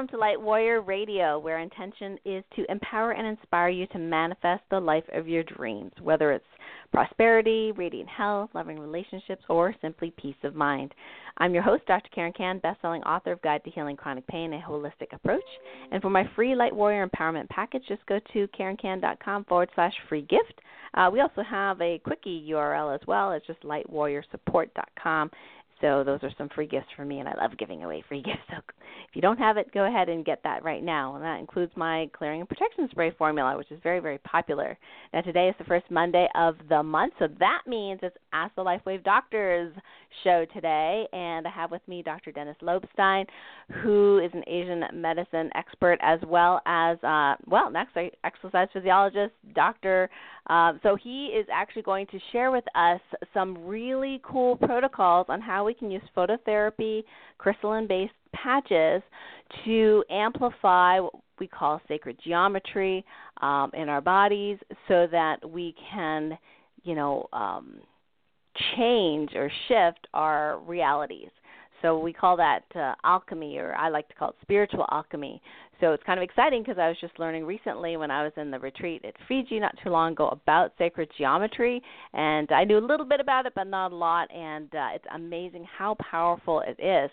welcome 0.00 0.16
to 0.16 0.18
Light 0.18 0.40
Warrior 0.40 0.80
Radio, 0.80 1.38
where 1.38 1.58
intention 1.58 2.18
is 2.24 2.42
to 2.56 2.64
empower 2.70 3.10
and 3.10 3.26
inspire 3.26 3.68
you 3.68 3.86
to 3.88 3.98
manifest 3.98 4.62
the 4.70 4.80
life 4.80 5.04
of 5.12 5.28
your 5.28 5.42
dreams, 5.42 5.92
whether 6.00 6.32
it's 6.32 6.46
prosperity, 6.90 7.70
radiant 7.72 8.08
health, 8.08 8.48
loving 8.54 8.78
relationships, 8.78 9.44
or 9.50 9.74
simply 9.82 10.10
peace 10.16 10.42
of 10.42 10.54
mind. 10.54 10.94
I'm 11.36 11.52
your 11.52 11.62
host, 11.62 11.84
Dr. 11.86 12.08
Karen 12.14 12.32
Kan, 12.32 12.60
best-selling 12.60 13.02
author 13.02 13.32
of 13.32 13.42
Guide 13.42 13.62
to 13.64 13.70
Healing 13.70 13.96
Chronic 13.96 14.26
Pain, 14.26 14.54
a 14.54 14.58
holistic 14.66 15.12
approach. 15.12 15.44
And 15.92 16.00
for 16.00 16.08
my 16.08 16.24
free 16.34 16.54
Light 16.54 16.74
Warrior 16.74 17.06
Empowerment 17.06 17.50
Package, 17.50 17.82
just 17.86 18.06
go 18.06 18.18
to 18.32 18.48
karenkan.com 18.58 19.44
forward 19.44 19.68
slash 19.74 19.92
free 20.08 20.22
gift. 20.22 20.62
Uh, 20.94 21.10
we 21.12 21.20
also 21.20 21.42
have 21.42 21.78
a 21.82 21.98
quickie 21.98 22.48
URL 22.50 22.94
as 22.94 23.00
well. 23.06 23.32
It's 23.32 23.46
just 23.46 23.62
lightwarriorsupport.com. 23.64 25.30
So 25.80 26.04
those 26.04 26.20
are 26.22 26.30
some 26.36 26.48
free 26.54 26.66
gifts 26.66 26.88
for 26.94 27.04
me, 27.04 27.20
and 27.20 27.28
I 27.28 27.34
love 27.34 27.56
giving 27.58 27.84
away 27.84 28.04
free 28.08 28.22
gifts. 28.24 28.38
So 28.50 28.56
if 28.58 29.14
you 29.14 29.22
don't 29.22 29.38
have 29.38 29.56
it, 29.56 29.72
go 29.72 29.86
ahead 29.86 30.08
and 30.08 30.24
get 30.24 30.42
that 30.44 30.62
right 30.62 30.82
now. 30.82 31.14
And 31.14 31.24
that 31.24 31.40
includes 31.40 31.72
my 31.76 32.10
clearing 32.12 32.40
and 32.40 32.48
protection 32.48 32.88
spray 32.90 33.12
formula, 33.16 33.56
which 33.56 33.70
is 33.70 33.80
very, 33.82 34.00
very 34.00 34.18
popular. 34.18 34.76
Now 35.12 35.22
today 35.22 35.48
is 35.48 35.54
the 35.58 35.64
first 35.64 35.90
Monday 35.90 36.28
of 36.34 36.56
the 36.68 36.82
month, 36.82 37.14
so 37.18 37.28
that 37.38 37.62
means 37.66 38.00
it's 38.02 38.16
Ask 38.32 38.54
the 38.54 38.62
LifeWave 38.62 39.02
Doctors 39.02 39.74
show 40.24 40.44
today, 40.52 41.06
and 41.12 41.46
I 41.46 41.50
have 41.50 41.70
with 41.70 41.86
me 41.86 42.02
Dr. 42.02 42.32
Dennis 42.32 42.56
Lobstein, 42.62 43.26
who 43.82 44.18
is 44.18 44.30
an 44.34 44.42
Asian 44.46 44.84
medicine 44.94 45.50
expert 45.54 45.98
as 46.02 46.18
well 46.26 46.60
as 46.66 46.96
uh, 47.02 47.36
well, 47.46 47.72
an 47.74 48.10
exercise 48.24 48.68
physiologist, 48.72 49.32
doctor. 49.54 50.10
Uh, 50.48 50.72
so 50.82 50.96
he 50.96 51.26
is 51.26 51.46
actually 51.52 51.82
going 51.82 52.06
to 52.08 52.18
share 52.32 52.50
with 52.50 52.64
us 52.74 53.00
some 53.32 53.66
really 53.66 54.20
cool 54.22 54.56
protocols 54.56 55.26
on 55.28 55.40
how 55.40 55.64
we 55.64 55.74
can 55.74 55.90
use 55.90 56.02
phototherapy, 56.16 57.02
crystalline-based 57.38 58.12
patches 58.32 59.02
to 59.64 60.04
amplify 60.10 61.00
what 61.00 61.14
we 61.38 61.46
call 61.46 61.80
sacred 61.88 62.16
geometry 62.24 63.04
um, 63.40 63.70
in 63.74 63.88
our 63.88 64.00
bodies, 64.00 64.58
so 64.88 65.06
that 65.10 65.38
we 65.48 65.74
can, 65.90 66.36
you 66.82 66.94
know. 66.94 67.28
Um, 67.32 67.80
change 68.76 69.30
or 69.34 69.50
shift 69.68 70.06
our 70.14 70.58
realities. 70.60 71.30
So 71.82 71.98
we 71.98 72.12
call 72.12 72.36
that 72.36 72.64
uh, 72.74 72.94
alchemy, 73.04 73.56
or 73.56 73.74
I 73.74 73.88
like 73.88 74.08
to 74.08 74.14
call 74.14 74.30
it 74.30 74.36
spiritual 74.42 74.86
alchemy. 74.90 75.40
So 75.80 75.92
it's 75.92 76.02
kind 76.02 76.18
of 76.18 76.24
exciting 76.24 76.62
because 76.62 76.78
I 76.78 76.88
was 76.88 76.98
just 77.00 77.18
learning 77.18 77.46
recently 77.46 77.96
when 77.96 78.10
I 78.10 78.22
was 78.22 78.32
in 78.36 78.50
the 78.50 78.58
retreat 78.58 79.02
at 79.04 79.14
Fiji 79.26 79.58
not 79.58 79.74
too 79.82 79.88
long 79.88 80.12
ago 80.12 80.28
about 80.28 80.72
sacred 80.76 81.08
geometry, 81.16 81.82
and 82.12 82.50
I 82.52 82.64
knew 82.64 82.76
a 82.76 82.86
little 82.86 83.06
bit 83.06 83.18
about 83.18 83.46
it, 83.46 83.54
but 83.54 83.66
not 83.66 83.92
a 83.92 83.96
lot. 83.96 84.30
And 84.30 84.68
uh, 84.74 84.88
it's 84.94 85.06
amazing 85.14 85.66
how 85.78 85.96
powerful 86.10 86.60
it 86.60 86.78
is. 86.82 87.10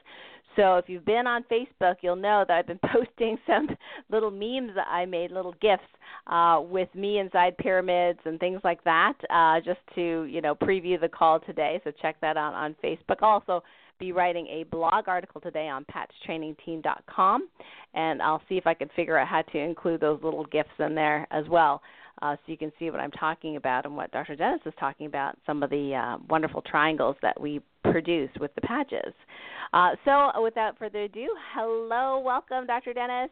So 0.57 0.75
if 0.75 0.89
you've 0.89 1.05
been 1.05 1.27
on 1.27 1.45
Facebook, 1.49 1.97
you'll 2.01 2.15
know 2.17 2.43
that 2.47 2.53
I've 2.53 2.67
been 2.67 2.79
posting 2.91 3.37
some 3.47 3.69
little 4.09 4.31
memes 4.31 4.75
that 4.75 4.87
I 4.89 5.05
made, 5.05 5.31
little 5.31 5.55
gifs 5.61 5.83
uh, 6.25 6.59
with 6.61 6.93
me 6.93 7.19
inside 7.19 7.57
pyramids 7.57 8.19
and 8.25 8.39
things 8.39 8.59
like 8.63 8.83
that, 8.83 9.13
uh, 9.29 9.61
just 9.61 9.79
to 9.95 10.23
you 10.23 10.41
know 10.41 10.55
preview 10.55 10.99
the 10.99 11.07
call 11.07 11.39
today. 11.39 11.79
So 11.83 11.91
check 12.01 12.19
that 12.21 12.35
out 12.35 12.53
on 12.53 12.75
Facebook. 12.83 13.21
Also 13.21 13.63
be 13.99 14.11
writing 14.11 14.47
a 14.47 14.63
blog 14.65 15.07
article 15.07 15.41
today 15.41 15.69
on 15.69 15.85
patchtrainingteam.com, 15.85 17.49
and 17.93 18.21
I'll 18.21 18.41
see 18.49 18.57
if 18.57 18.67
I 18.67 18.73
can 18.73 18.89
figure 18.95 19.17
out 19.17 19.27
how 19.27 19.41
to 19.43 19.57
include 19.57 20.01
those 20.01 20.19
little 20.23 20.45
gifts 20.45 20.69
in 20.79 20.95
there 20.95 21.27
as 21.31 21.47
well. 21.49 21.81
Uh, 22.21 22.35
so 22.35 22.51
you 22.51 22.57
can 22.57 22.71
see 22.79 22.89
what 22.89 22.99
I'm 22.99 23.11
talking 23.11 23.57
about 23.57 23.85
and 23.85 23.95
what 23.95 24.11
Dr. 24.11 24.35
Dennis 24.35 24.61
is 24.65 24.73
talking 24.79 25.05
about, 25.05 25.37
some 25.45 25.61
of 25.61 25.69
the 25.69 25.93
uh, 25.93 26.17
wonderful 26.29 26.61
triangles 26.63 27.15
that 27.21 27.39
we 27.39 27.61
produce 27.83 28.31
with 28.39 28.53
the 28.55 28.61
patches. 28.61 29.13
Uh, 29.73 29.91
so 30.03 30.41
without 30.41 30.77
further 30.79 31.03
ado, 31.03 31.27
hello, 31.53 32.19
welcome, 32.19 32.65
Dr. 32.65 32.93
Dennis. 32.93 33.29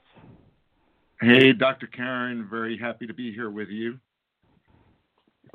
Hey, 1.21 1.53
Dr. 1.53 1.87
Karen, 1.87 2.47
very 2.49 2.77
happy 2.77 3.07
to 3.07 3.13
be 3.13 3.33
here 3.33 3.49
with 3.49 3.69
you. 3.69 3.97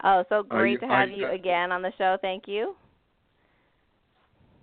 Oh, 0.02 0.24
so 0.28 0.42
great 0.42 0.80
to 0.80 0.86
have 0.86 1.10
you 1.10 1.28
again 1.28 1.72
on 1.72 1.82
the 1.82 1.92
show. 1.98 2.16
Thank 2.22 2.44
you. 2.48 2.74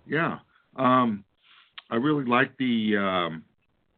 Yeah. 0.06 0.38
Um, 0.76 1.24
I 1.90 1.96
really 1.96 2.24
like 2.24 2.56
the 2.58 2.96
um, 2.96 3.44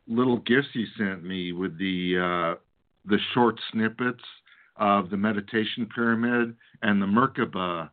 little 0.06 0.38
gifts 0.38 0.68
you 0.74 0.86
sent 0.98 1.24
me 1.24 1.52
with 1.52 1.78
the 1.78 2.54
uh, 2.56 2.60
the 3.06 3.18
short 3.32 3.58
snippets 3.72 4.22
of 4.80 5.10
the 5.10 5.16
meditation 5.16 5.86
pyramid 5.94 6.56
and 6.82 7.00
the 7.00 7.06
Merkaba 7.06 7.90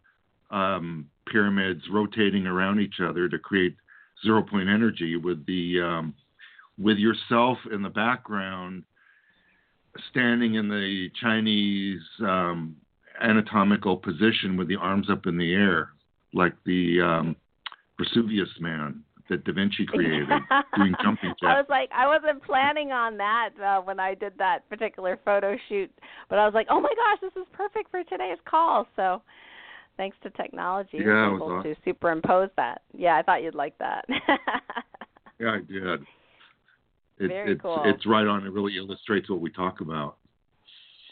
um, 0.49 1.05
pyramids 1.27 1.81
rotating 1.91 2.47
around 2.47 2.79
each 2.79 3.01
other 3.01 3.27
to 3.27 3.37
create 3.37 3.75
zero 4.25 4.41
point 4.41 4.69
energy 4.69 5.17
with 5.17 5.45
the 5.45 5.81
um, 5.81 6.13
with 6.79 6.97
yourself 6.97 7.57
in 7.71 7.81
the 7.81 7.89
background 7.89 8.83
standing 10.11 10.55
in 10.55 10.69
the 10.69 11.09
Chinese 11.21 12.01
um, 12.21 12.75
anatomical 13.21 13.97
position 13.97 14.55
with 14.55 14.67
the 14.67 14.75
arms 14.75 15.09
up 15.09 15.25
in 15.25 15.37
the 15.37 15.53
air, 15.53 15.89
like 16.33 16.53
the 16.65 17.01
um, 17.01 17.35
Vesuvius 17.99 18.49
man 18.59 19.03
that 19.29 19.43
Da 19.43 19.53
Vinci 19.53 19.85
created, 19.87 20.27
doing 20.75 20.93
jumping 21.03 21.29
jacks. 21.29 21.37
I 21.43 21.57
was 21.57 21.65
like, 21.69 21.89
I 21.93 22.07
wasn't 22.07 22.43
planning 22.43 22.91
on 22.91 23.17
that 23.17 23.49
uh, 23.63 23.81
when 23.81 23.99
I 23.99 24.13
did 24.13 24.33
that 24.37 24.67
particular 24.69 25.19
photo 25.23 25.55
shoot, 25.69 25.91
but 26.29 26.39
I 26.39 26.45
was 26.45 26.53
like, 26.53 26.67
oh 26.69 26.79
my 26.79 26.89
gosh, 26.89 27.19
this 27.21 27.41
is 27.41 27.47
perfect 27.53 27.91
for 27.91 28.03
today's 28.03 28.37
call. 28.45 28.87
So, 28.95 29.21
thanks 29.97 30.17
to 30.23 30.29
technology, 30.31 30.99
yeah, 30.99 31.11
I 31.11 31.27
was 31.27 31.37
able 31.37 31.51
awesome. 31.57 31.73
to 31.73 31.81
superimpose 31.85 32.49
that. 32.57 32.81
Yeah, 32.95 33.17
I 33.17 33.23
thought 33.23 33.43
you'd 33.43 33.55
like 33.55 33.77
that. 33.79 34.05
yeah, 35.39 35.49
I 35.49 35.59
did. 35.59 36.01
It, 37.19 37.27
Very 37.29 37.53
it's, 37.53 37.61
cool. 37.61 37.81
It's 37.85 38.05
right 38.05 38.27
on. 38.27 38.45
It 38.45 38.51
really 38.51 38.77
illustrates 38.77 39.29
what 39.29 39.41
we 39.41 39.49
talk 39.49 39.81
about. 39.81 40.17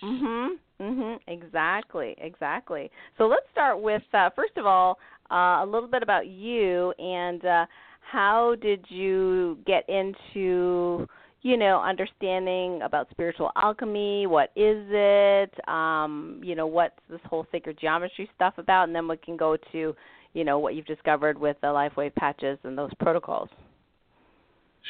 Mhm. 0.04 0.58
Mhm. 0.80 1.20
Exactly. 1.28 2.16
Exactly. 2.20 2.92
So 3.18 3.28
let's 3.28 3.50
start 3.52 3.80
with 3.82 4.04
uh, 4.14 4.30
first 4.36 4.58
of 4.58 4.66
all 4.66 5.00
uh, 5.32 5.64
a 5.64 5.66
little 5.66 5.90
bit 5.90 6.04
about 6.04 6.28
you 6.28 6.92
and 7.00 7.44
uh, 7.44 7.66
how 8.12 8.56
did 8.62 8.86
you 8.90 9.58
get 9.66 9.88
into 9.90 11.08
you 11.42 11.58
know 11.58 11.82
understanding 11.82 12.82
about 12.84 13.10
spiritual 13.12 13.52
alchemy? 13.56 14.28
What 14.28 14.52
is 14.56 14.86
it? 14.90 15.54
Um 15.68 16.40
you 16.44 16.56
know 16.56 16.68
what's 16.68 17.00
this 17.10 17.20
whole 17.26 17.48
sacred 17.52 17.78
geometry 17.80 18.30
stuff 18.36 18.54
about? 18.58 18.84
And 18.88 18.96
then 18.96 19.08
we 19.08 19.18
can 19.18 19.38
go 19.38 19.58
to 19.72 19.96
you 20.34 20.44
know 20.44 20.60
what 20.60 20.76
you've 20.76 20.86
discovered 20.86 21.38
with 21.38 21.58
the 21.62 21.68
LifeWave 21.68 22.16
patches 22.16 22.58
and 22.64 22.78
those 22.78 22.92
protocols. 23.00 23.50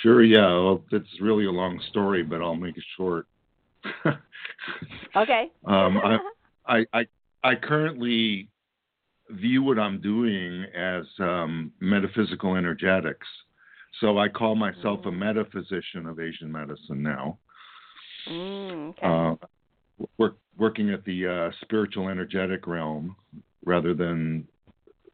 Sure 0.04 0.24
yeah. 0.24 0.48
Well 0.48 0.84
it's 0.92 1.22
really 1.22 1.46
a 1.46 1.52
long 1.52 1.80
story 1.90 2.22
but 2.24 2.42
i'll 2.42 2.56
make 2.56 2.78
it 2.78 2.84
short. 2.98 3.28
Okay. 5.16 5.50
Um 5.66 5.98
I, 5.98 6.18
I 6.68 6.86
i 6.94 7.06
i 7.44 7.56
currently 7.56 8.50
view 9.30 9.64
what 9.64 9.80
I'm 9.80 10.02
doing 10.02 10.66
as 10.76 11.06
um, 11.20 11.72
metaphysical 11.80 12.56
energetics. 12.56 13.28
So 14.02 14.18
I 14.18 14.28
call 14.28 14.56
myself 14.56 15.02
mm. 15.02 15.08
a 15.08 15.12
metaphysician 15.12 16.06
of 16.06 16.20
Asian 16.20 16.52
medicine 16.52 17.02
now. 17.02 17.38
Mm, 18.30 18.90
okay. 18.90 19.00
uh, 19.42 19.46
work, 20.18 20.38
working 20.58 20.90
at 20.90 21.06
the 21.06 21.28
uh, 21.28 21.56
spiritual 21.62 22.10
energetic 22.10 22.68
realm 22.68 23.16
rather 23.66 23.94
than 23.94 24.48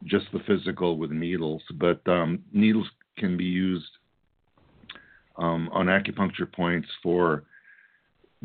just 0.06 0.26
the 0.34 0.40
physical 0.48 0.98
with 0.98 1.12
needles. 1.12 1.62
But 1.76 2.06
um, 2.08 2.40
needles 2.54 2.88
can 3.18 3.38
be 3.38 3.46
used 3.46 3.86
um, 5.38 5.70
on 5.72 5.88
acupuncture 5.88 6.52
points 6.52 6.88
for 7.04 7.44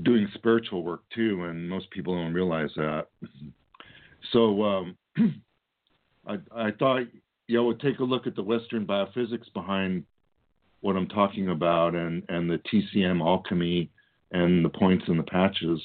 doing 0.02 0.28
spiritual 0.34 0.82
work 0.82 1.02
too, 1.14 1.44
and 1.44 1.68
most 1.68 1.90
people 1.90 2.14
don't 2.14 2.34
realize 2.34 2.70
that. 2.76 3.06
So 4.32 4.62
um, 4.62 4.96
I, 6.26 6.70
thought 6.72 7.02
you 7.46 7.56
know, 7.56 7.64
would 7.64 7.80
take 7.80 8.00
a 8.00 8.04
look 8.04 8.26
at 8.26 8.34
the 8.34 8.42
Western 8.42 8.86
biophysics 8.86 9.52
behind 9.54 10.04
what 10.80 10.96
I'm 10.96 11.08
talking 11.08 11.48
about 11.48 11.94
and, 11.94 12.22
and 12.28 12.50
the 12.50 12.60
TCM 12.72 13.20
alchemy 13.20 13.90
and 14.32 14.64
the 14.64 14.68
points 14.68 15.04
and 15.08 15.18
the 15.18 15.24
patches. 15.24 15.80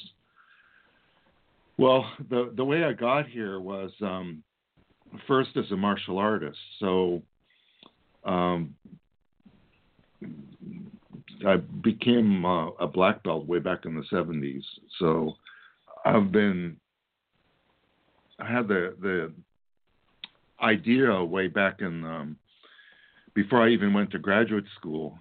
Well, 1.78 2.06
the, 2.30 2.52
the 2.56 2.66
way 2.66 2.84
I 2.84 2.94
got 2.94 3.28
here 3.28 3.60
was 3.60 3.92
um, 4.02 4.44
first 5.28 5.52
as 5.56 5.72
a 5.72 5.78
martial 5.78 6.18
artist. 6.18 6.58
So 6.80 7.22
um, 8.24 8.76
I 11.46 11.58
became 11.84 12.46
a 12.46 12.88
black 12.88 13.24
belt 13.24 13.48
way 13.48 13.60
back 13.60 13.86
in 13.86 13.96
the 13.96 14.04
70s. 14.12 14.64
So 15.00 15.34
I've 16.06 16.32
been, 16.32 16.78
I 18.40 18.52
had 18.52 18.68
the, 18.68 18.96
the 19.02 19.32
idea 20.62 21.24
way 21.24 21.48
back 21.48 21.82
in 21.82 22.04
um, 22.04 22.38
before 23.34 23.62
I 23.62 23.70
even 23.70 23.94
went 23.94 24.12
to 24.12 24.20
graduate 24.20 24.66
school 24.78 25.18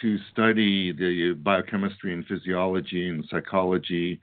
to 0.00 0.18
study 0.32 0.92
the 0.92 1.34
biochemistry 1.42 2.12
and 2.12 2.26
physiology 2.26 3.08
and 3.08 3.24
psychology 3.30 4.20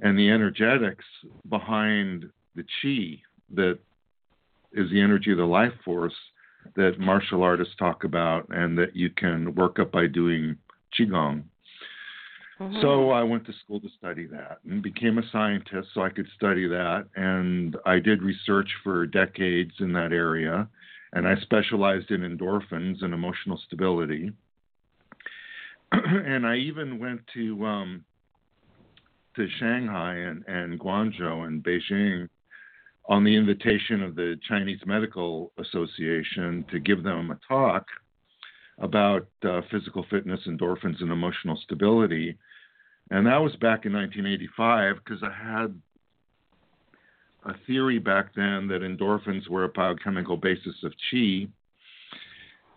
and 0.00 0.18
the 0.18 0.30
energetics 0.30 1.04
behind 1.48 2.30
the 2.54 2.62
chi 2.62 3.20
that 3.54 3.78
is 4.72 4.90
the 4.90 5.00
energy 5.00 5.32
of 5.32 5.38
the 5.38 5.44
life 5.44 5.72
force 5.84 6.14
that 6.76 6.98
martial 6.98 7.42
artists 7.42 7.74
talk 7.78 8.04
about 8.04 8.46
and 8.50 8.76
that 8.78 8.96
you 8.96 9.10
can 9.10 9.54
work 9.54 9.78
up 9.78 9.92
by 9.92 10.06
doing 10.06 10.56
qigong. 10.98 11.42
Mhm. 12.60 12.80
So 12.80 13.10
I 13.10 13.22
went 13.22 13.44
to 13.46 13.52
school 13.64 13.80
to 13.80 13.88
study 13.98 14.26
that 14.26 14.58
and 14.68 14.82
became 14.82 15.18
a 15.18 15.28
scientist 15.30 15.88
so 15.92 16.02
I 16.02 16.10
could 16.10 16.28
study 16.36 16.68
that. 16.68 17.06
And 17.16 17.76
I 17.84 17.98
did 17.98 18.22
research 18.22 18.70
for 18.82 19.06
decades 19.06 19.72
in 19.80 19.92
that 19.94 20.12
area. 20.12 20.68
And 21.14 21.26
I 21.26 21.36
specialized 21.36 22.10
in 22.10 22.22
endorphins 22.22 23.02
and 23.02 23.12
emotional 23.14 23.60
stability. 23.66 24.32
and 25.92 26.46
I 26.46 26.56
even 26.56 26.98
went 26.98 27.20
to 27.34 27.64
um, 27.66 28.04
to 29.36 29.48
Shanghai 29.58 30.14
and, 30.14 30.44
and 30.46 30.78
Guangzhou 30.78 31.46
and 31.46 31.62
Beijing 31.62 32.28
on 33.08 33.24
the 33.24 33.34
invitation 33.34 34.02
of 34.02 34.14
the 34.14 34.38
Chinese 34.48 34.80
Medical 34.86 35.52
Association 35.58 36.64
to 36.70 36.78
give 36.78 37.02
them 37.02 37.30
a 37.30 37.38
talk 37.46 37.86
about 38.78 39.26
uh, 39.44 39.60
physical 39.70 40.04
fitness, 40.10 40.40
endorphins, 40.46 41.00
and 41.00 41.10
emotional 41.10 41.58
stability. 41.64 42.36
And 43.10 43.26
that 43.26 43.36
was 43.36 43.52
back 43.56 43.84
in 43.84 43.92
1985 43.92 44.96
because 45.04 45.22
I 45.22 45.32
had 45.32 45.80
a 47.44 47.54
theory 47.66 47.98
back 47.98 48.34
then 48.34 48.68
that 48.68 48.80
endorphins 48.80 49.48
were 49.48 49.64
a 49.64 49.68
biochemical 49.68 50.36
basis 50.36 50.74
of 50.82 50.92
chi. 51.10 51.46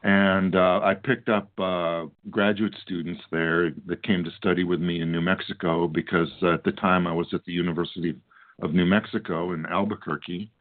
And 0.03 0.55
uh, 0.55 0.81
I 0.83 0.93
picked 0.93 1.29
up 1.29 1.49
uh, 1.57 2.05
graduate 2.29 2.75
students 2.83 3.21
there 3.31 3.71
that 3.87 4.03
came 4.03 4.23
to 4.23 4.31
study 4.37 4.63
with 4.63 4.79
me 4.79 5.01
in 5.01 5.11
New 5.11 5.21
Mexico 5.21 5.87
because 5.87 6.29
at 6.43 6.63
the 6.63 6.73
time 6.73 7.07
I 7.07 7.13
was 7.13 7.27
at 7.33 7.43
the 7.45 7.51
University 7.51 8.15
of 8.61 8.73
New 8.73 8.85
Mexico 8.85 9.53
in 9.53 9.65
Albuquerque. 9.65 10.51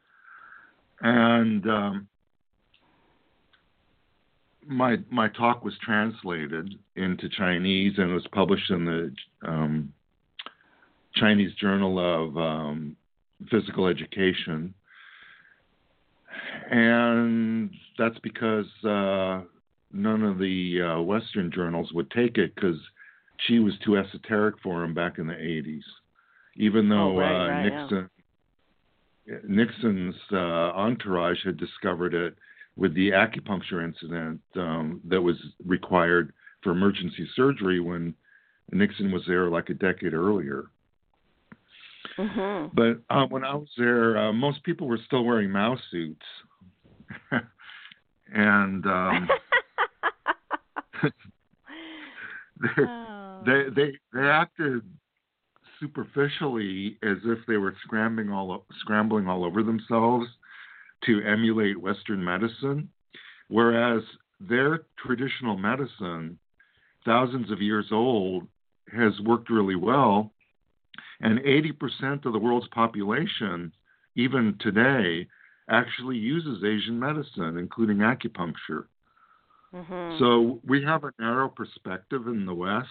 And 1.00 1.68
um, 1.68 2.08
my 4.66 4.96
my 5.10 5.28
talk 5.28 5.64
was 5.64 5.74
translated 5.82 6.74
into 6.96 7.28
Chinese 7.28 7.94
and 7.98 8.12
was 8.12 8.26
published 8.32 8.70
in 8.70 8.84
the 8.84 9.14
um, 9.46 9.92
Chinese 11.14 11.54
Journal 11.54 11.98
of 11.98 12.36
um, 12.36 12.96
Physical 13.50 13.86
Education, 13.86 14.74
and 16.70 17.70
that's 17.98 18.18
because 18.20 18.66
uh, 18.84 19.42
none 19.92 20.22
of 20.22 20.38
the 20.38 20.80
uh, 20.82 21.00
Western 21.02 21.50
journals 21.52 21.92
would 21.92 22.10
take 22.10 22.38
it 22.38 22.54
because 22.54 22.78
chi 23.46 23.58
was 23.58 23.74
too 23.84 23.96
esoteric 23.96 24.56
for 24.62 24.82
him 24.82 24.94
back 24.94 25.18
in 25.18 25.26
the 25.26 25.34
80s. 25.34 25.82
Even 26.56 26.88
though 26.88 27.16
Oh, 27.16 27.18
right, 27.18 27.44
uh, 27.44 27.48
right, 27.48 27.64
yeah. 27.66 27.80
Nixon 27.80 28.10
Nixon's 29.48 30.14
uh, 30.32 30.36
entourage 30.36 31.44
had 31.44 31.56
discovered 31.56 32.14
it 32.14 32.36
with 32.76 32.94
the 32.94 33.10
acupuncture 33.10 33.82
incident 33.82 34.40
um, 34.56 35.00
that 35.08 35.20
was 35.20 35.36
required 35.64 36.32
for 36.62 36.72
emergency 36.72 37.28
surgery 37.34 37.80
when 37.80 38.14
Nixon 38.72 39.10
was 39.10 39.22
there 39.26 39.48
like 39.48 39.70
a 39.70 39.74
decade 39.74 40.12
earlier. 40.12 40.64
Mhm. 42.18 42.70
But 42.74 43.00
uh, 43.14 43.26
when 43.26 43.44
I 43.44 43.54
was 43.54 43.68
there, 43.76 44.16
uh, 44.16 44.32
most 44.32 44.62
people 44.64 44.86
were 44.86 44.98
still 45.06 45.24
wearing 45.24 45.50
Mao 45.50 45.76
suits, 45.90 46.24
and 48.34 48.86
um, 48.86 49.28
they, 51.02 51.08
Oh. 52.78 53.42
they 53.44 53.64
they 53.74 53.92
they 54.14 54.26
acted 54.26 54.82
superficially 55.78 56.98
as 57.02 57.18
if 57.24 57.38
they 57.46 57.58
were 57.58 57.74
scrambling 57.84 58.30
all 58.30 58.64
scrambling 58.80 59.28
all 59.28 59.44
over 59.44 59.62
themselves 59.62 60.26
to 61.06 61.22
emulate 61.22 61.80
Western 61.80 62.22
medicine, 62.22 62.88
whereas 63.48 64.02
their 64.40 64.82
traditional 64.98 65.56
medicine, 65.56 66.38
thousands 67.04 67.50
of 67.50 67.62
years 67.62 67.86
old, 67.90 68.46
has 68.92 69.18
worked 69.20 69.50
really 69.50 69.76
well, 69.76 70.32
and 71.20 71.38
80% 71.40 72.24
of 72.26 72.32
the 72.32 72.38
world's 72.38 72.68
population, 72.68 73.72
even 74.14 74.56
today, 74.60 75.26
actually 75.68 76.16
uses 76.16 76.62
Asian 76.62 76.98
medicine, 76.98 77.58
including 77.58 77.98
acupuncture. 77.98 78.86
Mhm. 79.74 80.18
So 80.18 80.60
we 80.64 80.82
have 80.82 81.04
a 81.04 81.12
narrow 81.18 81.48
perspective 81.48 82.28
in 82.28 82.46
the 82.46 82.54
West 82.54 82.88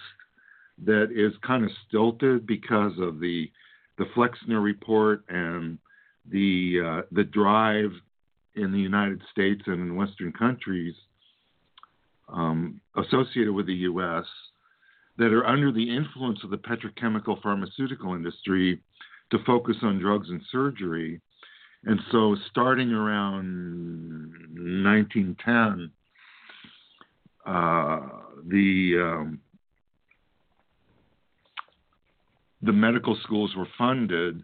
that 0.80 1.12
is 1.12 1.36
kind 1.38 1.64
of 1.64 1.72
stilted 1.88 2.46
because 2.46 2.98
of 3.00 3.20
the 3.20 3.52
the 3.98 4.06
Flexner 4.14 4.60
report 4.60 5.24
and 5.30 5.80
the 6.26 6.82
uh, 6.84 7.02
the 7.12 7.24
drive 7.24 7.94
in 8.56 8.72
the 8.72 8.80
United 8.80 9.22
States 9.32 9.62
and 9.66 9.82
in 9.82 9.96
Western 9.96 10.32
countries 10.32 10.96
um, 12.30 12.80
associated 12.98 13.54
with 13.54 13.68
the 13.68 13.74
U.S. 13.74 14.26
that 15.18 15.34
are 15.34 15.46
under 15.46 15.72
the 15.72 15.96
influence 15.96 16.40
of 16.44 16.50
the 16.50 16.58
petrochemical 16.58 17.42
pharmaceutical 17.42 18.14
industry 18.14 18.82
to 19.32 19.38
focus 19.46 19.78
on 19.82 20.00
drugs 20.00 20.30
and 20.30 20.42
surgery. 20.52 21.22
And 21.84 22.00
so, 22.12 22.36
starting 22.50 22.92
around 22.92 24.32
1910, 24.56 25.92
uh, 27.46 28.00
the 28.48 28.96
um, 29.00 29.40
the 32.64 32.74
medical 32.74 33.16
schools 33.24 33.56
were 33.56 33.68
funded 33.78 34.44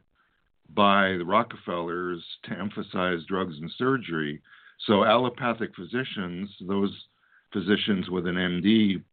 by 0.73 1.15
the 1.18 1.25
Rockefellers 1.25 2.23
to 2.44 2.51
emphasize 2.51 3.19
drugs 3.27 3.56
and 3.59 3.71
surgery. 3.77 4.41
So 4.88 5.03
allopathic 5.03 5.75
physicians, 5.75 6.50
those 6.68 6.91
physicians 7.53 8.09
with 8.09 8.27
an 8.27 8.35
MD, 8.35 9.03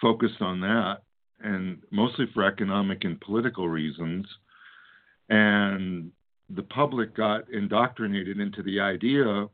focused 0.00 0.40
on 0.40 0.60
that, 0.60 0.98
and 1.40 1.78
mostly 1.90 2.26
for 2.34 2.44
economic 2.44 3.04
and 3.04 3.20
political 3.20 3.68
reasons. 3.68 4.26
And 5.28 6.10
the 6.50 6.62
public 6.62 7.16
got 7.16 7.48
indoctrinated 7.50 8.38
into 8.40 8.62
the 8.62 8.80
idea 8.80 9.48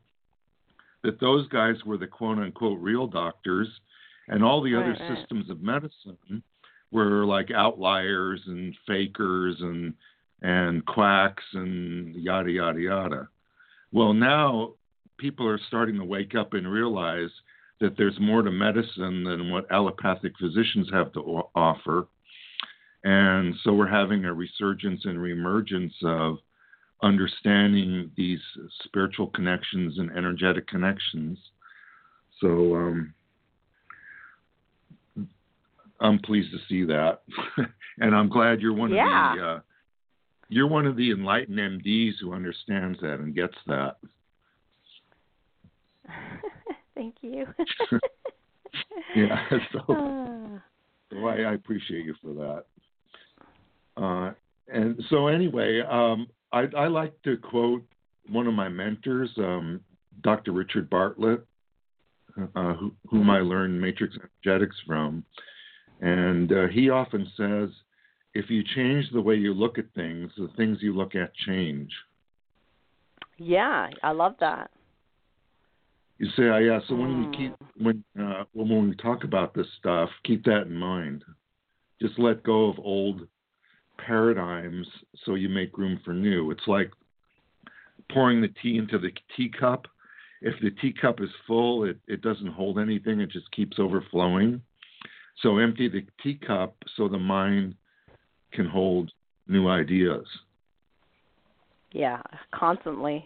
that 1.03 1.19
those 1.19 1.47
guys 1.49 1.75
were 1.85 1.97
the 1.97 2.07
quote 2.07 2.37
unquote 2.37 2.79
real 2.79 3.07
doctors, 3.07 3.67
and 4.27 4.43
all 4.43 4.61
the 4.61 4.75
other 4.75 4.91
Right, 4.91 4.99
right. 5.01 5.17
systems 5.19 5.49
of 5.49 5.61
medicine 5.61 6.43
were 6.91 7.25
like 7.25 7.49
outliers 7.51 8.41
and 8.47 8.75
fakers 8.87 9.57
and 9.59 9.93
and 10.43 10.85
quacks 10.85 11.43
and 11.53 12.13
yada 12.15 12.51
yada 12.51 12.79
yada. 12.79 13.27
Well, 13.91 14.13
now 14.13 14.73
people 15.17 15.47
are 15.47 15.59
starting 15.67 15.95
to 15.97 16.03
wake 16.05 16.35
up 16.35 16.53
and 16.53 16.69
realize 16.71 17.29
that 17.79 17.97
there's 17.97 18.19
more 18.19 18.41
to 18.41 18.51
medicine 18.51 19.23
than 19.23 19.51
what 19.51 19.71
allopathic 19.71 20.33
physicians 20.39 20.89
have 20.91 21.11
to 21.13 21.19
o- 21.19 21.49
offer. 21.55 22.07
And 23.03 23.55
so 23.63 23.73
we're 23.73 23.87
having 23.87 24.25
a 24.25 24.33
resurgence 24.33 25.01
and 25.05 25.17
reemergence 25.17 25.91
of 26.05 26.37
understanding 27.01 28.09
these 28.15 28.39
spiritual 28.85 29.27
connections 29.27 29.97
and 29.99 30.09
energetic 30.11 30.67
connections. 30.67 31.37
So 32.39 32.75
um, 32.75 33.13
I'm 35.99 36.19
pleased 36.19 36.51
to 36.51 36.59
see 36.69 36.85
that, 36.85 37.21
and 37.99 38.15
I'm 38.15 38.29
glad 38.29 38.61
you're 38.61 38.73
one 38.73 38.91
Yeah. 38.91 39.31
of 39.31 39.37
the 39.37 39.45
uh, 39.45 39.59
you're 40.53 40.67
one 40.67 40.85
of 40.85 40.95
the 40.95 41.11
enlightened 41.11 41.57
MDs 41.57 42.13
who 42.21 42.33
understands 42.33 42.99
that 43.01 43.15
and 43.15 43.35
gets 43.35 43.55
that. 43.67 43.97
Thank 46.95 47.15
you. 47.21 47.45
Yeah, 49.15 49.37
so, 49.71 49.79
so 51.11 51.25
I, 51.25 51.41
I 51.41 51.53
appreciate 51.53 52.05
you 52.05 52.15
for 52.21 52.33
that. 52.33 54.01
Uh, 54.01 54.33
and 54.73 55.01
so 55.09 55.27
anyway, 55.27 55.81
um, 55.89 56.27
I, 56.51 56.65
I 56.77 56.87
like 56.87 57.13
to 57.23 57.37
quote 57.37 57.83
one 58.29 58.47
of 58.47 58.53
my 58.53 58.69
mentors, 58.69 59.29
um, 59.37 59.81
Dr. 60.21 60.51
Richard 60.51 60.89
Bartlett, 60.89 61.45
uh, 62.55 62.73
who, 62.73 62.93
whom 63.09 63.29
I 63.29 63.39
learned 63.39 63.79
matrix 63.79 64.15
energetics 64.17 64.75
from. 64.87 65.23
And 66.01 66.51
uh, 66.51 66.67
he 66.67 66.89
often 66.89 67.29
says, 67.37 67.69
if 68.33 68.49
you 68.49 68.63
change 68.75 69.05
the 69.11 69.21
way 69.21 69.35
you 69.35 69.53
look 69.53 69.77
at 69.77 69.85
things, 69.95 70.31
the 70.37 70.49
things 70.57 70.79
you 70.81 70.95
look 70.95 71.15
at 71.15 71.33
change. 71.35 71.91
yeah, 73.37 73.89
I 74.01 74.11
love 74.11 74.35
that. 74.39 74.71
You 76.19 76.27
say, 76.35 76.43
oh, 76.43 76.57
yeah. 76.57 76.79
So 76.87 76.95
when 76.95 77.15
Mm. 77.15 77.17
we 77.17 77.37
keep 77.37 77.53
when 77.77 78.03
uh, 78.19 78.43
when 78.53 78.89
we 78.89 78.95
talk 78.95 79.23
about 79.23 79.53
this 79.53 79.67
stuff, 79.79 80.09
keep 80.23 80.43
that 80.45 80.63
in 80.67 80.75
mind. 80.75 81.23
Just 82.01 82.17
let 82.19 82.43
go 82.43 82.69
of 82.69 82.79
old 82.79 83.27
paradigms 83.97 84.87
so 85.25 85.35
you 85.35 85.49
make 85.49 85.77
room 85.77 85.99
for 86.03 86.13
new. 86.13 86.51
It's 86.51 86.67
like 86.67 86.91
pouring 88.11 88.41
the 88.41 88.53
tea 88.61 88.77
into 88.77 88.99
the 88.99 89.11
teacup. 89.35 89.87
If 90.41 90.59
the 90.61 90.71
teacup 90.71 91.21
is 91.21 91.29
full, 91.47 91.85
it, 91.85 91.97
it 92.07 92.21
doesn't 92.21 92.47
hold 92.47 92.77
anything. 92.77 93.19
It 93.19 93.31
just 93.31 93.49
keeps 93.51 93.79
overflowing. 93.79 94.61
So 95.41 95.57
empty 95.57 95.87
the 95.89 96.05
teacup 96.21 96.75
so 96.95 97.07
the 97.07 97.19
mind 97.19 97.75
can 98.53 98.65
hold 98.65 99.11
new 99.47 99.67
ideas. 99.67 100.25
Yeah, 101.91 102.21
constantly 102.53 103.25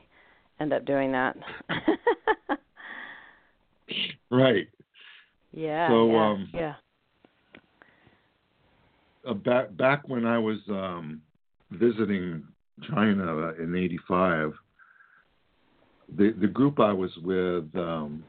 end 0.59 0.73
up 0.73 0.85
doing 0.85 1.11
that. 1.11 1.35
Right. 4.29 4.67
yeah. 5.53 5.87
So, 5.87 6.11
yeah, 6.11 6.29
um, 6.29 6.49
yeah. 6.53 6.73
uh, 9.27 9.33
back 9.33 9.75
back 9.77 10.07
when 10.07 10.25
I 10.25 10.37
was 10.37 10.57
um, 10.69 11.21
visiting 11.71 12.43
China 12.89 13.53
in 13.59 13.75
'85, 13.75 14.53
the 16.17 16.33
the 16.39 16.47
group 16.47 16.79
I 16.79 16.91
was 16.91 17.11
with 17.23 17.73
um, 17.75 18.23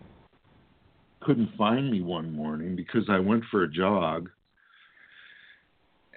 couldn't 1.21 1.51
find 1.57 1.91
me 1.91 2.01
one 2.01 2.33
morning 2.33 2.77
because 2.77 3.05
I 3.09 3.19
went 3.19 3.45
for 3.51 3.65
a 3.65 3.71
jog, 3.71 4.31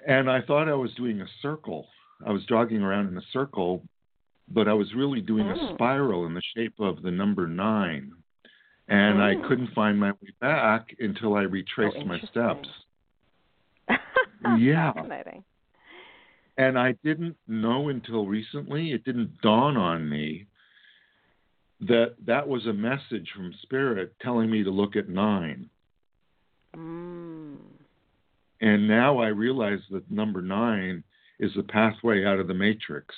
and 0.06 0.30
I 0.30 0.40
thought 0.42 0.68
I 0.68 0.74
was 0.74 0.92
doing 0.94 1.20
a 1.20 1.26
circle. 1.40 1.86
I 2.26 2.30
was 2.30 2.44
jogging 2.44 2.82
around 2.82 3.08
in 3.08 3.16
a 3.16 3.22
circle, 3.32 3.82
but 4.48 4.68
I 4.68 4.72
was 4.74 4.92
really 4.94 5.20
doing 5.20 5.46
a 5.46 5.74
spiral 5.74 6.26
in 6.26 6.34
the 6.34 6.42
shape 6.56 6.74
of 6.78 7.02
the 7.02 7.10
number 7.10 7.46
nine. 7.46 8.12
And. 8.88 9.22
I 9.22 9.34
couldn't 9.48 9.72
find 9.74 9.98
my 9.98 10.10
way 10.10 10.34
back 10.40 10.94
until 10.98 11.34
I 11.36 11.42
retraced 11.42 11.96
Oh, 11.98 12.04
my 12.04 12.20
steps. 12.30 12.68
Yeah. 14.58 14.92
Fascinating. 14.92 15.44
And 16.58 16.78
I 16.78 16.94
didn't 17.04 17.36
know 17.46 17.88
until 17.88 18.26
recently, 18.26 18.90
it 18.92 19.04
didn't 19.04 19.40
dawn 19.40 19.76
on 19.76 20.08
me 20.08 20.46
that 21.80 22.14
that 22.26 22.46
was 22.46 22.66
a 22.66 22.72
message 22.72 23.28
from 23.34 23.54
Spirit 23.62 24.14
telling 24.20 24.50
me 24.50 24.62
to 24.62 24.70
look 24.70 24.96
at 24.96 25.08
nine. 25.08 25.70
Mm. 26.76 27.56
And 28.62 28.86
now 28.86 29.18
I 29.18 29.26
realize 29.26 29.80
that 29.90 30.08
number 30.10 30.40
nine 30.40 31.02
is 31.40 31.50
the 31.56 31.64
pathway 31.64 32.24
out 32.24 32.38
of 32.38 32.46
the 32.46 32.54
matrix. 32.54 33.12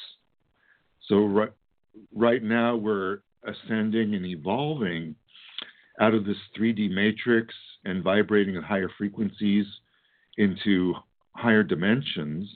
So 1.06 1.26
right, 1.26 1.52
right 2.14 2.42
now 2.42 2.76
we're 2.76 3.18
ascending 3.46 4.14
and 4.14 4.24
evolving 4.24 5.14
out 6.00 6.14
of 6.14 6.24
this 6.24 6.38
3D 6.58 6.90
matrix 6.90 7.54
and 7.84 8.02
vibrating 8.02 8.56
at 8.56 8.64
higher 8.64 8.90
frequencies 8.96 9.66
into 10.38 10.94
higher 11.32 11.62
dimensions. 11.62 12.48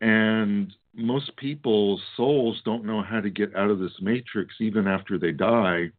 And 0.00 0.74
most 0.94 1.34
people's 1.36 2.02
souls 2.16 2.60
don't 2.64 2.84
know 2.84 3.02
how 3.02 3.20
to 3.20 3.30
get 3.30 3.54
out 3.54 3.70
of 3.70 3.78
this 3.78 3.96
matrix 4.00 4.54
even 4.60 4.88
after 4.88 5.16
they 5.16 5.30
die. 5.30 5.90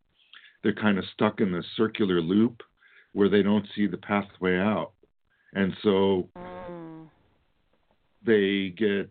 They're 0.61 0.73
kind 0.73 0.97
of 0.97 1.05
stuck 1.13 1.39
in 1.39 1.53
this 1.53 1.65
circular 1.77 2.19
loop 2.19 2.61
where 3.13 3.29
they 3.29 3.43
don't 3.43 3.65
see 3.75 3.87
the 3.87 3.97
pathway 3.97 4.57
out. 4.57 4.92
And 5.53 5.75
so 5.83 6.29
Mm. 6.37 7.09
they 8.23 8.69
get 8.69 9.09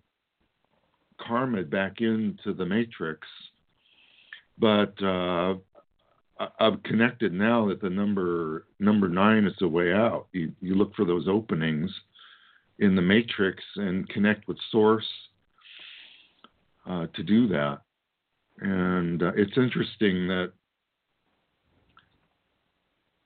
karma 1.19 1.63
back 1.63 2.01
into 2.01 2.53
the 2.53 2.67
matrix. 2.67 3.27
But 4.59 5.01
uh, 5.03 5.57
I've 6.59 6.83
connected 6.83 7.33
now 7.33 7.69
that 7.69 7.81
the 7.81 7.91
number 7.91 8.67
number 8.79 9.09
nine 9.09 9.45
is 9.47 9.57
the 9.59 9.69
way 9.69 9.93
out. 9.93 10.29
You 10.33 10.53
you 10.61 10.75
look 10.75 10.95
for 10.95 11.05
those 11.05 11.29
openings 11.29 11.91
in 12.79 12.97
the 12.97 13.03
matrix 13.03 13.63
and 13.77 14.09
connect 14.09 14.49
with 14.49 14.59
source 14.71 15.07
uh, 16.87 17.07
to 17.15 17.23
do 17.23 17.47
that. 17.49 17.83
And 18.59 19.23
uh, 19.23 19.33
it's 19.37 19.57
interesting 19.57 20.27
that 20.29 20.53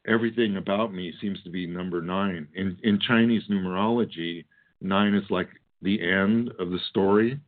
everything 0.07 0.57
about 0.57 0.93
me 0.93 1.13
seems 1.21 1.43
to 1.43 1.51
be 1.51 1.67
number 1.67 2.01
nine. 2.01 2.49
In 2.55 2.79
in 2.83 2.99
Chinese 3.01 3.43
numerology, 3.49 4.45
nine 4.81 5.15
is 5.15 5.29
like 5.31 5.49
the 5.83 6.01
end 6.01 6.51
of 6.59 6.71
the 6.71 6.79
story. 6.91 7.39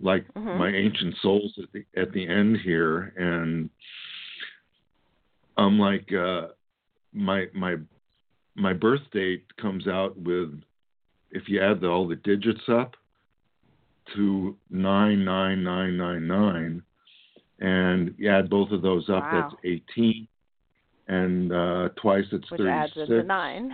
Like 0.00 0.26
Mhm. 0.34 0.56
my 0.56 0.68
ancient 0.70 1.14
souls 1.18 1.58
at 1.62 1.70
the 1.72 1.84
at 1.96 2.12
the 2.12 2.26
end 2.26 2.58
here, 2.58 3.12
and 3.16 3.68
I'm 5.56 5.78
like 5.78 6.12
uh, 6.12 6.48
my 7.12 7.48
my 7.52 7.76
my 8.54 8.72
birth 8.72 9.02
date 9.12 9.44
comes 9.56 9.86
out 9.86 10.16
with 10.16 10.62
if 11.30 11.48
you 11.48 11.60
add 11.60 11.80
the, 11.80 11.88
all 11.88 12.08
the 12.08 12.16
digits 12.16 12.68
up 12.68 12.96
to 14.14 14.56
nine 14.70 15.24
nine 15.24 15.62
nine 15.62 15.96
nine 15.96 16.26
nine, 16.26 16.82
and 17.60 18.14
you 18.18 18.28
add 18.28 18.50
both 18.50 18.70
of 18.72 18.82
those 18.82 19.08
up, 19.08 19.24
Wow. 19.30 19.42
that's 19.50 19.54
eighteen, 19.64 20.26
and 21.10 21.52
uh, 21.52 21.88
twice 22.00 22.24
it's 22.32 22.50
Which 22.50 22.58
thirty 22.58 22.70
adds 22.70 22.92
six. 22.94 23.08
into 23.10 23.22
nine. 23.24 23.72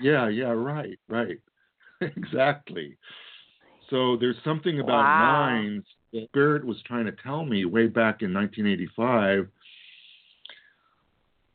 Yeah, 0.00 0.28
yeah, 0.28 0.50
right, 0.50 0.98
right. 1.08 1.38
exactly. 2.00 2.96
So 3.90 4.16
there's 4.16 4.36
something 4.44 4.78
about 4.80 5.02
Wow. 5.04 5.46
nines 5.50 5.84
that 6.12 6.26
Spirit 6.28 6.64
was 6.64 6.76
trying 6.86 7.04
to 7.06 7.12
tell 7.22 7.44
me 7.44 7.64
way 7.64 7.86
back 7.86 8.22
in 8.22 8.32
1985 8.32 9.48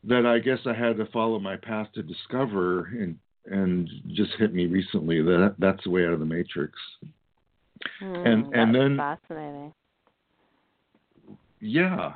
that 0.04 0.26
I 0.26 0.38
guess 0.38 0.58
I 0.66 0.74
had 0.74 0.96
to 0.98 1.06
follow 1.06 1.38
my 1.38 1.56
path 1.56 1.88
to 1.94 2.02
discover 2.02 2.84
and 2.86 3.18
and 3.46 3.88
just 4.08 4.32
hit 4.38 4.52
me 4.52 4.66
recently 4.66 5.22
that 5.22 5.54
that's 5.58 5.82
the 5.84 5.90
way 5.90 6.04
out 6.04 6.12
of 6.12 6.18
the 6.20 6.26
matrix. 6.26 6.74
Mm, 8.02 8.26
And- 8.26 8.54
and 8.54 8.74
then- 8.74 8.96
fascinating. 8.96 9.72
Yeah. 11.60 12.14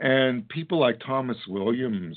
And 0.00 0.48
people 0.48 0.80
like 0.80 0.98
Thomas 1.06 1.36
Williams 1.46 2.16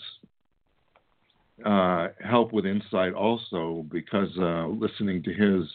uh, 1.66 2.08
help 2.24 2.54
with 2.54 2.66
insight 2.66 3.14
also 3.14 3.86
because 3.92 4.30
uh, 4.40 4.68
listening 4.68 5.22
to 5.24 5.34
his 5.34 5.70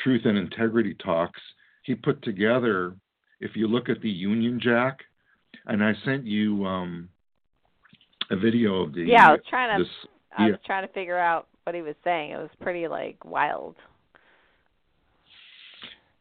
truth 0.00 0.22
and 0.24 0.36
integrity 0.36 0.94
talks, 0.94 1.40
he 1.84 1.94
put 1.94 2.22
together, 2.22 2.94
if 3.40 3.52
you 3.54 3.68
look 3.68 3.88
at 3.88 4.00
the 4.00 4.10
Union 4.10 4.60
Jack, 4.62 4.98
and 5.66 5.82
I 5.82 5.92
sent 6.04 6.24
you 6.24 6.66
um, 6.66 7.08
a 8.30 8.36
video 8.36 8.82
of 8.82 8.92
the 8.92 9.02
yeah, 9.02 9.28
I 9.28 9.32
was 9.32 9.40
trying 9.48 9.78
to. 9.78 9.84
this 9.84 9.92
I 10.36 10.46
yeah. 10.46 10.50
was 10.52 10.60
trying 10.66 10.86
to 10.86 10.92
figure 10.92 11.18
out 11.18 11.46
what 11.64 11.74
he 11.74 11.82
was 11.82 11.94
saying. 12.04 12.32
It 12.32 12.36
was 12.36 12.50
pretty 12.60 12.88
like 12.88 13.24
wild. 13.24 13.76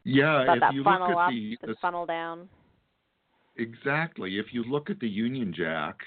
yeah 0.04 0.54
if 0.54 0.60
that 0.60 0.74
you 0.74 0.84
funnel 0.84 1.10
look 1.10 1.18
at 1.18 1.24
up, 1.26 1.30
the 1.32 1.58
the 1.68 1.76
funnel 1.82 2.06
down. 2.06 2.48
Exactly. 3.58 4.38
If 4.38 4.54
you 4.54 4.64
look 4.64 4.90
at 4.90 5.00
the 5.00 5.10
Union 5.10 5.54
Jack 5.56 5.98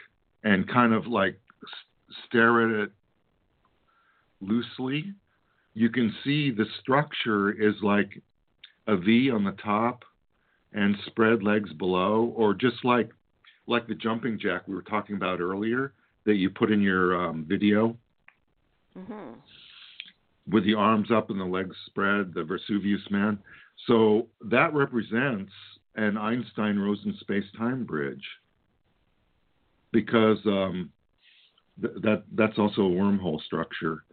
and 0.45 0.69
kind 0.69 0.93
of 0.93 1.07
like 1.07 1.39
s- 1.63 2.17
stare 2.27 2.63
at 2.63 2.85
it 2.85 2.93
loosely, 4.41 5.13
you 5.75 5.91
can 5.91 6.15
see 6.25 6.51
the 6.51 6.67
structure 6.81 7.51
is 7.51 7.75
like 7.83 8.23
a 8.87 8.97
V 8.97 9.31
on 9.31 9.45
the 9.45 9.57
top 9.63 10.05
and 10.73 10.97
spread 11.07 11.43
legs 11.43 11.73
below, 11.75 12.33
or 12.37 12.55
just 12.55 12.85
like 12.85 13.11
like 13.67 13.87
the 13.87 13.95
jumping 13.95 14.39
jack 14.39 14.67
we 14.67 14.75
were 14.75 14.83
talking 14.83 15.17
about 15.17 15.41
earlier 15.41 15.93
that 16.25 16.37
you 16.37 16.51
put 16.51 16.73
in 16.73 16.81
your 16.81 17.15
um, 17.25 17.45
video 17.45 17.97
Mhm. 18.97 19.35
with 20.49 20.65
the 20.65 20.75
arms 20.75 21.11
up 21.11 21.31
and 21.31 21.41
the 21.41 21.45
legs 21.45 21.77
spread, 21.87 22.35
the 22.35 22.43
Vesuvius 22.43 23.09
man. 23.11 23.39
So 23.87 24.29
that 24.43 24.75
represents 24.75 25.53
an 25.97 26.17
Einstein 26.17 26.79
Rosen 26.79 27.17
space 27.21 27.45
time 27.59 27.85
bridge 27.85 28.25
because 29.93 30.39
um, 30.47 30.91
th- 31.81 31.95
that 32.03 32.23
that's 32.33 32.59
also 32.59 32.83
a 32.83 32.91
wormhole 32.91 33.43
structure. 33.43 34.05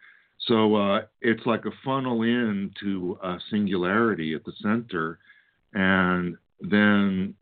So 0.47 0.75
uh, 0.75 1.01
it's 1.21 1.45
like 1.45 1.65
a 1.65 1.71
funnel 1.83 2.21
in 2.21 2.71
to 2.81 3.17
a 3.23 3.37
singularity 3.51 4.33
at 4.33 4.43
the 4.45 4.53
center, 4.61 5.19
and 5.73 6.37
then 6.61 7.33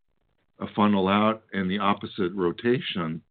a 0.60 0.68
funnel 0.76 1.08
out 1.08 1.44
in 1.54 1.68
the 1.68 1.80
opposite 1.80 2.32
rotation 2.34 3.22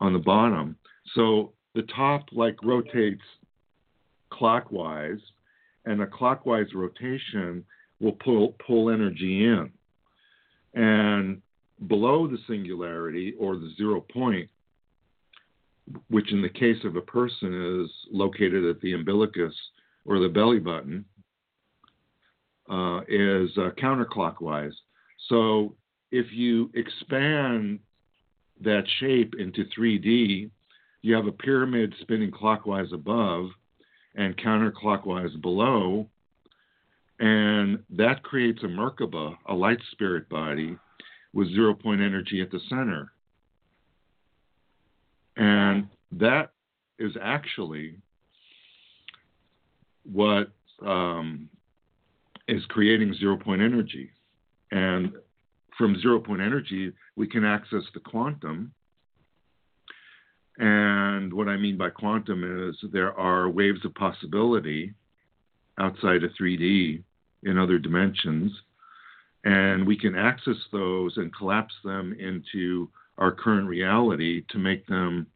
on 0.00 0.12
the 0.12 0.18
bottom. 0.18 0.76
So 1.14 1.52
the 1.74 1.82
top 1.94 2.26
like 2.32 2.56
rotates 2.62 3.22
clockwise, 4.30 5.20
and 5.84 6.02
a 6.02 6.06
clockwise 6.06 6.72
rotation 6.74 7.64
will 8.00 8.12
pull 8.12 8.54
pull 8.66 8.90
energy 8.90 9.44
in. 9.44 9.70
And 10.76 11.42
below 11.88 12.28
the 12.28 12.38
singularity 12.46 13.34
or 13.38 13.56
the 13.56 13.72
zero 13.76 14.00
point, 14.00 14.48
which 16.08 16.32
in 16.32 16.42
the 16.42 16.48
case 16.48 16.84
of 16.84 16.96
a 16.96 17.00
person 17.00 17.82
is 17.82 17.90
located 18.12 18.64
at 18.64 18.80
the 18.80 18.92
umbilicus 18.92 19.54
or 20.04 20.20
the 20.20 20.28
belly 20.28 20.58
button, 20.58 21.04
uh, 22.70 23.00
is 23.08 23.50
uh, 23.56 23.70
counterclockwise. 23.80 24.72
So 25.28 25.74
if 26.10 26.26
you 26.32 26.70
expand 26.74 27.78
that 28.60 28.84
shape 29.00 29.34
into 29.38 29.64
3D, 29.76 30.50
you 31.02 31.14
have 31.14 31.26
a 31.26 31.32
pyramid 31.32 31.94
spinning 32.00 32.32
clockwise 32.32 32.92
above 32.92 33.50
and 34.16 34.36
counterclockwise 34.36 35.40
below, 35.40 36.08
and 37.18 37.78
that 37.90 38.22
creates 38.22 38.62
a 38.62 38.66
Merkaba, 38.66 39.36
a 39.46 39.54
light 39.54 39.80
spirit 39.92 40.28
body, 40.28 40.76
with 41.32 41.52
zero 41.52 41.74
point 41.74 42.00
energy 42.00 42.40
at 42.40 42.50
the 42.50 42.60
center. 42.68 43.12
And 45.36 45.88
that 46.12 46.52
is 46.98 47.12
actually 47.20 47.96
what 50.10 50.50
um, 50.84 51.48
is 52.48 52.64
creating 52.68 53.14
zero 53.14 53.36
point 53.36 53.62
energy. 53.62 54.10
And 54.70 55.12
from 55.76 56.00
zero 56.00 56.20
point 56.20 56.40
energy, 56.40 56.92
we 57.16 57.26
can 57.26 57.44
access 57.44 57.82
the 57.94 58.00
quantum. 58.00 58.72
And 60.58 61.32
what 61.32 61.48
I 61.48 61.56
mean 61.56 61.76
by 61.76 61.90
quantum 61.90 62.68
is 62.68 62.76
there 62.90 63.12
are 63.18 63.50
waves 63.50 63.84
of 63.84 63.94
possibility 63.94 64.94
outside 65.78 66.24
of 66.24 66.30
3D 66.40 67.02
in 67.42 67.58
other 67.58 67.78
dimensions, 67.78 68.52
and 69.44 69.86
we 69.86 69.96
can 69.96 70.16
access 70.16 70.56
those 70.72 71.16
and 71.16 71.34
collapse 71.34 71.74
them 71.84 72.16
into 72.18 72.88
our 73.18 73.30
current 73.30 73.68
reality 73.68 74.44
to 74.50 74.58
make 74.58 74.86
them 74.86 75.26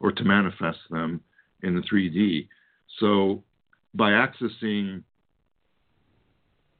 or 0.00 0.12
to 0.12 0.24
manifest 0.24 0.78
them 0.90 1.20
in 1.62 1.74
the 1.74 1.82
3D. 1.82 2.48
So 2.98 3.42
by 3.94 4.10
accessing 4.12 5.02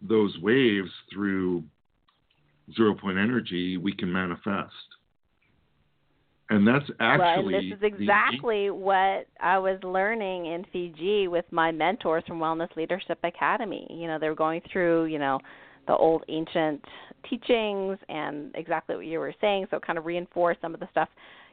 those 0.01 0.37
waves 0.39 0.91
through 1.13 1.65
zero 2.75 2.95
point 2.95 3.19
energy, 3.19 3.77
we 3.77 3.93
can 3.93 4.13
manifest. 4.13 4.73
And 6.51 6.67
that's 6.67 6.85
actually. 6.99 7.45
Well, 7.45 7.55
and 7.55 7.73
this 7.73 7.79
is 7.79 7.83
exactly 7.83 8.67
the... 8.67 8.75
what 8.75 9.27
I 9.41 9.59
was 9.59 9.79
learning 9.85 10.47
in 10.47 10.65
Fiji 10.73 11.29
with 11.29 11.45
my 11.51 11.71
mentors 11.71 12.25
from 12.27 12.41
Wellness 12.41 12.75
Leadership 12.77 13.19
Academy. 13.23 13.87
You 13.89 14.09
know, 14.09 14.19
they 14.19 14.29
were 14.29 14.35
going 14.35 14.61
through, 14.71 15.07
you 15.07 15.19
know, 15.19 15.39
the 15.87 15.95
old 15.95 16.25
ancient 16.29 16.85
teachings 17.29 17.99
and 18.09 18.51
exactly 18.57 18.97
what 18.97 19.07
you 19.07 19.21
were 19.21 19.35
saying, 19.41 19.67
so 19.71 19.77
it 19.77 19.87
kind 19.87 19.99
of 19.99 20.05
reinforced 20.05 20.61
some 20.61 20.75
of 20.75 20.81
the 20.81 20.89
stuff 20.91 21.09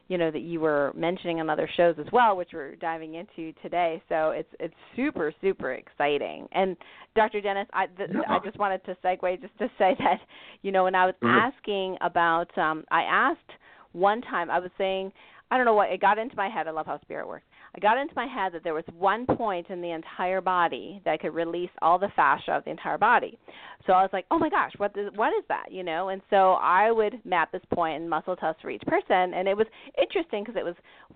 you 0.08 0.16
know 0.16 0.30
that 0.30 0.40
you 0.40 0.58
were 0.58 0.92
mentioning 0.96 1.38
on 1.38 1.50
other 1.50 1.68
shows 1.76 1.94
as 2.00 2.06
well, 2.12 2.34
which 2.36 2.48
we're 2.52 2.76
diving 2.76 3.14
into 3.14 3.52
today. 3.62 4.02
So 4.08 4.30
it's 4.30 4.48
it's 4.58 4.74
super 4.96 5.32
super 5.40 5.74
exciting. 5.74 6.48
And 6.52 6.76
Dr. 7.14 7.40
Dennis, 7.40 7.68
I 7.72 7.86
th- 7.86 8.10
I 8.26 8.38
just 8.42 8.58
wanted 8.58 8.84
to 8.86 8.96
segue 9.04 9.40
just 9.40 9.56
to 9.58 9.68
say 9.78 9.94
that 9.98 10.18
you 10.62 10.72
know 10.72 10.84
when 10.84 10.94
I 10.94 11.06
was 11.06 11.14
asking 11.22 11.98
about, 12.00 12.56
um, 12.56 12.84
I 12.90 13.02
asked 13.02 13.50
one 13.92 14.20
time 14.22 14.50
I 14.50 14.58
was 14.58 14.70
saying 14.78 15.12
I 15.50 15.56
don't 15.56 15.64
know 15.64 15.74
what 15.74 15.90
it 15.90 16.00
got 16.00 16.18
into 16.18 16.36
my 16.36 16.48
head. 16.48 16.68
I 16.68 16.72
love 16.72 16.86
how 16.86 17.00
spirit 17.00 17.26
works. 17.26 17.46
I 17.74 17.80
got 17.80 17.96
into 17.96 18.14
my 18.14 18.26
head 18.26 18.52
that 18.52 18.64
there 18.64 18.74
was 18.74 18.84
one 18.98 19.24
point 19.24 19.68
in 19.70 19.80
the 19.80 19.90
entire 19.90 20.40
body 20.40 21.00
that 21.04 21.20
could 21.20 21.34
release 21.34 21.70
all 21.80 21.98
the 21.98 22.08
fascia 22.16 22.52
of 22.52 22.64
the 22.64 22.70
entire 22.70 22.98
body. 22.98 23.38
So 23.86 23.92
I 23.94 24.02
was 24.02 24.10
like, 24.12 24.26
oh 24.30 24.38
my 24.38 24.50
gosh, 24.50 24.72
what 24.76 24.96
is, 24.96 25.10
what 25.14 25.28
is 25.28 25.44
that? 25.48 25.70
You 25.70 25.84
know, 25.84 26.10
and 26.10 26.20
so 26.28 26.52
I 26.54 26.90
would 26.90 27.20
map 27.24 27.50
this 27.50 27.62
point 27.72 28.02
in 28.02 28.08
muscle 28.08 28.36
test 28.36 28.60
for 28.60 28.70
each 28.70 28.82
person, 28.82 29.34
and 29.34 29.48
it 29.48 29.56
was 29.56 29.66
interesting 30.00 30.44
because 30.44 30.58
it 30.58 30.64
was 30.64 30.74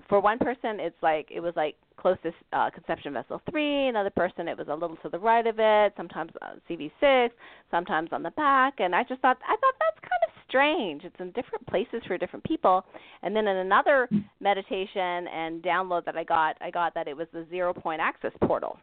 for 0.08 0.20
one 0.20 0.38
person, 0.38 0.80
it's 0.80 0.96
like 1.02 1.28
it 1.30 1.40
was 1.40 1.52
like 1.56 1.76
closest 1.96 2.36
uh, 2.52 2.70
conception 2.70 3.12
vessel 3.12 3.40
three. 3.50 3.88
Another 3.88 4.10
person, 4.10 4.48
it 4.48 4.56
was 4.56 4.68
a 4.68 4.74
little 4.74 4.96
to 5.02 5.08
the 5.10 5.18
right 5.18 5.46
of 5.46 5.56
it. 5.58 5.92
Sometimes 5.96 6.32
uh, 6.40 6.54
CV6, 6.68 7.30
sometimes 7.70 8.10
on 8.12 8.22
the 8.22 8.30
back, 8.30 8.74
and 8.78 8.94
I 8.94 9.02
just 9.04 9.20
thought 9.20 9.38
I 9.46 9.56
thought 9.56 9.74
that's 9.78 10.00
kind 10.00 10.22
of 10.26 10.31
strange. 10.52 11.04
It's 11.04 11.16
in 11.18 11.30
different 11.30 11.66
places 11.66 12.02
for 12.06 12.18
different 12.18 12.44
people. 12.44 12.84
And 13.22 13.34
then 13.34 13.48
in 13.48 13.56
another 13.56 14.06
meditation 14.40 15.26
and 15.32 15.62
download 15.62 16.04
that 16.04 16.16
I 16.16 16.24
got, 16.24 16.56
I 16.60 16.70
got 16.70 16.92
that 16.92 17.08
it 17.08 17.16
was 17.16 17.26
the 17.32 17.46
zero 17.48 17.72
point 17.72 18.02
access 18.02 18.32
portal. 18.44 18.78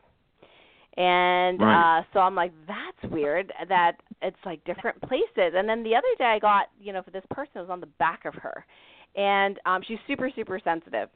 And 0.98 1.62
right. 1.62 2.00
uh 2.00 2.04
so 2.12 2.20
I'm 2.20 2.34
like, 2.34 2.52
that's 2.68 3.14
weird 3.14 3.54
that 3.70 3.98
it's 4.24 4.38
like 4.46 4.64
different 4.66 5.00
places. 5.02 5.54
And 5.56 5.70
then 5.70 5.84
the 5.84 5.96
other 5.96 6.08
day 6.18 6.26
I 6.26 6.40
got, 6.40 6.66
you 6.82 6.92
know, 6.92 7.04
for 7.04 7.12
this 7.12 7.24
person 7.30 7.52
it 7.58 7.62
was 7.62 7.70
on 7.70 7.80
the 7.80 7.94
back 8.00 8.26
of 8.26 8.34
her. 8.34 8.66
And 9.16 9.60
um 9.68 9.82
she's 9.88 10.00
super, 10.08 10.32
super 10.36 10.60
sensitive 10.64 11.10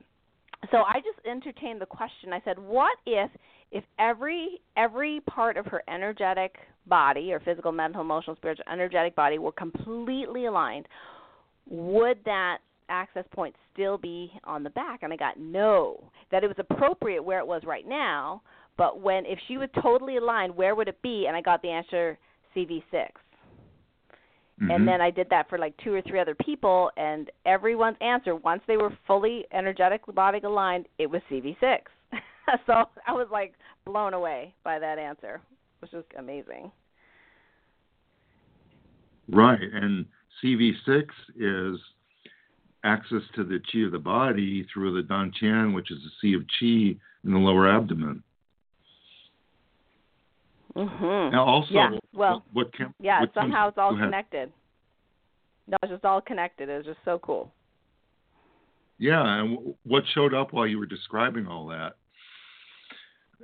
so 0.72 0.78
I 0.78 1.00
just 1.00 1.26
entertained 1.28 1.82
the 1.82 1.86
question. 1.86 2.32
I 2.32 2.42
said, 2.46 2.58
"What 2.58 2.98
if 3.06 3.30
if 3.72 3.84
every 4.00 4.62
every 4.78 5.20
part 5.22 5.58
of 5.58 5.66
her 5.66 5.84
energetic 5.90 6.56
body 6.88 7.32
or 7.32 7.40
physical, 7.40 7.72
mental, 7.72 8.02
emotional, 8.02 8.36
spiritual, 8.36 8.66
energetic 8.72 9.16
body 9.16 9.38
were 9.38 9.52
completely 9.52 10.46
aligned? 10.46 10.88
Would 11.70 12.20
that 12.26 12.58
access 12.90 13.26
point 13.34 13.56
still 13.72 13.98
be 13.98 14.32
on 14.44 14.64
the 14.64 14.70
back?" 14.70 15.04
And 15.04 15.14
I 15.14 15.16
got 15.16 15.40
no. 15.40 16.12
That 16.32 16.44
it 16.44 16.48
was 16.48 16.58
appropriate 16.60 17.24
where 17.24 17.40
it 17.40 17.48
was 17.48 17.64
right 17.66 17.88
now, 17.88 18.42
but 18.78 19.00
when 19.00 19.26
if 19.26 19.40
she 19.48 19.58
was 19.58 19.70
totally 19.82 20.18
aligned, 20.18 20.56
where 20.56 20.76
would 20.76 20.88
it 20.88 21.02
be? 21.02 21.26
And 21.28 21.36
I 21.36 21.42
got 21.42 21.62
the 21.62 21.70
answer 21.70 22.18
CV6. 22.56 23.10
Mm-hmm. 24.62 24.72
And 24.72 24.88
then 24.88 25.02
I 25.02 25.10
did 25.10 25.30
that 25.30 25.50
for 25.50 25.58
like 25.58 25.76
two 25.84 25.94
or 25.94 26.02
three 26.02 26.20
other 26.20 26.36
people, 26.36 26.92
and 26.96 27.32
everyone's 27.46 27.98
answer, 28.02 28.36
once 28.36 28.62
they 28.68 28.78
were 28.78 28.96
fully 29.08 29.46
energetic, 29.52 30.02
body 30.14 30.40
aligned, 30.44 30.88
it 31.00 31.10
was 31.10 31.22
CV6. 31.30 31.80
so 32.68 32.74
I 33.08 33.14
was 33.14 33.28
like 33.32 33.54
blown 33.86 34.14
away 34.14 34.54
by 34.64 34.78
that 34.78 35.00
answer, 35.00 35.42
which 35.84 35.92
was 35.92 36.06
amazing. 36.18 36.72
Right, 39.30 39.60
and 39.62 40.06
CV6 40.42 41.04
is 41.36 41.80
access 42.86 43.22
to 43.36 43.44
the 43.44 43.60
chi 43.72 43.80
of 43.80 43.92
the 43.92 44.00
body 44.00 44.66
through 44.74 45.02
the 45.02 45.08
dantian, 45.08 45.74
which 45.74 45.92
is 45.92 46.00
the 46.00 46.10
sea 46.22 46.36
of 46.36 46.44
chi 46.60 46.98
in 47.26 47.34
the 47.34 47.38
lower 47.38 47.70
abdomen. 47.70 48.24
Mm-hmm. 50.76 51.36
Now, 51.36 51.44
also, 51.44 51.74
yeah. 51.74 51.90
well, 52.14 52.46
what, 52.54 52.74
can, 52.74 52.94
yeah, 53.02 53.20
what 53.20 53.34
somehow 53.34 53.68
it's 53.68 53.78
all 53.78 53.96
connected. 53.96 54.52
No, 55.68 55.78
it's 55.84 55.92
just 55.92 56.06
all 56.06 56.22
connected. 56.22 56.70
It 56.70 56.78
was 56.78 56.86
just 56.86 57.00
so 57.04 57.20
cool. 57.20 57.52
Yeah, 59.00 59.22
and 59.22 59.76
what 59.84 60.04
showed 60.14 60.34
up 60.34 60.54
while 60.54 60.66
you 60.66 60.80
were 60.80 60.86
describing 60.86 61.46
all 61.46 61.68
that 61.68 61.96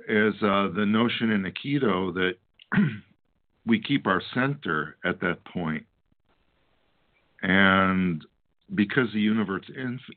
is 0.08 0.34
uh, 0.42 0.68
the 0.74 0.86
notion 0.86 1.30
in 1.30 1.42
Aikido 1.42 2.12
that 2.14 2.32
we 3.66 3.80
keep 3.80 4.06
our 4.06 4.22
center 4.34 4.96
at 5.04 5.20
that 5.20 5.44
point. 5.44 5.84
And 7.42 8.24
because 8.74 9.08
the 9.12 9.20
universe 9.20 9.64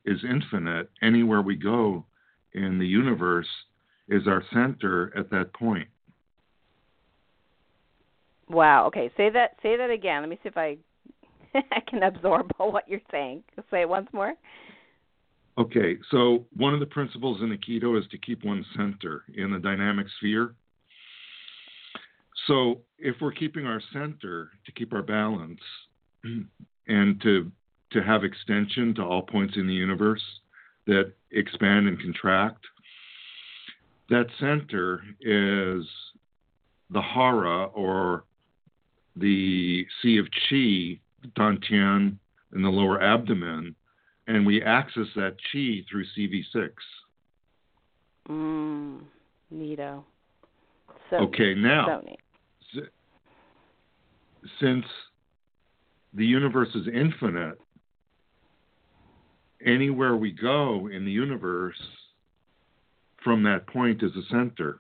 is 0.05 0.19
infinite, 0.29 0.89
anywhere 1.01 1.41
we 1.41 1.55
go 1.55 2.05
in 2.53 2.79
the 2.79 2.87
universe 2.87 3.47
is 4.09 4.27
our 4.27 4.43
center 4.53 5.11
at 5.17 5.29
that 5.31 5.53
point. 5.53 5.87
Wow. 8.49 8.85
Okay. 8.87 9.11
Say 9.17 9.29
that. 9.31 9.57
Say 9.63 9.77
that 9.77 9.89
again. 9.89 10.21
Let 10.21 10.29
me 10.29 10.37
see 10.43 10.49
if 10.49 10.57
I 10.57 10.77
I 11.55 11.79
can 11.87 12.03
absorb 12.03 12.51
all 12.59 12.71
what 12.73 12.87
you're 12.87 12.99
saying. 13.11 13.43
Say 13.71 13.81
it 13.81 13.89
once 13.89 14.07
more. 14.13 14.33
Okay. 15.57 15.97
So 16.09 16.45
one 16.55 16.73
of 16.73 16.79
the 16.79 16.85
principles 16.85 17.41
in 17.41 17.55
Aikido 17.55 17.99
is 17.99 18.07
to 18.11 18.17
keep 18.17 18.43
one 18.43 18.65
center 18.75 19.23
in 19.35 19.51
the 19.51 19.59
dynamic 19.59 20.07
sphere. 20.17 20.55
So 22.47 22.81
if 22.97 23.15
we're 23.21 23.31
keeping 23.31 23.65
our 23.65 23.81
center 23.91 24.49
to 24.65 24.71
keep 24.71 24.93
our 24.93 25.03
balance 25.03 25.59
and 26.87 27.21
to 27.21 27.51
to 27.91 28.01
have 28.01 28.23
extension 28.23 28.95
to 28.95 29.03
all 29.03 29.21
points 29.21 29.55
in 29.55 29.67
the 29.67 29.73
universe 29.73 30.23
that 30.87 31.13
expand 31.31 31.87
and 31.87 32.01
contract, 32.01 32.65
that 34.09 34.25
center 34.39 35.03
is 35.21 35.85
the 36.89 37.01
hara 37.01 37.65
or 37.65 38.23
the 39.15 39.85
Sea 40.01 40.17
of 40.17 40.25
Chi, 40.49 40.99
Dantian, 41.37 42.17
in 42.55 42.61
the 42.61 42.69
lower 42.69 43.01
abdomen, 43.01 43.75
and 44.27 44.45
we 44.45 44.61
access 44.61 45.07
that 45.15 45.35
Chi 45.51 45.83
through 45.89 46.05
CV6. 46.17 46.69
Mm, 48.29 49.01
neato. 49.53 50.03
So 51.09 51.17
okay, 51.17 51.53
now, 51.53 52.01
so 52.73 52.81
since 54.59 54.85
the 56.13 56.25
universe 56.25 56.69
is 56.75 56.87
infinite, 56.87 57.59
anywhere 59.65 60.15
we 60.15 60.31
go 60.31 60.87
in 60.87 61.05
the 61.05 61.11
universe 61.11 61.75
from 63.23 63.43
that 63.43 63.67
point 63.67 64.03
is 64.03 64.11
a 64.15 64.23
center. 64.29 64.79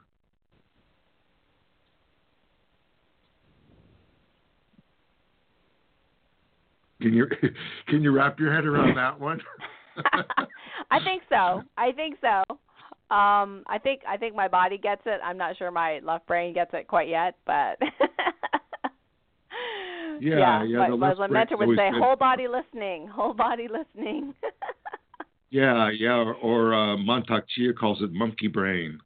Can 7.03 7.13
you 7.13 7.27
can 7.87 8.01
you 8.01 8.11
wrap 8.11 8.39
your 8.39 8.51
head 8.53 8.65
around 8.65 8.95
that 8.95 9.19
one? 9.19 9.41
I 10.89 10.99
think 11.03 11.23
so. 11.29 11.61
I 11.77 11.91
think 11.91 12.17
so. 12.21 12.43
Um, 13.13 13.63
I 13.67 13.77
think 13.83 14.01
I 14.07 14.15
think 14.15 14.35
my 14.35 14.47
body 14.47 14.77
gets 14.77 15.01
it. 15.05 15.19
I'm 15.23 15.37
not 15.37 15.57
sure 15.57 15.69
my 15.69 15.99
left 16.01 16.25
brain 16.25 16.53
gets 16.53 16.71
it 16.73 16.87
quite 16.87 17.09
yet, 17.09 17.35
but 17.45 17.77
yeah, 20.21 20.37
yeah. 20.37 20.63
yeah 20.63 20.87
my, 20.87 21.13
my 21.13 21.27
mentor 21.27 21.57
would 21.57 21.77
say, 21.77 21.91
"Whole 21.93 22.15
body 22.15 22.47
listening, 22.47 23.07
whole 23.07 23.33
body 23.33 23.67
listening." 23.67 24.33
yeah, 25.51 25.89
yeah. 25.91 26.13
Or, 26.15 26.33
or 26.35 26.73
uh, 26.73 26.95
Mantak 26.95 27.43
Chia 27.53 27.73
calls 27.73 28.01
it 28.01 28.13
monkey 28.13 28.47
brain. 28.47 28.97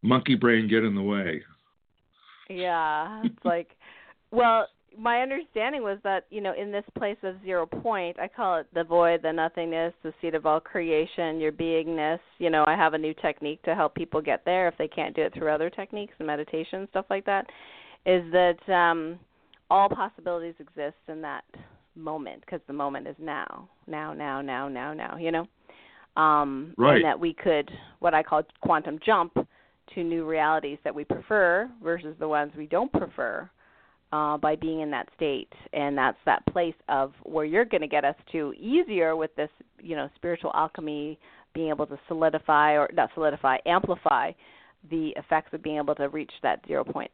Monkey 0.00 0.34
brain 0.34 0.66
get 0.66 0.82
in 0.82 0.94
the 0.94 1.02
way. 1.02 1.42
Yeah, 2.48 3.22
it's 3.24 3.44
like, 3.44 3.76
well, 4.30 4.66
my 4.98 5.20
understanding 5.20 5.82
was 5.82 5.98
that 6.04 6.26
you 6.30 6.40
know 6.40 6.54
in 6.54 6.70
this 6.70 6.84
place 6.96 7.16
of 7.22 7.34
zero 7.44 7.66
point 7.66 8.18
i 8.18 8.28
call 8.28 8.58
it 8.58 8.66
the 8.74 8.84
void 8.84 9.20
the 9.22 9.32
nothingness 9.32 9.92
the 10.02 10.12
seat 10.20 10.34
of 10.34 10.46
all 10.46 10.60
creation 10.60 11.40
your 11.40 11.52
beingness. 11.52 12.18
You 12.38 12.50
know 12.50 12.64
i 12.66 12.74
have 12.74 12.94
a 12.94 12.98
new 12.98 13.14
technique 13.14 13.62
to 13.62 13.74
help 13.74 13.94
people 13.94 14.20
get 14.20 14.44
there 14.44 14.68
if 14.68 14.76
they 14.78 14.88
can't 14.88 15.14
do 15.14 15.22
it 15.22 15.34
through 15.34 15.50
other 15.50 15.70
techniques 15.70 16.14
and 16.18 16.26
meditation 16.26 16.86
stuff 16.90 17.06
like 17.10 17.24
that 17.26 17.46
is 18.06 18.22
that 18.32 18.72
um 18.72 19.18
all 19.70 19.88
possibilities 19.88 20.54
exist 20.58 20.96
in 21.08 21.20
that 21.22 21.44
moment 21.96 22.40
because 22.40 22.60
the 22.66 22.72
moment 22.72 23.06
is 23.06 23.16
now 23.18 23.68
now 23.86 24.12
now 24.12 24.40
now 24.40 24.68
now 24.68 24.92
now 24.92 25.16
you 25.16 25.32
know? 25.32 25.46
Um, 26.16 26.74
right. 26.78 26.96
And 26.96 27.04
that 27.04 27.18
we 27.18 27.34
could, 27.34 27.68
what 27.98 28.14
I 28.14 28.22
call 28.22 28.42
quantum 28.60 29.00
jump, 29.04 29.36
to 29.94 30.04
new 30.04 30.24
realities 30.24 30.78
that 30.84 30.94
we 30.94 31.04
prefer 31.04 31.68
versus 31.82 32.14
the 32.18 32.28
ones 32.28 32.52
we 32.56 32.66
don't 32.66 32.92
prefer 32.92 33.50
uh, 34.14 34.36
by 34.36 34.54
being 34.54 34.80
in 34.80 34.90
that 34.92 35.08
state. 35.16 35.52
And 35.72 35.98
that's 35.98 36.18
that 36.24 36.46
place 36.46 36.74
of 36.88 37.12
where 37.24 37.44
you're 37.44 37.64
going 37.64 37.80
to 37.80 37.88
get 37.88 38.04
us 38.04 38.14
to 38.30 38.54
easier 38.54 39.16
with 39.16 39.34
this, 39.34 39.50
you 39.80 39.96
know, 39.96 40.08
spiritual 40.14 40.52
alchemy, 40.54 41.18
being 41.52 41.70
able 41.70 41.86
to 41.86 41.98
solidify 42.06 42.74
or 42.74 42.88
not 42.92 43.10
solidify, 43.14 43.56
amplify 43.66 44.30
the 44.88 45.08
effects 45.16 45.52
of 45.52 45.64
being 45.64 45.78
able 45.78 45.96
to 45.96 46.08
reach 46.08 46.30
that 46.44 46.60
zero 46.68 46.84
point. 46.84 47.10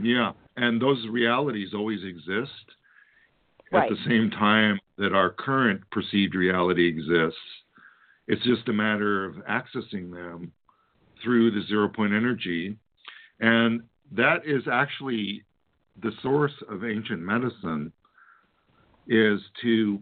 Yeah, 0.00 0.32
and 0.56 0.82
those 0.82 1.06
realities 1.08 1.68
always 1.72 2.00
exist 2.02 2.50
right. 3.70 3.84
at 3.84 3.96
the 3.96 4.04
same 4.08 4.30
time 4.32 4.80
that 4.98 5.12
our 5.12 5.30
current 5.30 5.82
perceived 5.92 6.34
reality 6.34 6.88
exists. 6.88 7.38
It's 8.26 8.42
just 8.42 8.68
a 8.68 8.72
matter 8.72 9.26
of 9.26 9.34
accessing 9.48 10.10
them 10.10 10.50
through 11.22 11.52
the 11.52 11.62
zero 11.68 11.88
point 11.88 12.12
energy. 12.12 12.76
And 13.38 13.82
that 14.12 14.46
is 14.46 14.62
actually 14.70 15.44
the 16.02 16.12
source 16.22 16.52
of 16.68 16.84
ancient 16.84 17.20
medicine 17.20 17.92
is 19.06 19.40
to 19.62 19.98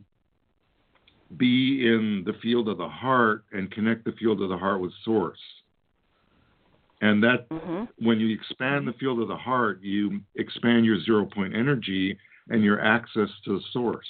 be 1.36 1.86
in 1.86 2.22
the 2.26 2.34
field 2.42 2.68
of 2.68 2.78
the 2.78 2.88
heart 2.88 3.44
and 3.52 3.70
connect 3.70 4.04
the 4.04 4.12
field 4.12 4.42
of 4.42 4.48
the 4.48 4.56
heart 4.56 4.80
with 4.80 4.92
source. 5.04 5.38
And 7.00 7.22
that 7.22 7.48
mm-hmm. 7.48 8.06
when 8.06 8.20
you 8.20 8.34
expand 8.34 8.86
the 8.86 8.92
field 8.94 9.20
of 9.20 9.28
the 9.28 9.36
heart, 9.36 9.80
you 9.82 10.20
expand 10.36 10.84
your 10.84 11.00
zero 11.02 11.26
point 11.26 11.54
energy 11.54 12.16
and 12.48 12.62
your 12.62 12.80
access 12.80 13.28
to 13.44 13.58
the 13.58 13.60
source. 13.72 14.06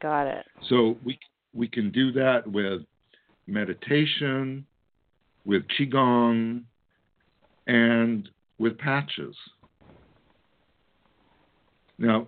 Got 0.00 0.28
it. 0.28 0.46
So 0.68 0.96
we 1.04 1.18
we 1.54 1.66
can 1.66 1.90
do 1.90 2.12
that 2.12 2.46
with 2.46 2.82
meditation, 3.48 4.64
with 5.44 5.62
qigong, 5.78 6.62
and 7.66 8.28
with 8.58 8.78
patches. 8.78 9.36
Now, 11.98 12.26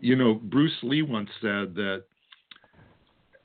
you 0.00 0.16
know, 0.16 0.34
Bruce 0.34 0.76
Lee 0.82 1.02
once 1.02 1.30
said 1.40 1.74
that 1.74 2.04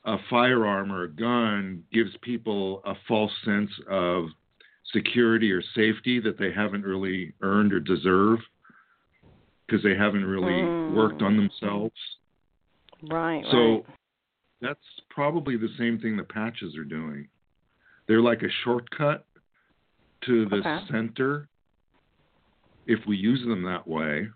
a 0.06 0.17
firearm 0.30 0.91
or 0.91 1.04
a 1.04 1.10
gun 1.10 1.84
gives 1.91 2.12
people 2.22 2.82
a 2.86 2.93
false 3.08 3.32
sense 3.46 3.70
of 3.89 4.26
security 4.93 5.52
or 5.52 5.62
safety 5.76 6.20
that 6.22 6.39
they 6.39 6.52
haven't 6.52 6.84
really 6.84 7.34
earned 7.41 7.74
or 7.74 7.80
deserve 7.80 8.39
because 9.65 9.84
they 9.84 9.96
haven't 9.96 10.24
really 10.24 10.54
mm. 10.54 10.93
worked 10.96 11.22
on 11.22 11.36
themselves. 11.36 11.96
Right. 13.10 13.43
So 13.52 13.58
right. 13.58 13.86
that's 14.62 14.80
probably 15.10 15.58
the 15.58 15.70
same 15.78 16.00
thing 16.00 16.15
the 16.15 16.24
patches 16.24 16.76
are 16.78 16.86
doing. 16.86 17.28
They're 18.08 18.22
like 18.22 18.41
a 18.41 18.50
shortcut 18.63 19.26
to 20.26 20.46
the 20.50 20.58
okay. 20.58 20.80
center 20.89 21.48
if 22.86 23.00
we 23.06 23.17
use 23.17 23.41
them 23.46 23.63
that 23.63 23.88
way. 23.88 24.28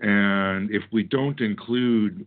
And 0.00 0.70
if 0.70 0.82
we 0.92 1.04
don't 1.04 1.40
include 1.40 2.26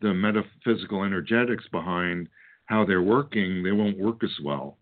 the 0.00 0.14
metaphysical 0.14 1.04
energetics 1.04 1.64
behind 1.70 2.28
how 2.66 2.84
they're 2.84 3.02
working, 3.02 3.62
they 3.62 3.72
won't 3.72 3.98
work 3.98 4.24
as 4.24 4.32
well. 4.42 4.78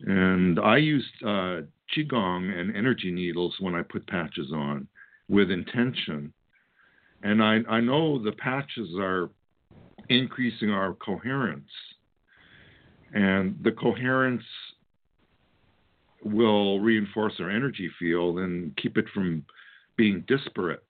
And 0.00 0.58
I 0.58 0.78
used 0.78 1.06
uh, 1.22 1.62
qigong 1.96 2.58
and 2.58 2.74
energy 2.74 3.10
needles 3.10 3.54
when 3.60 3.74
I 3.74 3.82
put 3.82 4.06
patches 4.06 4.52
on 4.52 4.88
with 5.28 5.50
intention. 5.50 6.32
And 7.22 7.42
I, 7.42 7.58
I 7.68 7.80
know 7.80 8.22
the 8.22 8.32
patches 8.32 8.88
are 8.98 9.30
increasing 10.08 10.70
our 10.70 10.94
coherence. 10.94 11.70
And 13.14 13.58
the 13.62 13.72
coherence 13.72 14.42
will 16.24 16.80
reinforce 16.80 17.34
our 17.40 17.50
energy 17.50 17.90
field 17.98 18.38
and 18.38 18.76
keep 18.76 18.98
it 18.98 19.06
from 19.14 19.44
being 19.96 20.24
disparate. 20.26 20.82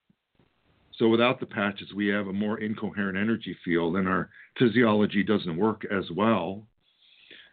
So 0.99 1.09
without 1.09 1.41
the 1.41 1.47
patches, 1.47 1.93
we 1.95 2.07
have 2.09 2.27
a 2.27 2.33
more 2.33 2.59
incoherent 2.59 3.19
energy 3.19 3.57
field, 3.65 3.97
and 3.97 4.09
our 4.09 4.31
physiology 4.59 5.23
doesn't 5.23 5.57
work 5.57 5.85
as 5.91 6.05
well. 6.11 6.63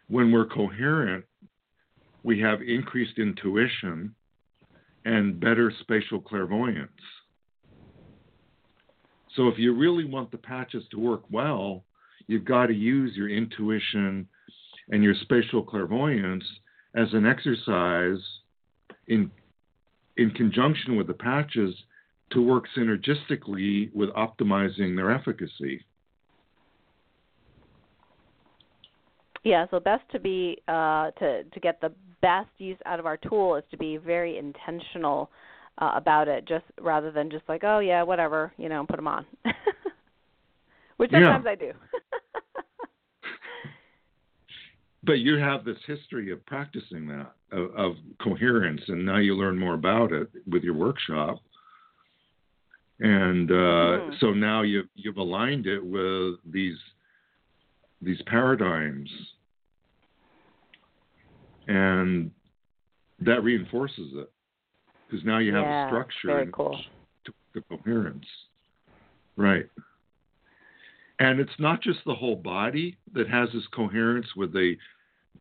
When 0.08 0.32
we're 0.32 0.46
coherent, 0.46 1.24
we 2.22 2.40
have 2.40 2.62
increased 2.62 3.18
intuition 3.18 4.14
and 5.04 5.38
better 5.38 5.70
spatial 5.80 6.20
clairvoyance. 6.20 6.90
So 9.36 9.48
if 9.48 9.58
you 9.58 9.74
really 9.74 10.04
want 10.04 10.30
the 10.30 10.38
patches 10.38 10.84
to 10.92 10.98
work 10.98 11.24
well, 11.30 11.84
you've 12.26 12.46
got 12.46 12.66
to 12.66 12.74
use 12.74 13.14
your 13.14 13.28
intuition 13.28 14.26
and 14.90 15.02
your 15.02 15.14
spatial 15.22 15.62
clairvoyance 15.62 16.44
as 16.94 17.08
an 17.12 17.26
exercise 17.26 18.22
in 19.08 19.30
in 20.16 20.30
conjunction 20.30 20.96
with 20.96 21.08
the 21.08 21.14
patches 21.14 21.74
to 22.30 22.40
work 22.40 22.64
synergistically 22.76 23.92
with 23.94 24.10
optimizing 24.10 24.96
their 24.96 25.10
efficacy. 25.10 25.84
Yeah, 29.42 29.66
so 29.70 29.78
best 29.80 30.04
to 30.12 30.18
be 30.18 30.58
uh, 30.68 31.10
to 31.12 31.44
to 31.44 31.60
get 31.60 31.80
the 31.80 31.92
best 32.22 32.48
use 32.58 32.78
out 32.86 32.98
of 32.98 33.06
our 33.06 33.18
tool 33.18 33.56
is 33.56 33.64
to 33.70 33.76
be 33.76 33.98
very 33.98 34.38
intentional 34.38 35.30
uh, 35.78 35.92
about 35.94 36.28
it, 36.28 36.46
just 36.46 36.64
rather 36.80 37.10
than 37.10 37.30
just 37.30 37.44
like, 37.48 37.62
oh 37.64 37.80
yeah, 37.80 38.02
whatever, 38.02 38.52
you 38.56 38.68
know, 38.68 38.86
put 38.88 38.96
them 38.96 39.08
on, 39.08 39.26
which 40.96 41.10
sometimes 41.10 41.44
yeah. 41.44 41.50
I 41.50 41.54
do. 41.54 41.72
but 45.06 45.18
you 45.20 45.36
have 45.36 45.64
this 45.64 45.78
history 45.86 46.30
of 46.30 46.44
practicing 46.46 47.06
that 47.08 47.32
of, 47.52 47.74
of, 47.76 47.96
coherence, 48.22 48.80
and 48.88 49.04
now 49.04 49.18
you 49.18 49.34
learn 49.34 49.58
more 49.58 49.74
about 49.74 50.12
it 50.12 50.28
with 50.50 50.62
your 50.62 50.74
workshop, 50.74 51.38
and 53.00 53.50
uh, 53.50 53.54
mm-hmm. 53.54 54.14
so 54.20 54.32
now 54.32 54.62
you've 54.62 54.88
you've 54.94 55.16
aligned 55.16 55.66
it 55.66 55.84
with 55.84 56.36
these 56.50 56.78
these 58.02 58.20
paradigms, 58.26 59.10
and 61.68 62.30
that 63.20 63.42
reinforces 63.42 64.12
it 64.14 64.30
because 65.08 65.24
now 65.24 65.38
you 65.38 65.54
have 65.54 65.64
yeah, 65.64 65.86
a 65.86 65.88
structure 65.88 66.50
cool. 66.52 66.78
to 67.24 67.32
the 67.54 67.60
coherence, 67.62 68.26
right? 69.36 69.66
And 71.20 71.38
it's 71.38 71.52
not 71.58 71.80
just 71.80 72.00
the 72.06 72.14
whole 72.14 72.36
body 72.36 72.96
that 73.12 73.28
has 73.28 73.48
this 73.54 73.62
coherence 73.72 74.26
with 74.36 74.52
the 74.52 74.74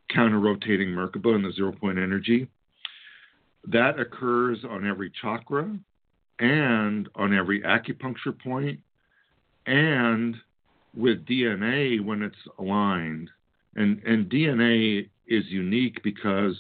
counter 0.10 0.40
rotating 0.40 0.90
Merkaba 0.90 1.36
and 1.36 1.46
the 1.46 1.52
zero 1.52 1.72
point 1.72 1.98
energy. 1.98 2.48
That 3.66 4.00
occurs 4.00 4.60
on 4.70 4.88
every 4.88 5.12
chakra 5.22 5.78
and 6.40 7.10
on 7.16 7.34
every 7.34 7.62
acupuncture 7.62 8.38
point 8.44 8.80
and 9.66 10.36
with 10.96 11.26
DNA 11.26 12.04
when 12.04 12.22
it's 12.22 12.36
aligned. 12.60 13.30
And, 13.76 14.02
and 14.04 14.30
DNA 14.30 15.10
is 15.28 15.46
unique 15.48 16.02
because 16.04 16.56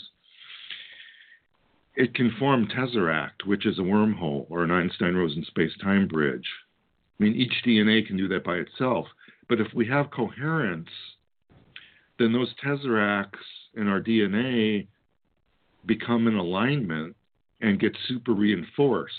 it 1.96 2.15
can 2.15 2.36
form 2.39 2.67
tesseract, 2.67 3.46
which 3.46 3.65
is 3.65 3.78
a 3.78 3.84
wormhole 3.84 4.48
or 4.50 4.63
an 4.63 4.72
Einstein 4.72 5.15
Rosen 5.15 5.46
space 5.46 5.74
time 5.82 6.08
bridge. 6.08 6.48
I 7.19 7.24
mean, 7.24 7.36
each 7.36 7.54
DNA 7.65 8.06
can 8.06 8.17
do 8.17 8.28
that 8.30 8.43
by 8.43 8.56
itself. 8.56 9.06
But 9.48 9.62
if 9.62 9.67
we 9.76 9.88
have 9.88 10.10
coherence, 10.10 10.89
then 12.24 12.32
those 12.32 12.54
tesseracts 12.64 13.44
in 13.76 13.90
our 13.90 14.00
DNA 14.02 14.88
become 15.86 16.28
in 16.28 16.36
alignment 16.36 17.16
and 17.60 17.80
get 17.80 17.96
super 18.08 18.32
reinforced. 18.32 19.14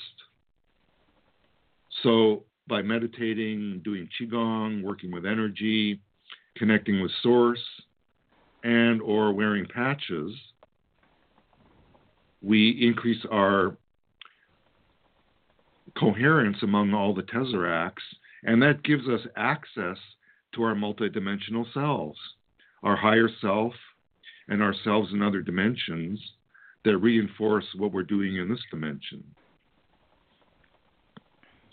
So 2.02 2.44
by 2.66 2.80
meditating, 2.80 3.82
doing 3.84 4.08
qigong, 4.18 4.82
working 4.82 5.12
with 5.12 5.26
energy, 5.26 6.00
connecting 6.56 7.02
with 7.02 7.10
source, 7.22 7.62
and 8.62 9.02
or 9.02 9.34
wearing 9.34 9.66
patches, 9.66 10.34
we 12.42 12.70
increase 12.80 13.22
our 13.30 13.76
coherence 15.98 16.56
among 16.62 16.94
all 16.94 17.12
the 17.12 17.22
tesseracts, 17.22 18.02
and 18.44 18.62
that 18.62 18.82
gives 18.82 19.06
us 19.08 19.20
access 19.36 19.98
to 20.54 20.62
our 20.62 20.74
multidimensional 20.74 21.70
selves, 21.74 22.18
our 22.84 22.96
higher 22.96 23.28
self, 23.40 23.72
and 24.48 24.62
ourselves 24.62 25.12
in 25.12 25.22
other 25.22 25.40
dimensions 25.40 26.20
that 26.84 26.98
reinforce 26.98 27.64
what 27.76 27.92
we're 27.92 28.02
doing 28.02 28.36
in 28.36 28.48
this 28.48 28.60
dimension. 28.70 29.24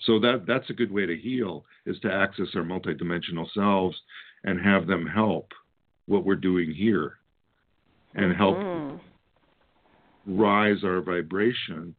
So 0.06 0.19
that 0.19 0.45
that's 0.47 0.69
a 0.69 0.74
good 0.74 0.91
way 0.91 1.06
to 1.06 1.15
heal 1.15 1.65
is 1.86 2.00
to 2.00 2.12
access 2.12 2.47
our 2.56 2.63
multidimensional 2.63 3.45
selves 3.54 3.95
and 4.43 4.60
have 4.60 4.88
them 4.88 5.06
help 5.06 5.52
what 6.08 6.26
we're 6.26 6.36
doing 6.36 6.71
here 6.71 7.17
and 8.15 8.36
help 8.36 8.58
mm-hmm. 8.58 10.41
rise 10.41 10.84
our 10.84 11.02
vibration 11.02 11.93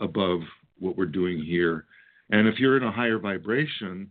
above 0.00 0.40
what 0.78 0.96
we're 0.96 1.06
doing 1.06 1.42
here 1.42 1.84
And 2.30 2.46
if 2.46 2.58
you're 2.58 2.76
in 2.76 2.84
a 2.84 2.92
higher 2.92 3.18
vibration, 3.18 4.10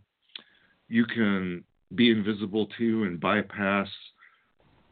you 0.88 1.06
can 1.06 1.64
be 1.94 2.10
invisible 2.10 2.66
to 2.78 3.04
and 3.04 3.20
bypass 3.20 3.88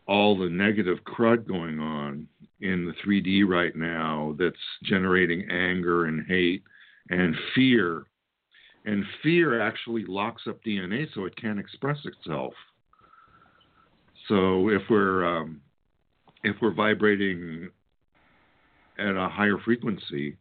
all 0.06 0.36
the 0.36 0.48
negative 0.48 0.98
crud 1.04 1.46
going 1.46 1.80
on 1.80 2.28
in 2.60 2.86
the 2.86 2.92
3D 3.04 3.46
right 3.46 3.74
now 3.76 4.34
that's 4.38 4.56
generating 4.84 5.48
anger 5.50 6.06
and 6.06 6.26
hate 6.26 6.62
and 7.10 7.34
fear. 7.54 8.04
And 8.84 9.04
fear 9.22 9.60
actually 9.60 10.04
locks 10.06 10.42
up 10.48 10.62
DNA 10.64 11.06
so 11.14 11.24
it 11.24 11.36
can't 11.36 11.58
express 11.58 11.98
itself. 12.04 12.54
So 14.28 14.68
if 14.68 14.82
we're 14.88 15.24
um, 15.24 15.60
if 16.44 16.56
we're 16.62 16.74
vibrating 16.74 17.68
at 18.98 19.16
a 19.16 19.28
higher 19.28 19.58
frequency, 19.64 20.36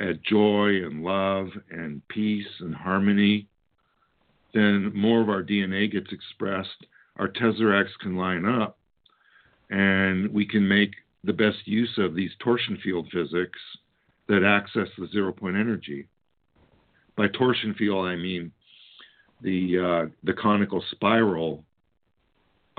at 0.00 0.22
joy 0.22 0.82
and 0.84 1.02
love 1.02 1.48
and 1.70 2.06
peace 2.08 2.46
and 2.60 2.74
harmony, 2.74 3.46
then 4.54 4.90
more 4.94 5.20
of 5.20 5.28
our 5.28 5.42
DNA 5.42 5.90
gets 5.90 6.12
expressed. 6.12 6.86
Our 7.20 7.28
tesseracts 7.28 7.98
can 8.00 8.16
line 8.16 8.46
up, 8.46 8.78
and 9.68 10.32
we 10.32 10.46
can 10.46 10.66
make 10.66 10.94
the 11.22 11.34
best 11.34 11.58
use 11.66 11.92
of 11.98 12.14
these 12.14 12.30
torsion 12.42 12.78
field 12.82 13.08
physics 13.12 13.58
that 14.26 14.42
access 14.42 14.88
the 14.96 15.06
zero 15.08 15.30
point 15.30 15.56
energy. 15.56 16.08
By 17.16 17.28
torsion 17.28 17.74
field, 17.74 18.06
I 18.06 18.16
mean 18.16 18.50
the 19.42 19.78
uh, 19.78 20.10
the 20.24 20.32
conical 20.32 20.82
spiral 20.92 21.62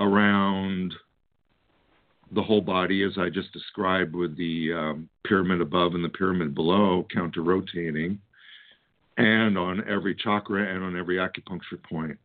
around 0.00 0.92
the 2.32 2.42
whole 2.42 2.62
body, 2.62 3.04
as 3.04 3.12
I 3.18 3.28
just 3.28 3.52
described, 3.52 4.16
with 4.16 4.36
the 4.36 4.72
um, 4.72 5.08
pyramid 5.24 5.60
above 5.60 5.94
and 5.94 6.04
the 6.04 6.08
pyramid 6.08 6.52
below 6.52 7.06
counter 7.14 7.42
rotating, 7.42 8.18
and 9.18 9.56
on 9.56 9.88
every 9.88 10.16
chakra 10.16 10.74
and 10.74 10.82
on 10.82 10.98
every 10.98 11.18
acupuncture 11.18 11.80
point, 11.88 12.18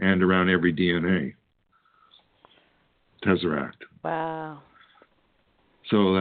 and 0.00 0.22
around 0.22 0.48
every 0.48 0.74
DNA. 0.74 1.34
Tesseract. 3.24 3.82
Wow. 4.02 4.62
So 5.90 6.20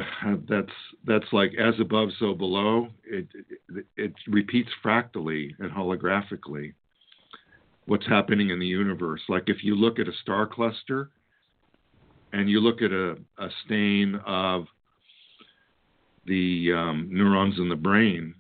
that's 0.50 0.72
that's 1.06 1.32
like 1.32 1.54
as 1.60 1.76
above, 1.80 2.10
so 2.20 2.34
below. 2.34 2.89
It, 3.06 3.28
it, 3.70 3.86
it 3.96 4.13
repeats 4.28 4.70
fractally 4.82 5.56
and 5.60 5.72
holographically 5.72 6.74
what's 7.86 8.06
happening 8.08 8.50
in 8.50 8.60
the 8.60 8.65
universe. 8.65 9.22
Like 9.30 9.44
if 9.48 9.63
you 9.63 9.76
look 9.76 9.98
at 9.98 10.08
a 10.08 10.13
star 10.22 10.46
cluster 10.46 11.10
and 12.34 12.50
you 12.50 12.60
look 12.60 12.82
at 12.82 12.92
a, 12.92 13.13
a 13.38 13.50
stain 13.65 14.20
of 14.26 14.65
the 16.26 16.72
um, 16.76 17.08
neurons 17.12 17.56
in 17.60 17.70
the 17.70 17.76
brain, 17.76 18.34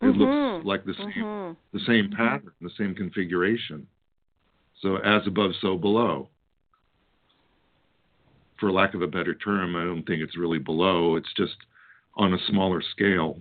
it 0.00 0.06
mm-hmm. 0.06 0.20
looks 0.20 0.66
like 0.66 0.84
the 0.84 0.94
same 0.94 1.24
mm-hmm. 1.24 1.76
the 1.76 1.84
same 1.86 2.10
pattern, 2.16 2.52
the 2.60 2.70
same 2.78 2.94
configuration. 2.94 3.86
So 4.82 4.96
as 4.96 5.26
above, 5.26 5.52
so 5.60 5.76
below. 5.76 6.28
For 8.60 8.72
lack 8.72 8.94
of 8.94 9.02
a 9.02 9.06
better 9.06 9.34
term, 9.34 9.76
I 9.76 9.84
don't 9.84 10.04
think 10.04 10.22
it's 10.22 10.36
really 10.36 10.58
below. 10.58 11.16
It's 11.16 11.32
just 11.36 11.56
on 12.16 12.32
a 12.32 12.38
smaller 12.48 12.82
scale. 12.92 13.38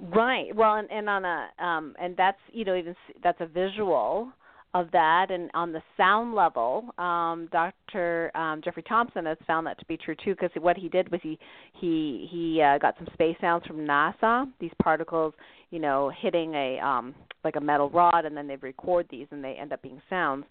Right. 0.00 0.54
Well, 0.54 0.76
and, 0.76 0.90
and 0.90 1.10
on 1.10 1.24
a 1.24 1.48
um, 1.62 1.94
and 2.00 2.16
that's 2.16 2.38
you 2.52 2.64
know 2.64 2.74
even 2.74 2.96
that's 3.22 3.40
a 3.40 3.46
visual 3.46 4.32
of 4.72 4.90
that, 4.92 5.30
and 5.30 5.50
on 5.52 5.72
the 5.72 5.82
sound 5.96 6.34
level, 6.34 6.84
um, 6.96 7.48
Dr. 7.50 8.30
Um, 8.36 8.60
Jeffrey 8.64 8.84
Thompson 8.84 9.26
has 9.26 9.36
found 9.46 9.66
that 9.66 9.78
to 9.80 9.84
be 9.86 9.96
true 9.96 10.14
too. 10.24 10.34
Because 10.34 10.50
what 10.60 10.76
he 10.76 10.88
did 10.88 11.10
was 11.10 11.20
he 11.22 11.38
he 11.80 12.28
he 12.30 12.62
uh, 12.62 12.78
got 12.78 12.94
some 12.98 13.08
space 13.12 13.36
sounds 13.40 13.66
from 13.66 13.78
NASA. 13.78 14.46
These 14.60 14.70
particles, 14.82 15.34
you 15.70 15.80
know, 15.80 16.12
hitting 16.20 16.54
a 16.54 16.78
um, 16.78 17.14
like 17.44 17.56
a 17.56 17.60
metal 17.60 17.90
rod, 17.90 18.24
and 18.24 18.36
then 18.36 18.46
they 18.46 18.56
record 18.56 19.06
these, 19.10 19.26
and 19.30 19.42
they 19.42 19.54
end 19.60 19.72
up 19.72 19.82
being 19.82 20.00
sounds. 20.08 20.44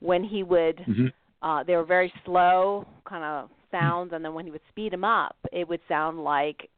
When 0.00 0.24
he 0.24 0.42
would, 0.42 0.78
mm-hmm. 0.78 1.06
uh, 1.46 1.64
they 1.64 1.76
were 1.76 1.84
very 1.84 2.12
slow 2.24 2.86
kind 3.06 3.24
of 3.24 3.50
sounds, 3.70 4.12
and 4.14 4.24
then 4.24 4.32
when 4.32 4.46
he 4.46 4.50
would 4.50 4.60
speed 4.70 4.92
them 4.92 5.04
up, 5.04 5.36
it 5.52 5.68
would 5.68 5.80
sound 5.86 6.22
like 6.24 6.70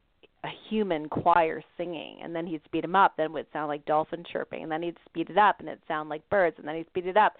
a 0.44 0.48
human 0.68 1.09
choir 1.09 1.62
singing 1.77 2.18
and 2.22 2.35
then 2.35 2.46
he'd 2.46 2.62
speed 2.64 2.85
them 2.85 2.94
up 2.94 3.14
then 3.16 3.27
it 3.27 3.33
would 3.33 3.46
sound 3.53 3.68
like 3.68 3.85
dolphin 3.87 4.24
chirping 4.31 4.62
and 4.62 4.70
then 4.70 4.83
he'd 4.83 4.96
speed 5.05 5.29
it 5.31 5.38
up 5.38 5.57
and 5.59 5.68
it'd 5.68 5.81
sound 5.88 6.09
like 6.09 6.29
birds 6.31 6.57
and 6.59 6.68
then 6.68 6.77
he'd 6.77 6.87
speed 6.87 7.07
it 7.07 7.16
up 7.16 7.35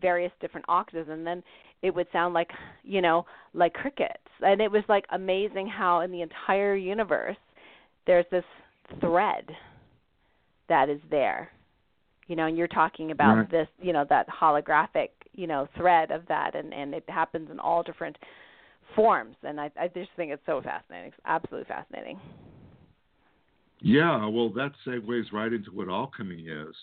various 0.00 0.32
different 0.40 0.64
octaves 0.68 1.08
and 1.10 1.26
then 1.26 1.42
it 1.82 1.94
would 1.94 2.06
sound 2.12 2.34
like 2.34 2.50
you 2.82 3.00
know 3.00 3.24
like 3.54 3.72
crickets 3.72 4.12
and 4.42 4.60
it 4.60 4.70
was 4.70 4.82
like 4.88 5.04
amazing 5.10 5.66
how 5.66 6.00
in 6.00 6.10
the 6.10 6.22
entire 6.22 6.74
universe 6.76 7.36
there's 8.06 8.26
this 8.30 8.44
thread 9.00 9.44
that 10.68 10.88
is 10.88 11.00
there 11.10 11.50
you 12.26 12.36
know 12.36 12.46
and 12.46 12.56
you're 12.56 12.68
talking 12.68 13.10
about 13.12 13.36
right. 13.36 13.50
this 13.50 13.68
you 13.80 13.92
know 13.92 14.04
that 14.08 14.26
holographic 14.28 15.08
you 15.32 15.46
know 15.46 15.66
thread 15.76 16.10
of 16.10 16.22
that 16.28 16.54
and 16.54 16.72
and 16.74 16.94
it 16.94 17.04
happens 17.08 17.50
in 17.50 17.58
all 17.58 17.82
different 17.82 18.16
forms, 18.94 19.36
and 19.42 19.60
I, 19.60 19.70
I 19.78 19.88
just 19.88 20.10
think 20.16 20.32
it's 20.32 20.42
so 20.46 20.60
fascinating. 20.62 21.08
It's 21.08 21.20
absolutely 21.24 21.68
fascinating. 21.68 22.18
Yeah, 23.80 24.26
well, 24.26 24.48
that 24.50 24.72
segues 24.86 25.32
right 25.32 25.52
into 25.52 25.70
what 25.70 25.88
alchemy 25.88 26.42
is, 26.42 26.74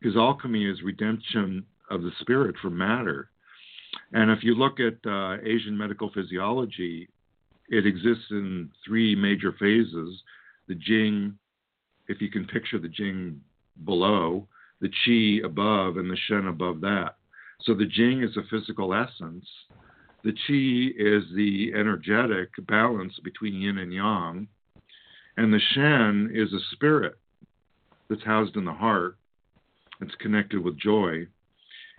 because 0.00 0.16
alchemy 0.16 0.64
is 0.64 0.82
redemption 0.82 1.64
of 1.90 2.02
the 2.02 2.12
spirit 2.20 2.54
from 2.62 2.76
matter. 2.78 3.30
And 4.12 4.30
if 4.30 4.44
you 4.44 4.54
look 4.54 4.78
at 4.78 4.94
uh, 5.10 5.38
Asian 5.44 5.76
medical 5.76 6.10
physiology, 6.12 7.08
it 7.68 7.86
exists 7.86 8.26
in 8.30 8.70
three 8.86 9.14
major 9.16 9.52
phases 9.58 10.22
the 10.68 10.74
Jing, 10.74 11.36
if 12.08 12.20
you 12.20 12.30
can 12.30 12.44
picture 12.46 12.78
the 12.78 12.88
Jing 12.88 13.40
below, 13.84 14.46
the 14.80 14.90
Qi 15.06 15.44
above, 15.44 15.96
and 15.96 16.10
the 16.10 16.16
Shen 16.28 16.46
above 16.46 16.80
that. 16.80 17.16
So 17.62 17.74
the 17.74 17.86
Jing 17.86 18.22
is 18.22 18.36
a 18.36 18.42
physical 18.50 18.94
essence, 18.94 19.46
the 20.26 20.32
qi 20.32 20.88
is 20.96 21.22
the 21.36 21.70
energetic 21.72 22.48
balance 22.66 23.12
between 23.22 23.54
yin 23.54 23.78
and 23.78 23.92
yang, 23.92 24.48
and 25.36 25.52
the 25.52 25.60
shen 25.72 26.32
is 26.34 26.52
a 26.52 26.58
spirit 26.72 27.16
that's 28.10 28.24
housed 28.24 28.56
in 28.56 28.64
the 28.64 28.72
heart. 28.72 29.16
It's 30.00 30.16
connected 30.16 30.64
with 30.64 30.80
joy. 30.80 31.28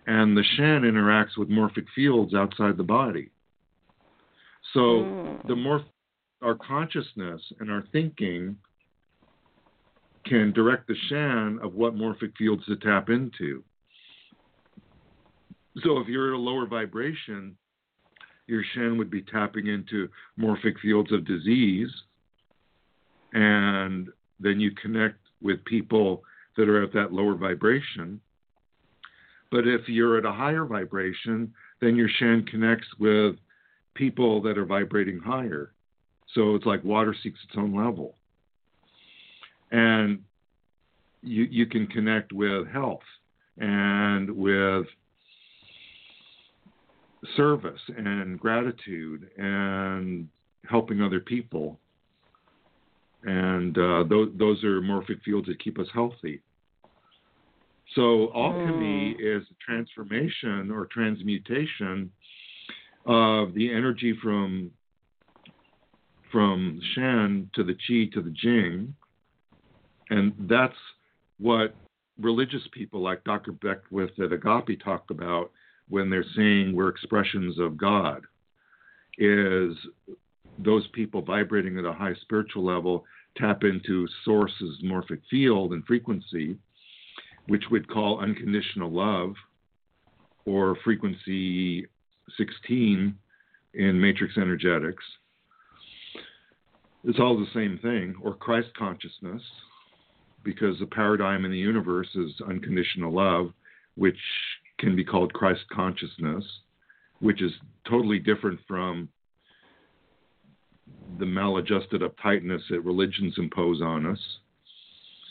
And 0.07 0.35
the 0.35 0.43
shen 0.43 0.81
interacts 0.81 1.37
with 1.37 1.49
morphic 1.49 1.85
fields 1.95 2.33
outside 2.33 2.75
the 2.75 2.83
body. 2.83 3.31
So 4.73 4.79
mm. 4.79 5.47
the 5.47 5.55
more 5.55 5.85
our 6.41 6.55
consciousness 6.55 7.41
and 7.61 7.71
our 7.71 7.85
thinking 7.93 8.57
can 10.25 10.51
direct 10.51 10.87
the 10.87 10.95
shen 11.07 11.59
of 11.63 11.75
what 11.75 11.95
morphic 11.95 12.35
fields 12.37 12.65
to 12.65 12.75
tap 12.75 13.09
into. 13.09 13.63
So 15.81 15.99
if 15.99 16.09
you're 16.09 16.33
at 16.33 16.37
a 16.37 16.41
lower 16.41 16.65
vibration, 16.65 17.55
your 18.47 18.63
Shen 18.73 18.97
would 18.97 19.11
be 19.11 19.21
tapping 19.21 19.67
into 19.67 20.07
morphic 20.39 20.79
fields 20.81 21.11
of 21.11 21.25
disease. 21.25 21.91
And 23.33 24.07
then 24.39 24.59
you 24.59 24.71
connect 24.71 25.17
with 25.41 25.63
people 25.65 26.23
that 26.55 26.69
are 26.69 26.83
at 26.83 26.93
that 26.93 27.13
lower 27.13 27.35
vibration. 27.35 28.19
But 29.51 29.67
if 29.67 29.87
you're 29.87 30.17
at 30.17 30.25
a 30.25 30.31
higher 30.31 30.65
vibration, 30.65 31.53
then 31.81 31.95
your 31.95 32.09
Shen 32.17 32.45
connects 32.49 32.87
with 32.99 33.35
people 33.93 34.41
that 34.41 34.57
are 34.57 34.65
vibrating 34.65 35.19
higher. 35.19 35.73
So 36.33 36.55
it's 36.55 36.65
like 36.65 36.83
water 36.83 37.15
seeks 37.23 37.39
its 37.47 37.57
own 37.57 37.75
level. 37.75 38.15
And 39.71 40.19
you, 41.21 41.43
you 41.43 41.65
can 41.65 41.87
connect 41.87 42.31
with 42.31 42.67
health 42.67 43.01
and 43.57 44.29
with 44.31 44.85
service 47.35 47.81
and 47.95 48.39
gratitude 48.39 49.29
and 49.37 50.27
helping 50.69 51.01
other 51.01 51.19
people. 51.19 51.79
And 53.23 53.77
uh, 53.77 54.03
those, 54.09 54.29
those 54.37 54.63
are 54.63 54.81
morphic 54.81 55.21
fields 55.23 55.47
that 55.47 55.61
keep 55.61 55.79
us 55.79 55.87
healthy. 55.93 56.41
So, 57.95 58.31
alchemy 58.35 59.15
mm. 59.19 59.37
is 59.37 59.43
transformation 59.65 60.69
or 60.71 60.85
transmutation 60.85 62.11
of 63.05 63.53
the 63.53 63.73
energy 63.73 64.13
from 64.21 64.71
from 66.31 66.79
Shen 66.93 67.49
to 67.55 67.63
the 67.63 67.73
Qi 67.73 68.11
to 68.11 68.21
the 68.21 68.31
Jing. 68.31 68.93
And 70.09 70.33
that's 70.39 70.75
what 71.39 71.73
religious 72.19 72.63
people 72.71 73.01
like 73.01 73.23
Dr. 73.23 73.53
Beckwith 73.53 74.19
at 74.19 74.33
Agape 74.33 74.83
talk 74.83 75.05
about 75.09 75.51
when 75.89 76.09
they're 76.09 76.25
saying 76.35 76.75
we're 76.75 76.89
expressions 76.89 77.59
of 77.59 77.77
God 77.77 78.23
is 79.17 79.75
those 80.59 80.87
people 80.93 81.21
vibrating 81.21 81.77
at 81.77 81.85
a 81.85 81.93
high 81.93 82.13
spiritual 82.21 82.65
level 82.65 83.05
tap 83.37 83.63
into 83.63 84.07
source's 84.25 84.81
morphic 84.83 85.21
field 85.29 85.73
and 85.73 85.85
frequency, 85.85 86.57
which 87.47 87.63
would 87.71 87.87
call 87.87 88.19
unconditional 88.19 88.91
love 88.91 89.33
or 90.45 90.75
frequency 90.83 91.85
16 92.37 93.15
in 93.73 94.01
matrix 94.01 94.37
energetics. 94.37 95.03
It's 97.03 97.19
all 97.19 97.37
the 97.37 97.47
same 97.53 97.79
thing, 97.81 98.15
or 98.21 98.33
Christ 98.33 98.69
consciousness, 98.77 99.41
because 100.43 100.79
the 100.79 100.87
paradigm 100.87 101.45
in 101.45 101.51
the 101.51 101.57
universe 101.57 102.09
is 102.15 102.31
unconditional 102.47 103.13
love, 103.13 103.53
which 103.95 104.17
can 104.79 104.95
be 104.95 105.03
called 105.03 105.33
Christ 105.33 105.61
consciousness, 105.71 106.43
which 107.19 107.41
is 107.41 107.51
totally 107.89 108.19
different 108.19 108.59
from 108.67 109.09
the 111.19 111.25
maladjusted 111.25 112.01
uptightness 112.01 112.61
that 112.69 112.81
religions 112.81 113.33
impose 113.37 113.81
on 113.81 114.05
us. 114.05 114.19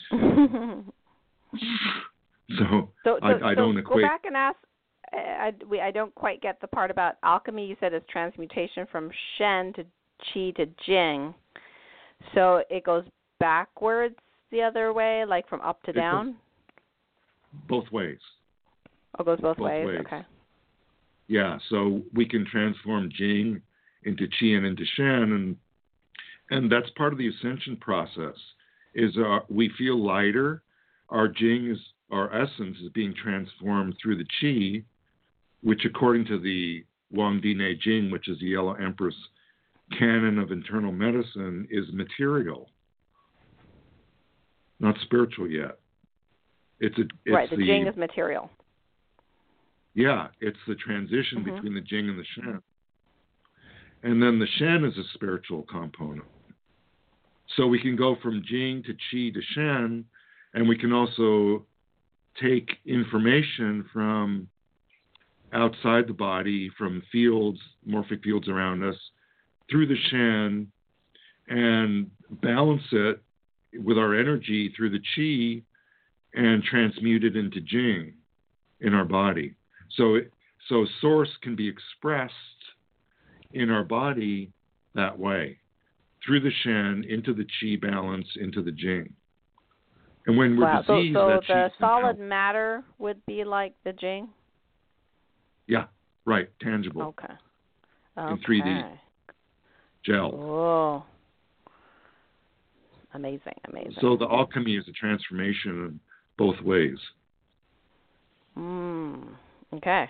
so, 2.57 2.89
so, 3.03 3.19
I, 3.21 3.33
I 3.33 3.51
so 3.51 3.55
don't 3.55 3.75
go 3.75 3.79
equate. 3.79 4.05
back 4.05 4.21
and 4.25 4.35
ask. 4.35 4.57
Uh, 5.13 5.17
I, 5.17 5.53
we, 5.69 5.79
I 5.79 5.91
don't 5.91 6.13
quite 6.15 6.41
get 6.41 6.59
the 6.59 6.67
part 6.67 6.91
about 6.91 7.15
alchemy. 7.23 7.65
You 7.65 7.77
said 7.79 7.93
it's 7.93 8.05
transmutation 8.09 8.85
from 8.91 9.09
Shen 9.37 9.71
to 9.73 9.85
Qi 10.33 10.55
to 10.55 10.65
Jing. 10.85 11.33
So 12.35 12.63
it 12.69 12.83
goes 12.83 13.05
backwards 13.39 14.15
the 14.51 14.61
other 14.61 14.91
way, 14.93 15.23
like 15.25 15.47
from 15.47 15.61
up 15.61 15.81
to 15.83 15.91
It 15.91 15.95
down. 15.95 16.35
both 17.69 17.89
ways. 17.91 18.19
Oh, 19.17 19.23
it 19.23 19.25
goes 19.25 19.39
both, 19.39 19.57
both 19.57 19.65
ways. 19.67 19.99
Okay. 20.05 20.21
Yeah, 21.27 21.57
so 21.69 22.01
we 22.13 22.25
can 22.25 22.45
transform 22.45 23.09
Jing 23.15 23.61
into 24.03 24.27
Qi 24.27 24.55
and 24.55 24.65
into 24.65 24.83
Shen, 24.95 25.33
and 25.33 25.55
and 26.49 26.71
that's 26.71 26.89
part 26.91 27.11
of 27.11 27.19
the 27.19 27.27
ascension 27.27 27.75
process. 27.77 28.35
Is 28.95 29.15
uh, 29.17 29.39
we 29.49 29.69
feel 29.77 30.03
lighter, 30.03 30.63
our 31.09 31.27
Jing 31.27 31.69
is 31.69 31.79
our 32.11 32.33
essence 32.33 32.77
is 32.81 32.89
being 32.93 33.13
transformed 33.21 33.95
through 34.01 34.17
the 34.17 34.25
Qi, 34.41 34.83
which 35.61 35.83
according 35.85 36.25
to 36.27 36.39
the 36.39 36.85
Huang 37.13 37.41
Di 37.41 37.53
Nei 37.53 37.75
Jing, 37.75 38.09
which 38.09 38.29
is 38.29 38.39
the 38.39 38.47
Yellow 38.47 38.73
Emperor's 38.73 39.15
canon 39.97 40.39
of 40.39 40.51
internal 40.51 40.91
medicine, 40.91 41.67
is 41.69 41.85
material, 41.91 42.69
not 44.79 44.95
spiritual 45.03 45.49
yet. 45.49 45.79
It's 46.79 46.97
a 46.97 47.01
it's 47.01 47.35
right. 47.35 47.49
The, 47.49 47.57
Jing 47.57 47.87
is 47.87 47.97
material. 47.97 48.49
Yeah, 49.97 50.27
it's 50.39 50.59
the 50.67 50.75
transition 50.75 51.41
Mhm. 51.41 51.55
between 51.55 51.73
the 51.73 51.81
Jing 51.81 52.07
and 52.07 52.19
the 52.19 52.23
Shen. 52.23 52.61
And 54.03 54.21
then 54.21 54.37
the 54.37 54.45
Shen 54.45 54.85
is 54.85 54.95
a 54.95 55.03
spiritual 55.15 55.63
component. 55.63 56.27
So 57.47 57.65
we 57.65 57.79
can 57.79 57.95
go 57.95 58.15
from 58.15 58.43
Jing 58.43 58.83
to 58.83 58.93
Qi 58.93 59.33
to 59.33 59.41
Shen, 59.41 60.05
and 60.53 60.69
we 60.69 60.77
can 60.77 60.93
also 60.93 61.65
take 62.35 62.79
information 62.85 63.85
from 63.85 64.47
outside 65.51 66.05
the 66.05 66.13
body, 66.13 66.69
from 66.69 67.01
fields, 67.11 67.59
morphic 67.87 68.21
fields 68.21 68.47
around 68.47 68.83
us, 68.83 69.11
through 69.67 69.87
the 69.87 69.97
Shen, 69.97 70.71
and 71.47 72.11
balance 72.29 72.85
it 72.91 73.23
with 73.73 73.97
our 73.97 74.13
energy 74.13 74.69
through 74.69 74.91
the 74.91 74.99
Qi 74.99 75.63
and 76.35 76.63
transmute 76.63 77.23
it 77.23 77.35
into 77.35 77.61
Jing 77.61 78.13
in 78.79 78.93
our 78.93 79.05
body. 79.05 79.55
So, 79.95 80.19
so 80.69 80.85
source 81.01 81.29
can 81.41 81.55
be 81.55 81.67
expressed 81.67 82.33
in 83.53 83.69
our 83.69 83.83
body 83.83 84.51
that 84.95 85.17
way, 85.17 85.57
through 86.25 86.41
the 86.41 86.51
Shen 86.63 87.05
into 87.07 87.33
the 87.33 87.45
Qi 87.45 87.79
balance 87.79 88.27
into 88.39 88.61
the 88.61 88.71
Jing. 88.71 89.13
And 90.25 90.37
when 90.37 90.57
we're 90.57 90.65
wow. 90.65 90.83
So, 90.85 90.97
diseased, 90.97 91.15
so 91.15 91.27
that 91.27 91.41
the 91.47 91.71
solid 91.79 92.19
matter 92.19 92.83
would 92.99 93.25
be 93.25 93.43
like 93.45 93.73
the 93.85 93.93
Jing. 93.93 94.27
yeah, 95.67 95.85
right, 96.25 96.49
tangible 96.61 97.01
Okay. 97.01 97.33
okay. 98.17 98.31
In 98.31 98.37
3D. 98.39 98.79
Okay. 98.79 98.99
gel. 100.05 100.31
Whoa. 100.31 101.03
Amazing, 103.13 103.53
amazing. 103.69 103.95
So 104.01 104.17
the 104.17 104.25
alchemy 104.25 104.75
is 104.75 104.85
a 104.87 104.91
transformation 104.91 105.71
in 105.71 105.99
both 106.37 106.59
ways. 106.61 106.97
Mm. 108.57 109.27
Okay. 109.73 110.05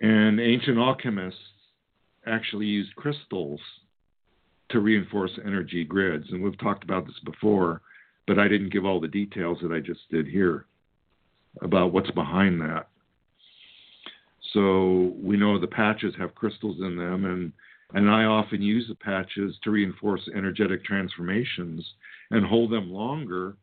And 0.00 0.40
ancient 0.40 0.78
alchemists 0.78 1.40
actually 2.26 2.66
used 2.66 2.94
crystals 2.96 3.60
to 4.70 4.80
reinforce 4.80 5.30
energy 5.44 5.84
grids. 5.84 6.26
And 6.30 6.42
we've 6.42 6.58
talked 6.58 6.84
about 6.84 7.06
this 7.06 7.18
before, 7.24 7.80
but 8.26 8.38
I 8.38 8.48
didn't 8.48 8.72
give 8.72 8.84
all 8.84 9.00
the 9.00 9.08
details 9.08 9.58
that 9.62 9.72
I 9.72 9.80
just 9.80 10.00
did 10.10 10.26
here 10.26 10.66
about 11.62 11.92
what's 11.92 12.10
behind 12.10 12.60
that. 12.60 12.88
So 14.52 15.14
we 15.22 15.36
know 15.36 15.58
the 15.58 15.66
patches 15.66 16.14
have 16.18 16.34
crystals 16.34 16.76
in 16.80 16.96
them, 16.96 17.24
and, 17.24 17.52
and 17.94 18.10
I 18.10 18.24
often 18.24 18.62
use 18.62 18.86
the 18.88 18.94
patches 18.94 19.56
to 19.64 19.70
reinforce 19.70 20.28
energetic 20.34 20.84
transformations 20.84 21.84
and 22.30 22.44
hold 22.44 22.72
them 22.72 22.90
longer 22.90 23.56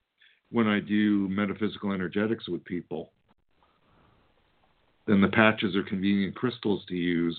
when 0.54 0.68
I 0.68 0.80
do 0.80 1.28
metaphysical 1.30 1.92
energetics 1.92 2.48
with 2.48 2.64
people 2.64 3.12
then 5.08 5.22
the 5.22 5.28
patches 5.28 5.76
are 5.76 5.84
convenient 5.84 6.36
crystals 6.36 6.84
to 6.88 6.96
use 6.96 7.38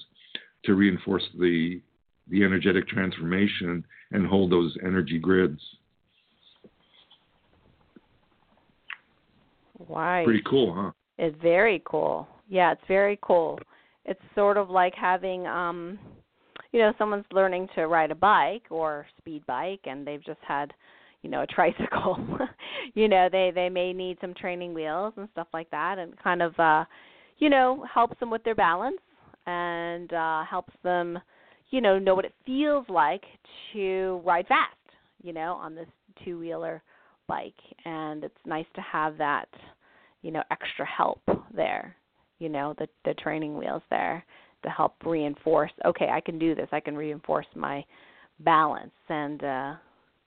to 0.65 0.75
reinforce 0.75 1.25
the 1.39 1.81
the 2.29 2.43
energetic 2.43 2.89
transformation 2.89 3.85
and 4.13 4.27
hold 4.27 4.51
those 4.51 4.75
energy 4.83 5.19
grids. 5.19 5.61
Right. 9.91 10.25
Pretty 10.25 10.43
cool, 10.49 10.75
huh? 10.75 10.91
It's 11.19 11.37
very 11.43 11.83
cool. 11.85 12.27
Yeah, 12.49 12.73
it's 12.73 12.81
very 12.89 13.19
cool. 13.23 13.59
It's 14.07 14.21
sort 14.35 14.57
of 14.57 14.71
like 14.71 14.95
having 14.95 15.47
um 15.47 15.99
you 16.73 16.81
know, 16.81 16.93
someone's 16.99 17.25
learning 17.31 17.69
to 17.77 17.87
ride 17.87 18.11
a 18.11 18.17
bike 18.17 18.65
or 18.69 19.07
speed 19.19 19.47
bike 19.47 19.81
and 19.85 20.05
they've 20.05 20.25
just 20.25 20.41
had, 20.43 20.73
you 21.25 21.31
know, 21.31 21.41
a 21.43 21.47
tricycle. 21.47 22.19
you 22.95 23.09
know, 23.09 23.29
they 23.33 23.51
they 23.53 23.71
may 23.71 23.95
need 23.95 24.19
some 24.21 24.35
training 24.35 24.75
wheels 24.75 25.15
and 25.17 25.27
stuff 25.33 25.49
like 25.55 25.71
that 25.71 25.99
and 25.99 26.13
kind 26.23 26.43
of 26.43 26.57
uh 26.61 26.85
you 27.39 27.51
know, 27.51 27.85
helps 27.93 28.19
them 28.21 28.31
with 28.31 28.45
their 28.45 28.55
balance 28.55 29.01
and 29.47 30.13
uh 30.13 30.45
helps 30.45 30.75
them, 30.85 31.19
you 31.71 31.81
know, 31.81 31.99
know 31.99 32.15
what 32.15 32.27
it 32.27 32.35
feels 32.45 32.85
like 32.91 33.25
to 33.73 34.21
ride 34.25 34.47
fast, 34.47 34.77
you 35.23 35.33
know, 35.33 35.55
on 35.55 35.75
this 35.75 35.89
two-wheeler 36.25 36.83
bike 37.27 37.55
and 37.87 38.23
it's 38.23 38.35
nice 38.45 38.67
to 38.75 38.83
have 38.83 39.17
that, 39.17 39.49
you 40.21 40.31
know, 40.31 40.43
extra 40.51 40.87
help 40.87 41.23
there, 41.57 41.97
you 42.39 42.51
know, 42.51 42.75
the 42.79 42.87
the 43.07 43.15
training 43.15 43.57
wheels 43.57 43.83
there 43.89 44.23
to 44.63 44.69
help 44.69 44.95
reinforce, 45.07 45.73
okay, 45.87 46.11
I 46.13 46.21
can 46.21 46.39
do 46.39 46.55
this. 46.55 46.69
I 46.71 46.81
can 46.81 46.95
reinforce 46.97 47.47
my 47.55 47.83
balance 48.41 48.93
and 49.09 49.43
uh 49.43 49.75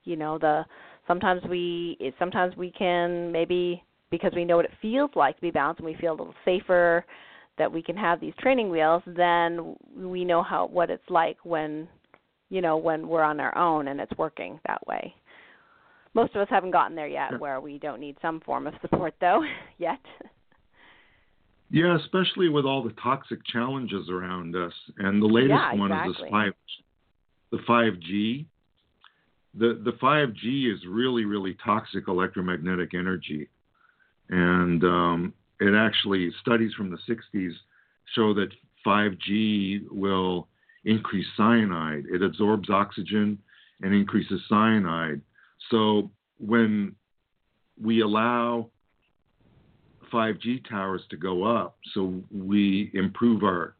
you 0.07 0.15
know, 0.15 0.37
the 0.37 0.65
sometimes 1.07 1.41
we 1.49 1.97
it, 1.99 2.13
sometimes 2.17 2.55
we 2.55 2.71
can 2.71 3.31
maybe 3.31 3.83
because 4.09 4.31
we 4.33 4.45
know 4.45 4.55
what 4.55 4.65
it 4.65 4.71
feels 4.81 5.11
like 5.15 5.35
to 5.35 5.41
be 5.41 5.51
balanced 5.51 5.79
and 5.79 5.85
we 5.85 5.95
feel 5.95 6.11
a 6.13 6.17
little 6.17 6.33
safer 6.45 7.05
that 7.57 7.71
we 7.71 7.81
can 7.81 7.97
have 7.97 8.21
these 8.21 8.33
training 8.39 8.69
wheels, 8.69 9.03
then 9.05 9.75
we 9.95 10.23
know 10.23 10.41
how 10.41 10.67
what 10.67 10.89
it's 10.89 11.09
like 11.09 11.37
when 11.43 11.87
you 12.49 12.61
know 12.61 12.77
when 12.77 13.07
we're 13.07 13.23
on 13.23 13.39
our 13.39 13.55
own 13.57 13.89
and 13.89 13.99
it's 13.99 14.17
working 14.17 14.59
that 14.67 14.85
way. 14.87 15.13
Most 16.13 16.33
of 16.35 16.41
us 16.41 16.47
haven't 16.49 16.71
gotten 16.71 16.95
there 16.95 17.07
yet 17.07 17.31
Sure. 17.31 17.39
where 17.39 17.61
we 17.61 17.77
don't 17.77 17.99
need 17.99 18.15
some 18.21 18.39
form 18.41 18.65
of 18.65 18.73
support 18.81 19.13
though 19.19 19.43
yet. 19.77 19.99
Yeah, 21.69 21.97
especially 21.97 22.47
with 22.47 22.63
all 22.63 22.81
the 22.81 22.93
toxic 23.03 23.39
challenges 23.45 24.09
around 24.09 24.55
us. 24.55 24.71
And 24.99 25.21
the 25.21 25.27
latest 25.27 25.49
Yeah, 25.49 25.75
one 25.75 25.91
is 25.91 25.97
exactly. 25.97 26.23
this 26.23 26.31
five 26.31 26.53
the 27.51 27.59
five 27.67 27.99
G. 27.99 28.47
The 29.53 29.81
the 29.83 29.97
five 29.99 30.33
G 30.33 30.71
is 30.73 30.79
really, 30.87 31.25
really 31.25 31.55
toxic 31.63 32.07
electromagnetic 32.07 32.93
energy. 32.93 33.49
And 34.29 34.83
um, 34.83 35.33
it 35.59 35.73
actually 35.73 36.31
studies 36.41 36.73
from 36.73 36.91
the 36.91 36.97
sixties 37.07 37.53
show 38.15 38.33
that 38.33 38.49
five 38.83 39.13
G 39.25 39.81
will 39.89 40.47
increase 40.85 41.25
cyanide. 41.35 42.05
It 42.11 42.21
absorbs 42.21 42.69
oxygen 42.69 43.37
and 43.81 43.93
increases 43.93 44.41
cyanide. 44.49 45.21
So 45.69 46.09
when 46.39 46.95
we 47.81 48.01
allow 48.01 48.69
5G 50.11 50.67
towers 50.69 51.01
to 51.09 51.17
go 51.17 51.43
up, 51.43 51.77
so 51.93 52.21
we 52.31 52.89
improve 52.93 53.43
our 53.43 53.75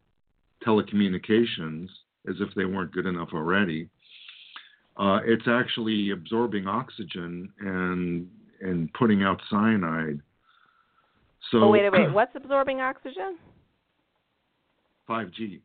telecommunications 0.66 1.88
as 2.28 2.36
if 2.40 2.54
they 2.56 2.66
weren't 2.66 2.92
good 2.92 3.06
enough 3.06 3.30
already. 3.34 3.90
Uh, 4.98 5.20
it's 5.26 5.48
actually 5.48 6.12
absorbing 6.12 6.68
oxygen 6.68 7.50
and 7.60 8.28
and 8.62 8.92
putting 8.94 9.24
out 9.24 9.40
cyanide. 9.50 10.20
So 11.52 11.60
oh 11.60 11.70
wait, 11.70 11.92
wait, 11.92 12.12
what's 12.14 12.36
absorbing 12.36 12.82
oxygen? 12.82 13.38
5G. 15.08 15.62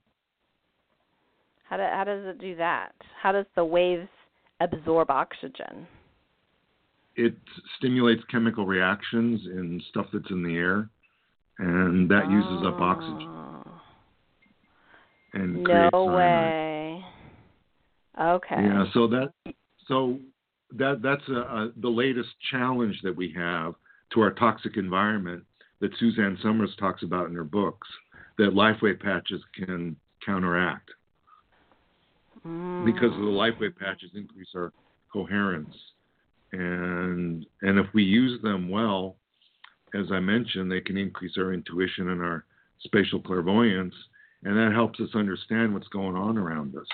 How 1.69 1.79
do, 1.79 1.83
how 1.83 2.05
does 2.05 2.27
it 2.27 2.39
do 2.39 2.55
that? 2.57 2.93
How 3.21 3.33
does 3.33 3.47
the 3.57 3.65
waves 3.65 4.09
absorb 4.61 5.11
oxygen? 5.11 5.87
It 7.17 7.35
stimulates 7.79 8.23
chemical 8.31 8.67
reactions 8.67 9.41
in 9.47 9.83
stuff 9.89 10.07
that's 10.13 10.31
in 10.31 10.43
the 10.43 10.55
air, 10.57 10.89
and 11.59 12.11
that 12.11 12.31
uses 12.31 12.67
up 12.67 12.81
oxygen 12.81 13.29
Oh. 13.29 13.81
and 15.35 15.63
No 15.63 16.05
way. 16.05 16.72
Okay. 18.21 18.57
Yeah. 18.57 18.85
So 18.93 19.07
that 19.09 19.33
so 19.89 20.19
that 20.77 21.01
that's 21.03 21.27
a, 21.29 21.41
a, 21.41 21.73
the 21.81 21.89
latest 21.89 22.29
challenge 22.51 22.99
that 23.03 23.15
we 23.15 23.33
have 23.37 23.75
to 24.13 24.21
our 24.21 24.33
toxic 24.33 24.77
environment 24.77 25.45
that 25.81 25.91
Suzanne 25.99 26.39
Somers 26.43 26.71
talks 26.79 27.03
about 27.03 27.29
in 27.29 27.35
her 27.35 27.45
books 27.45 27.89
that 28.39 28.55
LifeWave 28.55 29.01
patches 29.01 29.41
can 29.55 29.97
counteract. 30.25 30.91
Mm. 32.47 32.85
Because 32.85 33.11
the 33.11 33.17
LifeWave 33.17 33.77
patches 33.77 34.11
increase 34.15 34.49
our 34.55 34.73
coherence, 35.13 35.75
and 36.53 37.47
and 37.63 37.79
if 37.79 37.87
we 37.95 38.03
use 38.03 38.41
them 38.43 38.69
well, 38.69 39.17
as 39.95 40.07
I 40.13 40.21
mentioned, 40.21 40.71
they 40.71 40.81
can 40.81 40.97
increase 40.97 41.33
our 41.39 41.53
intuition 41.53 42.11
and 42.11 42.21
our 42.21 42.45
spatial 42.81 43.21
clairvoyance, 43.21 43.95
and 44.45 44.57
that 44.57 44.73
helps 44.75 45.01
us 45.01 45.11
understand 45.15 45.73
what's 45.73 45.89
going 45.89 46.17
on 46.17 46.37
around 46.37 46.77
us 46.77 46.87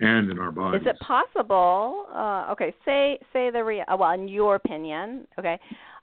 and 0.00 0.30
in 0.30 0.38
our 0.38 0.50
bodies. 0.50 0.80
Is 0.82 0.86
it 0.88 0.98
possible? 1.00 2.06
Uh, 2.14 2.46
okay, 2.52 2.74
say 2.84 3.18
say 3.32 3.50
the 3.50 3.62
rea- 3.62 3.84
uh, 3.88 3.96
well, 3.96 4.12
in 4.12 4.28
your 4.28 4.54
opinion, 4.56 5.26
okay, 5.38 5.58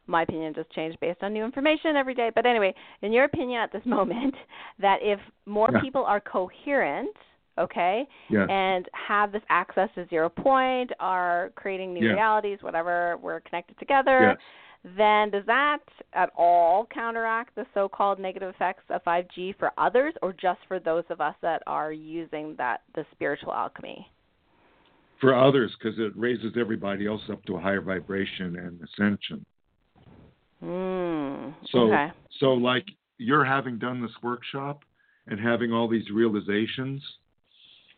my 0.08 0.22
opinion 0.24 0.54
just 0.54 0.70
changed 0.72 1.00
based 1.00 1.22
on 1.24 1.34
new 1.34 1.43
information 1.43 1.95
every 1.95 2.14
day. 2.14 2.32
But 2.34 2.45
anyway, 2.45 2.74
in 3.02 3.12
your 3.12 3.26
opinion 3.26 3.60
at 3.62 3.72
this 3.72 3.86
moment, 3.98 4.36
that 4.80 4.98
if 5.02 5.20
more 5.45 5.70
Yeah. 5.74 5.82
people 5.82 6.04
are 6.06 6.20
coherent, 6.22 7.16
okay, 7.58 8.08
Yes. 8.30 8.48
and 8.50 8.88
have 8.93 9.32
this 9.32 9.41
access 9.50 9.89
to 9.95 10.08
zero 10.08 10.30
point, 10.30 10.91
are 11.00 11.52
creating 11.56 11.93
new 11.93 12.08
realities, 12.08 12.60
whatever, 12.62 13.18
we're 13.22 13.39
connected 13.41 13.78
together. 13.80 14.30
Yes. 14.30 14.38
Then 14.95 15.31
does 15.31 15.45
that 15.47 15.79
at 16.13 16.31
all 16.38 16.85
counteract 16.93 17.55
the 17.55 17.65
so-called 17.73 18.19
negative 18.19 18.53
effects 18.53 18.83
of 18.89 19.03
5G 19.03 19.57
for 19.57 19.71
others, 19.77 20.13
or 20.21 20.33
just 20.33 20.59
for 20.67 20.79
those 20.79 21.03
of 21.09 21.19
us 21.19 21.35
that 21.41 21.63
are 21.67 21.91
using 21.91 22.55
that 22.57 22.81
the 22.95 23.05
spiritual 23.11 23.53
alchemy? 23.53 24.07
For 25.19 25.35
others, 25.35 25.75
because 25.77 25.97
it 25.99 26.13
raises 26.15 26.53
everybody 26.57 27.07
else 27.07 27.23
up 27.31 27.43
to 27.45 27.55
a 27.55 27.59
higher 27.59 27.81
vibration 27.81 28.55
and 28.57 28.79
ascension. 28.81 29.45
Mm, 30.63 31.53
So, 31.71 31.79
okay. 31.91 32.11
so 32.39 32.53
like 32.53 32.85
you're 33.17 33.45
having 33.45 33.77
done 33.77 34.01
this 34.01 34.11
workshop 34.23 34.83
and 35.27 35.39
having 35.39 35.71
all 35.71 35.88
these 35.88 36.09
realizations 36.11 37.03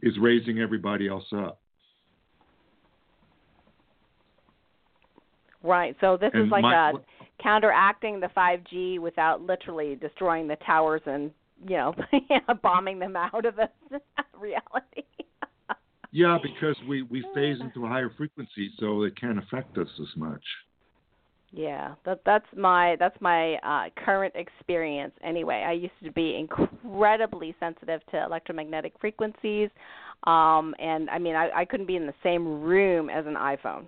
is 0.01 0.17
raising 0.17 0.59
everybody 0.59 1.07
else 1.07 1.25
up. 1.33 1.59
Right. 5.64 5.95
So 6.01 6.18
this 6.18 6.32
And 6.34 6.45
is 6.45 6.51
like 6.51 6.64
my- 6.64 6.91
a 6.91 6.93
counteracting 7.41 8.20
the 8.20 8.30
5G 8.36 8.99
without 8.99 9.41
literally 9.41 9.95
destroying 9.95 10.47
the 10.47 10.57
towers 10.57 11.01
and 11.05 11.32
you 11.68 11.78
know 11.78 11.93
bombing 12.64 12.99
them 12.99 13.16
out 13.16 13.45
of 13.45 13.55
the 13.55 13.70
reality. 14.39 15.03
Yeah, 16.12 16.38
because 16.41 16.76
we 16.88 17.03
we 17.03 17.22
phase 17.36 17.60
into 17.62 17.86
a 17.86 17.88
higher 17.89 18.10
frequency, 18.18 18.72
so 18.80 19.03
it 19.03 19.16
can't 19.20 19.38
affect 19.38 19.78
us 19.78 19.88
as 20.01 20.18
much. 20.18 20.43
Yeah, 21.51 21.95
that 22.05 22.22
that's 22.26 22.45
my 22.55 22.95
that's 22.99 23.20
my 23.22 23.55
uh 23.55 23.89
current 24.05 24.34
experience 24.36 25.14
anyway. 25.24 25.66
I 25.68 25.74
used 25.74 25.93
to 26.03 26.12
be 26.12 26.36
incredibly 26.38 27.55
sensitive 27.60 28.01
to 28.12 28.24
electromagnetic 28.24 28.93
frequencies. 28.99 29.70
Um 30.26 30.76
and 30.80 31.10
I 31.10 31.20
mean 31.20 31.36
I 31.36 31.49
I 31.55 31.66
couldn't 31.66 31.86
be 31.88 31.95
in 31.95 32.05
the 32.07 32.14
same 32.24 32.62
room 32.62 33.10
as 33.10 33.26
an 33.26 33.36
iPhone. 33.36 33.86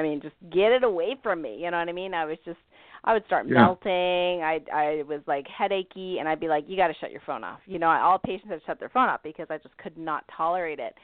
I 0.00 0.02
mean 0.02 0.20
just 0.20 0.34
get 0.50 0.72
it 0.72 0.82
away 0.82 1.16
from 1.22 1.42
me, 1.42 1.56
you 1.62 1.70
know 1.70 1.78
what 1.78 1.88
I 1.88 1.92
mean? 1.92 2.14
I 2.14 2.24
was 2.24 2.38
just 2.44 2.58
I 3.04 3.12
would 3.12 3.24
start 3.26 3.46
Yeah. 3.46 3.54
melting. 3.54 4.42
I 4.42 4.60
I 4.72 5.02
was 5.06 5.20
like 5.26 5.46
headachy 5.46 6.18
and 6.18 6.28
I'd 6.28 6.40
be 6.40 6.48
like 6.48 6.64
you 6.68 6.76
got 6.76 6.88
to 6.88 6.94
shut 7.00 7.12
your 7.12 7.22
phone 7.26 7.44
off. 7.44 7.60
You 7.66 7.78
know, 7.78 7.88
all 7.88 8.18
patients 8.18 8.48
had 8.50 8.60
to 8.60 8.66
shut 8.66 8.80
their 8.80 8.88
phone 8.88 9.08
off 9.08 9.22
because 9.22 9.46
I 9.50 9.58
just 9.58 9.76
could 9.78 9.96
not 9.96 10.24
tolerate 10.36 10.78
it. 10.78 10.94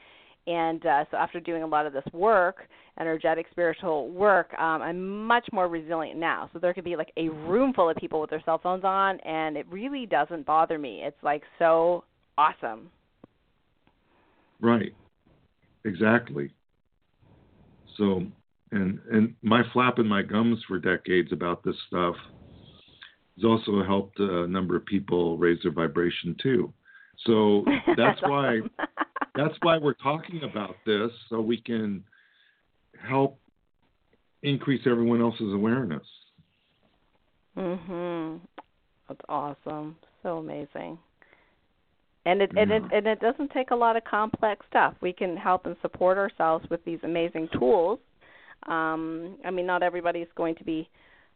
And 0.47 0.84
uh, 0.86 1.05
so 1.11 1.16
after 1.16 1.40
doing 1.40 1.64
a 1.64 1.66
lot 1.66 1.86
of 1.86 1.92
this 1.92 2.05
work, 2.12 2.68
energetic 3.01 3.47
spiritual 3.51 4.11
work, 4.11 4.55
um, 4.59 4.80
I'm 4.80 5.26
much 5.26 5.47
more 5.53 5.66
resilient 5.68 6.20
now. 6.20 6.49
So 6.53 6.61
there 6.61 6.72
could 6.72 6.84
be 6.84 6.94
like 6.94 7.11
a 7.16 7.28
room 7.28 7.72
full 7.72 7.90
of 7.90 7.97
people 7.97 8.20
with 8.20 8.30
their 8.30 8.42
cell 8.44 8.59
phones 8.62 8.84
on, 8.84 9.18
and 9.20 9.57
it 9.57 9.66
really 9.68 10.07
doesn't 10.07 10.47
bother 10.47 10.78
me. 10.78 11.03
It's 11.03 11.20
like 11.22 11.42
so 11.59 12.05
awesome. 12.38 12.90
Right. 14.61 14.94
Exactly. 15.84 16.53
So, 17.97 18.22
and 18.73 18.99
and 19.11 19.35
my 19.43 19.62
flapping 19.73 20.07
my 20.07 20.23
gums 20.23 20.59
for 20.67 20.79
decades 20.79 21.33
about 21.33 21.62
this 21.62 21.77
stuff 21.87 22.14
has 23.37 23.45
also 23.45 23.83
helped 23.85 24.19
a 24.19 24.47
number 24.47 24.77
of 24.77 24.85
people 24.87 25.37
raise 25.37 25.59
their 25.62 25.73
vibration 25.73 26.37
too. 26.43 26.73
So 27.25 27.64
that's 27.97 28.21
why 28.23 28.59
awesome. 28.59 28.71
that's 29.35 29.55
why 29.62 29.79
we're 29.79 29.95
talking 29.95 30.43
about 30.43 30.77
this 30.85 31.11
so 31.29 31.41
we 31.41 31.59
can 31.59 32.03
help 33.09 33.39
increase 34.43 34.83
everyone 34.87 35.21
else's 35.21 35.53
awareness. 35.53 36.07
mhm. 37.57 38.41
That's 39.09 39.21
awesome. 39.29 39.97
So 40.23 40.39
amazing. 40.39 40.99
And 42.25 42.43
it 42.43 42.51
and 42.57 42.73
it 42.73 42.83
and 42.93 43.07
it 43.07 43.21
doesn't 43.21 43.53
take 43.53 43.71
a 43.71 43.77
lot 43.77 43.97
of 43.97 44.03
complex 44.05 44.67
stuff. 44.69 44.95
We 45.01 45.12
can 45.12 45.37
help 45.37 45.67
and 45.67 45.77
support 45.81 46.19
ourselves 46.19 46.67
with 46.69 46.85
these 46.85 46.99
amazing 47.05 47.49
tools. 47.57 48.01
Um, 48.69 49.37
I 49.45 49.51
mean, 49.51 49.67
not 49.67 49.83
everybody 49.83 50.21
is 50.21 50.29
going 50.37 50.55
to 50.57 50.64
be 50.64 50.89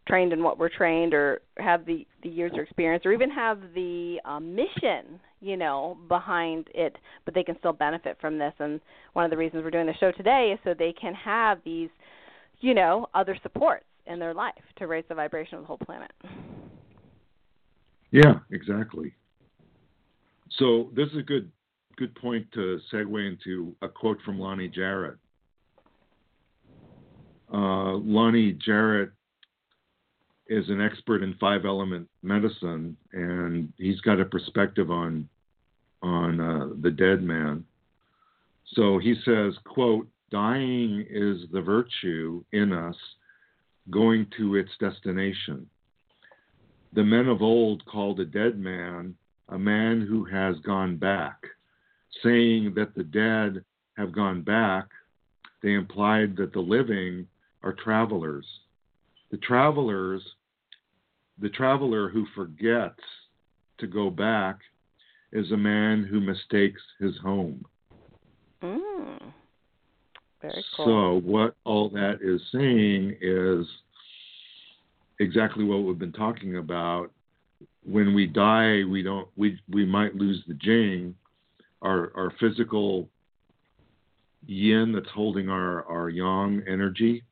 trained 0.09 0.33
in 0.33 0.43
what 0.43 0.59
we're 0.59 0.69
trained 0.69 1.15
or 1.15 1.41
have 1.59 1.85
the 1.87 2.07
the 2.23 2.29
years 2.29 2.53
of 2.53 2.59
experience 2.61 3.05
or 3.07 3.13
even 3.13 3.31
have 3.31 3.61
the 3.75 4.19
um, 4.25 4.55
mission, 4.55 5.21
you 5.41 5.57
know, 5.57 5.97
behind 6.09 6.69
it, 6.75 6.97
but 7.25 7.35
they 7.35 7.43
can 7.43 7.57
still 7.59 7.73
benefit 7.73 8.17
from 8.21 8.39
this. 8.39 8.53
And 8.59 8.81
one 9.13 9.25
of 9.25 9.31
the 9.31 9.37
reasons 9.37 9.63
we're 9.63 9.71
doing 9.71 9.87
the 9.87 9.95
show 10.01 10.13
today 10.13 10.53
is 10.53 10.59
so 10.65 10.75
they 10.75 10.93
can 10.93 11.15
have 11.15 11.59
these, 11.65 11.91
you 12.61 12.75
know, 12.75 13.07
other 13.15 13.37
supports 13.43 13.85
in 14.07 14.19
their 14.19 14.35
life 14.35 14.55
to 14.77 14.87
raise 14.87 15.05
the 15.09 15.15
vibration 15.15 15.57
of 15.57 15.63
the 15.63 15.67
whole 15.67 15.79
planet. 15.79 16.11
Yeah, 18.11 18.41
exactly. 18.51 19.15
So 20.59 20.91
this 20.95 21.09
is 21.11 21.19
a 21.19 21.23
good 21.23 21.51
good 21.97 22.15
point 22.15 22.51
to 22.53 22.81
segue 22.93 23.29
into 23.29 23.75
a 23.83 23.89
quote 23.89 24.19
from 24.25 24.39
Lonny 24.39 24.69
Jarrett. 24.69 25.19
Uh, 27.53 27.97
Lonny 27.97 28.53
Jarrett 28.53 29.11
is 30.49 30.69
an 30.69 30.81
expert 30.81 31.23
in 31.23 31.35
five 31.41 31.65
element 31.65 32.09
medicine, 32.23 32.97
and 33.13 33.73
he's 33.77 34.01
got 34.01 34.21
a 34.21 34.25
perspective 34.25 34.91
on 34.91 35.29
on 36.03 36.41
uh, 36.41 36.69
the 36.81 36.91
dead 36.91 37.23
man. 37.23 37.65
So 38.75 38.99
he 38.99 39.15
says, 39.25 39.55
"quote 39.65 40.09
Dying 40.31 41.05
is 41.11 41.43
the 41.53 41.61
virtue 41.61 42.45
in 42.53 42.73
us 42.73 42.97
going 43.91 44.27
to 44.39 44.57
its 44.57 44.71
destination." 44.79 45.69
the 46.93 47.05
men 47.05 47.29
of 47.29 47.41
old 47.41 47.85
called 47.87 48.19
a 48.19 48.25
dead 48.25 48.59
man 48.59 49.15
a 49.51 49.59
man 49.59 50.01
who 50.01 50.25
has 50.25 50.57
gone 50.65 50.97
back. 50.97 51.37
Saying 52.23 52.75
that 52.77 52.95
the 52.95 53.03
dead 53.03 53.65
have 53.97 54.13
gone 54.13 54.43
back, 54.43 54.87
they 55.63 55.75
implied 55.75 56.37
that 56.37 56.53
the 56.53 56.61
living 56.61 57.27
are 57.63 57.73
travelers. 57.73 58.47
The 59.31 59.37
travelers, 59.39 60.23
the 61.41 61.51
traveler 61.51 62.09
who 62.09 62.27
forgets 62.35 63.01
to 63.79 63.87
go 63.87 64.11
back 64.11 64.59
is 65.33 65.51
a 65.53 65.57
man 65.57 66.05
who 66.05 66.21
mistakes 66.21 66.81
his 66.99 67.17
home. 67.19 67.65
Mm. 68.63 69.33
Very 70.43 70.65
cool. 70.77 71.21
So, 71.23 71.29
what 71.29 71.55
all 71.65 71.91
that 71.91 72.19
is 72.23 72.41
saying 72.53 73.17
is 73.21 73.67
exactly 75.19 75.65
what 75.65 75.85
we've 75.85 75.99
been 75.99 76.13
talking 76.13 76.57
about. 76.57 77.11
When 77.85 78.15
we 78.15 78.27
die, 78.27 78.85
we 78.85 79.03
don't 79.03 79.29
we 79.37 79.59
we 79.71 79.85
might 79.85 80.15
lose 80.15 80.43
the 80.47 80.55
jing, 80.55 81.15
our 81.83 82.13
our 82.17 82.33
physical 82.41 83.09
yin 84.47 84.93
that's 84.93 85.11
holding 85.15 85.49
our 85.49 85.85
our 85.85 86.09
yang 86.09 86.63
energy. 86.67 87.23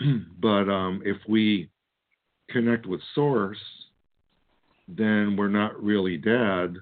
but 0.40 0.68
um, 0.68 1.02
if 1.04 1.16
we 1.28 1.68
connect 2.50 2.86
with 2.86 3.00
source, 3.14 3.58
then 4.86 5.36
we're 5.36 5.48
not 5.48 5.80
really 5.82 6.16
dead. 6.16 6.76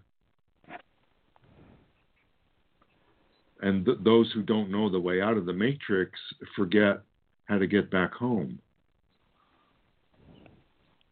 And 3.62 3.84
th- 3.84 3.98
those 4.04 4.30
who 4.32 4.42
don't 4.42 4.70
know 4.70 4.90
the 4.90 5.00
way 5.00 5.20
out 5.20 5.36
of 5.36 5.46
the 5.46 5.52
matrix 5.52 6.18
forget 6.54 7.00
how 7.46 7.58
to 7.58 7.66
get 7.66 7.90
back 7.90 8.12
home. 8.12 8.58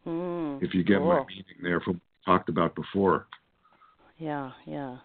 Mm, 0.05 0.61
If 0.61 0.73
you 0.73 0.83
get 0.83 1.01
my 1.01 1.23
meaning 1.27 1.43
there 1.63 1.79
from 1.81 1.93
what 1.93 2.01
we 2.01 2.33
talked 2.33 2.49
about 2.49 2.75
before. 2.75 3.27
Yeah, 4.19 4.51
yeah. 4.65 4.97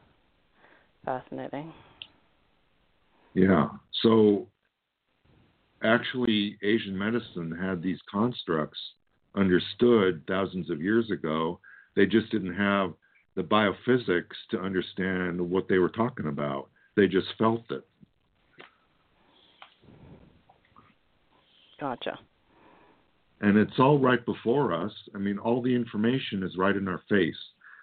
Fascinating. 1.04 1.72
Yeah. 3.34 3.68
So 4.02 4.46
actually, 5.82 6.58
Asian 6.62 6.96
medicine 6.96 7.56
had 7.60 7.82
these 7.82 7.98
constructs 8.10 8.78
understood 9.34 10.22
thousands 10.26 10.70
of 10.70 10.80
years 10.80 11.10
ago. 11.10 11.60
They 11.96 12.06
just 12.06 12.30
didn't 12.30 12.54
have 12.54 12.92
the 13.36 13.42
biophysics 13.42 14.36
to 14.50 14.60
understand 14.60 15.40
what 15.40 15.68
they 15.68 15.78
were 15.78 15.88
talking 15.88 16.26
about. 16.26 16.68
They 16.96 17.06
just 17.06 17.28
felt 17.38 17.64
it. 17.70 17.86
Gotcha. 21.80 22.18
And 23.40 23.56
it's 23.56 23.78
all 23.78 23.98
right 23.98 24.24
before 24.26 24.74
us. 24.74 24.92
I 25.14 25.18
mean, 25.18 25.38
all 25.38 25.62
the 25.62 25.74
information 25.74 26.42
is 26.42 26.58
right 26.58 26.76
in 26.76 26.88
our 26.88 27.00
face, 27.08 27.38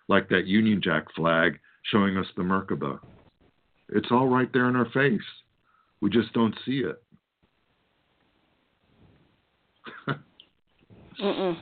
like 0.08 0.30
that 0.30 0.46
Union 0.46 0.82
Jack 0.84 1.06
flag 1.16 1.60
showing 1.92 2.16
us 2.18 2.28
the 2.36 2.44
Merkaba. 2.44 3.00
It's 3.90 4.12
all 4.12 4.28
right 4.28 4.52
there 4.54 4.70
in 4.70 4.76
our 4.76 4.90
face. 4.92 5.22
We 6.02 6.12
just 6.12 6.32
don't 6.34 6.54
see 6.66 6.80
it. 6.80 7.02
Mm-mm. 11.22 11.58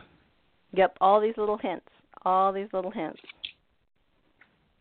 Yep, 0.73 0.97
all 1.01 1.21
these 1.21 1.35
little 1.37 1.57
hints. 1.57 1.85
All 2.23 2.51
these 2.51 2.67
little 2.73 2.91
hints. 2.91 3.19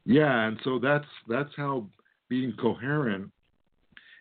Yeah, 0.06 0.46
and 0.46 0.58
so 0.64 0.78
that's 0.78 1.06
that's 1.28 1.50
how 1.56 1.86
being 2.28 2.52
coherent 2.60 3.30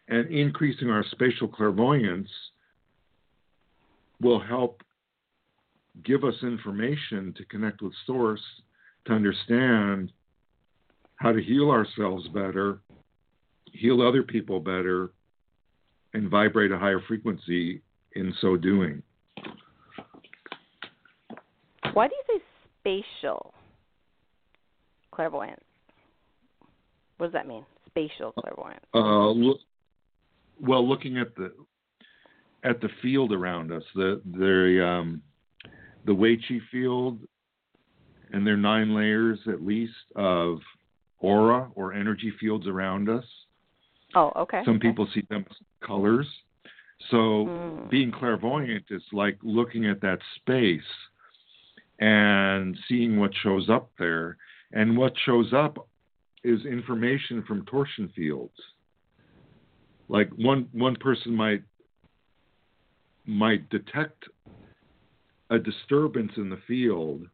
and 0.07 0.29
increasing 0.29 0.89
our 0.89 1.03
spatial 1.11 1.47
clairvoyance 1.47 2.29
will 4.21 4.39
help 4.39 4.81
give 6.03 6.23
us 6.23 6.35
information 6.41 7.33
to 7.37 7.45
connect 7.45 7.81
with 7.81 7.93
source 8.05 8.41
to 9.05 9.13
understand 9.13 10.11
how 11.17 11.31
to 11.31 11.41
heal 11.41 11.69
ourselves 11.69 12.27
better, 12.29 12.79
heal 13.71 14.01
other 14.01 14.23
people 14.23 14.59
better, 14.59 15.11
and 16.13 16.29
vibrate 16.29 16.71
a 16.71 16.77
higher 16.77 17.01
frequency 17.07 17.81
in 18.15 18.33
so 18.41 18.55
doing. 18.57 19.01
Why 21.93 22.07
do 22.07 22.15
you 22.15 22.39
say 22.39 22.43
spatial 22.79 23.53
clairvoyance? 25.11 25.61
What 27.17 27.27
does 27.27 27.33
that 27.33 27.47
mean? 27.47 27.65
Spatial 27.87 28.31
clairvoyance. 28.31 28.83
Uh, 28.93 29.29
look, 29.29 29.59
well, 30.59 30.87
looking 30.87 31.17
at 31.17 31.35
the 31.35 31.53
at 32.63 32.81
the 32.81 32.89
field 33.01 33.31
around 33.31 33.71
us, 33.71 33.83
the 33.95 34.21
the 34.31 34.85
um, 34.85 35.21
the 36.05 36.13
Wei 36.13 36.37
Chi 36.37 36.59
field, 36.71 37.19
and 38.31 38.45
there 38.45 38.55
are 38.55 38.57
nine 38.57 38.95
layers 38.95 39.39
at 39.47 39.61
least 39.63 39.93
of 40.15 40.59
aura 41.19 41.69
or 41.75 41.93
energy 41.93 42.33
fields 42.39 42.67
around 42.67 43.09
us. 43.09 43.25
Oh, 44.15 44.31
okay. 44.35 44.61
Some 44.65 44.75
okay. 44.75 44.89
people 44.89 45.07
see 45.13 45.23
them 45.29 45.45
as 45.49 45.57
colors. 45.85 46.27
So 47.11 47.45
Mm. 47.45 47.89
being 47.89 48.11
clairvoyant 48.11 48.85
is 48.89 49.03
like 49.11 49.37
looking 49.43 49.85
at 49.85 49.99
that 50.01 50.19
space 50.37 50.81
and 51.99 52.77
seeing 52.87 53.19
what 53.19 53.31
shows 53.43 53.69
up 53.69 53.91
there. 53.97 54.37
And 54.71 54.97
what 54.97 55.13
shows 55.25 55.53
up 55.53 55.87
is 56.43 56.65
information 56.65 57.43
from 57.47 57.65
torsion 57.65 58.11
fields. 58.15 58.57
Like 60.09 60.29
one 60.35 60.67
one 60.73 60.95
person 60.95 61.35
might 61.35 61.63
might 63.25 63.69
detect 63.69 64.25
a 65.49 65.59
disturbance 65.59 66.31
in 66.37 66.49
the 66.49 66.59
field, 66.67 67.27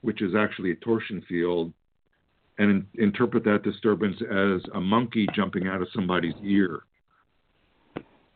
which 0.00 0.22
is 0.22 0.34
actually 0.34 0.72
a 0.72 0.76
torsion 0.76 1.22
field, 1.28 1.72
and 2.58 2.70
in, 2.70 3.04
interpret 3.04 3.44
that 3.44 3.62
disturbance 3.62 4.16
as 4.22 4.62
a 4.74 4.80
monkey 4.80 5.26
jumping 5.34 5.68
out 5.68 5.82
of 5.82 5.88
somebody's 5.94 6.34
ear. 6.42 6.80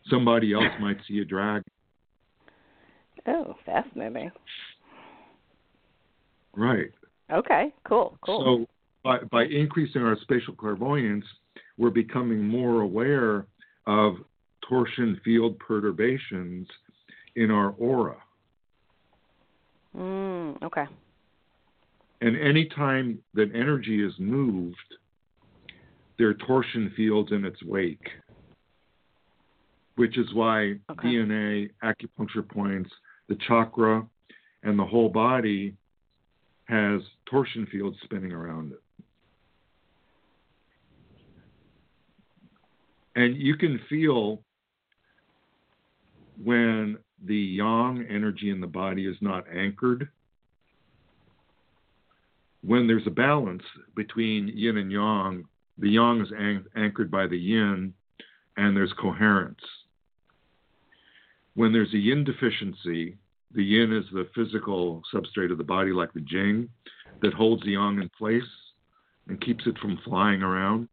Somebody 0.09 0.55
else 0.55 0.72
might 0.80 0.99
see 1.07 1.18
a 1.18 1.24
dragon. 1.24 1.64
Oh, 3.26 3.55
fascinating. 3.66 4.30
Right. 6.57 6.90
Okay, 7.30 7.72
cool, 7.84 8.16
cool. 8.22 8.66
So 8.66 8.66
by, 9.05 9.18
by 9.30 9.44
increasing 9.44 10.03
our 10.03 10.16
spatial 10.22 10.55
clairvoyance, 10.55 11.24
we're 11.76 11.90
becoming 11.90 12.42
more 12.42 12.82
aware 12.82 13.46
of 13.86 14.14
torsion 14.68 15.20
field 15.24 15.59
perturbations 15.59 16.66
in 17.36 17.51
our 17.51 17.70
aura. 17.78 18.16
mm, 19.96 20.62
okay. 20.62 20.84
And 22.20 22.36
anytime 22.36 23.18
that 23.34 23.51
energy 23.55 24.05
is 24.05 24.12
moved, 24.18 24.76
there 26.18 26.28
are 26.28 26.34
torsion 26.34 26.92
fields 26.96 27.30
in 27.30 27.44
its 27.44 27.62
wake, 27.62 28.09
which 29.96 30.18
is 30.18 30.26
why 30.34 30.74
Okay. 30.90 31.09
DNA, 31.09 31.70
acupuncture 31.84 32.46
points, 32.46 32.90
the 33.28 33.36
chakra, 33.46 34.05
and 34.64 34.78
the 34.78 34.84
whole 34.84 35.09
body 35.09 35.76
has 36.69 37.01
torsion 37.27 37.66
fields 37.66 37.97
spinning 38.05 38.33
around 38.33 38.73
it. 38.73 38.83
And 43.16 43.37
you 43.37 43.57
can 43.57 43.81
feel 43.89 44.43
when 46.43 46.99
the 47.25 47.37
yang 47.37 48.07
energy 48.09 48.51
in 48.51 48.61
the 48.61 48.66
body 48.66 49.07
is 49.07 49.16
not 49.21 49.45
anchored 49.53 50.09
when 52.62 52.87
there's 52.87 53.07
a 53.07 53.11
balance 53.11 53.62
between 53.95 54.49
yin 54.55 54.77
and 54.77 54.91
yang, 54.91 55.45
the 55.79 55.91
yang 55.91 56.21
is 56.21 56.31
an- 56.37 56.66
anchored 56.77 57.11
by 57.11 57.27
the 57.27 57.39
yin 57.39 57.95
and 58.57 58.77
there's 58.77 58.93
coherence. 58.95 59.61
When 61.55 61.73
there's 61.73 61.93
a 61.95 61.99
yin 61.99 62.25
deficiency, 62.25 63.16
the 63.55 63.64
yin 63.64 63.92
is 63.92 64.05
the 64.12 64.28
physical 64.34 65.03
substrate 65.12 65.51
of 65.51 65.59
the 65.59 65.64
body, 65.64 65.92
like 65.92 66.12
the 66.12 66.20
jing, 66.20 66.68
that 67.22 67.34
holds 67.34 67.62
the 67.62 67.72
yang 67.72 68.01
in 68.01 68.11
place 68.16 68.42
and 69.28 69.40
keeps 69.40 69.66
it 69.66 69.78
from 69.78 69.99
flying 70.05 70.42
around. 70.42 70.88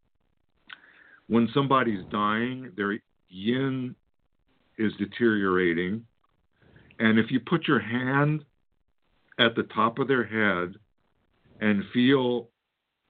When 1.27 1.49
somebody's 1.53 2.05
dying, 2.11 2.71
their 2.75 2.99
yin 3.29 3.95
is 4.77 4.93
deteriorating. 4.97 6.05
And 6.99 7.19
if 7.19 7.31
you 7.31 7.39
put 7.39 7.67
your 7.67 7.79
hand 7.79 8.43
at 9.39 9.55
the 9.55 9.63
top 9.63 9.99
of 9.99 10.07
their 10.07 10.23
head 10.23 10.75
and 11.61 11.83
feel 11.93 12.49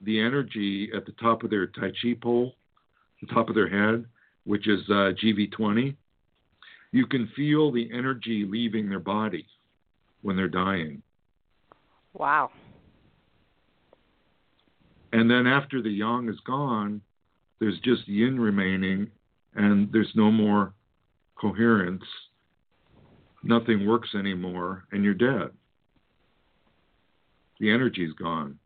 the 0.01 0.19
energy 0.19 0.89
at 0.95 1.05
the 1.05 1.11
top 1.13 1.43
of 1.43 1.49
their 1.49 1.67
Tai 1.67 1.91
Chi 2.01 2.15
pole, 2.21 2.55
the 3.21 3.33
top 3.33 3.49
of 3.49 3.55
their 3.55 3.69
head, 3.69 4.05
which 4.43 4.67
is 4.67 4.81
uh, 4.89 5.11
GV20, 5.23 5.95
you 6.95 7.05
can 7.05 7.29
feel 7.35 7.73
the 7.73 7.89
energy 7.93 8.47
leaving 8.49 8.87
their 8.87 8.99
body 8.99 9.45
when 10.21 10.37
they're 10.37 10.47
dying. 10.47 11.01
Wow. 12.13 12.51
And 15.11 15.29
then 15.29 15.45
after 15.45 15.81
the 15.81 15.89
yang 15.89 16.29
is 16.29 16.39
gone, 16.47 17.01
there's 17.59 17.77
just 17.83 18.07
yin 18.07 18.39
remaining, 18.39 19.11
and 19.55 19.91
there's 19.91 20.11
no 20.15 20.31
more 20.31 20.71
coherence. 21.35 22.05
Nothing 23.43 23.85
works 23.85 24.15
anymore, 24.17 24.85
and 24.93 25.03
you're 25.03 25.13
dead. 25.13 25.49
The 27.59 27.71
energy's 27.71 28.13
gone. 28.13 28.57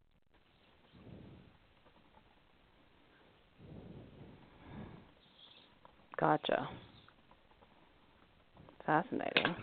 Gotcha. 6.19 6.69
Fascinating. 8.89 9.55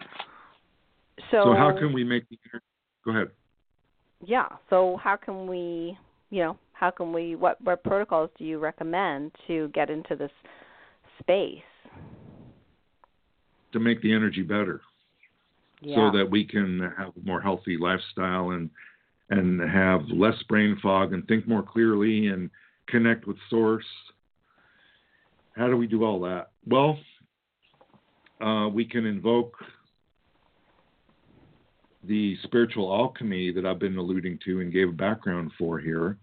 So, 1.32 1.46
So, 1.46 1.54
how 1.54 1.76
can 1.76 1.92
we 1.92 2.04
make 2.04 2.28
the 2.28 2.38
energy? 2.48 2.64
Go 3.04 3.10
ahead. 3.10 3.28
yeah, 4.24 4.46
so 4.70 4.96
how 5.02 5.16
can 5.16 5.48
we, 5.48 5.98
you 6.30 6.44
know, 6.44 6.56
how 6.74 6.92
can 6.92 7.12
we 7.12 7.34
what 7.34 7.60
what 7.60 7.82
protocols 7.82 8.30
do 8.38 8.44
you 8.44 8.60
recommend 8.60 9.32
to 9.48 9.68
get 9.74 9.90
into 9.90 10.14
this 10.14 10.30
space? 11.18 11.58
To 13.72 13.80
make 13.80 14.00
the 14.00 14.14
energy 14.14 14.42
better. 14.42 14.80
Yeah. 15.82 15.96
so 16.10 16.18
that 16.18 16.30
we 16.30 16.44
can 16.44 16.92
have 16.96 17.08
a 17.08 17.26
more 17.26 17.40
healthy 17.40 17.76
lifestyle 17.78 18.50
and 18.50 18.70
and 19.30 19.60
have 19.60 20.02
less 20.08 20.40
brain 20.48 20.78
fog 20.80 21.12
and 21.12 21.26
think 21.26 21.48
more 21.48 21.64
clearly 21.64 22.28
and 22.28 22.48
connect 22.86 23.26
with 23.26 23.38
source. 23.50 23.84
How 25.56 25.66
do 25.66 25.76
we 25.76 25.88
do 25.88 26.04
all 26.04 26.20
that? 26.20 26.50
Well, 26.64 26.98
uh, 28.40 28.68
we 28.68 28.84
can 28.84 29.06
invoke 29.06 29.56
the 32.04 32.36
spiritual 32.44 32.92
alchemy 32.92 33.52
that 33.52 33.66
I've 33.66 33.78
been 33.78 33.96
alluding 33.96 34.38
to 34.44 34.60
and 34.60 34.72
gave 34.72 34.88
a 34.88 34.92
background 34.92 35.50
for 35.58 35.78
here. 35.78 36.18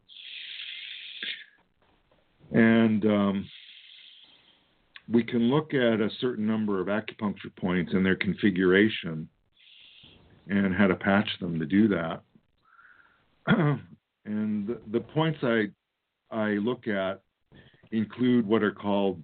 And 2.51 3.05
um, 3.05 3.49
we 5.11 5.23
can 5.23 5.49
look 5.49 5.73
at 5.73 5.99
a 5.99 6.09
certain 6.21 6.45
number 6.45 6.79
of 6.79 6.87
acupuncture 6.87 7.53
points 7.57 7.93
and 7.93 8.05
their 8.05 8.15
configuration 8.15 9.27
and 10.47 10.73
how 10.73 10.87
to 10.87 10.95
patch 10.95 11.29
them 11.39 11.59
to 11.59 11.65
do 11.65 11.87
that. 11.89 12.21
and 14.25 14.67
the, 14.67 14.79
the 14.91 14.99
points 14.99 15.39
I 15.41 15.65
I 16.31 16.53
look 16.53 16.87
at 16.87 17.21
include 17.91 18.47
what 18.47 18.63
are 18.63 18.71
called 18.71 19.21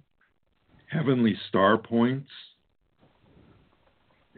heavenly 0.86 1.36
star 1.48 1.76
points. 1.76 2.30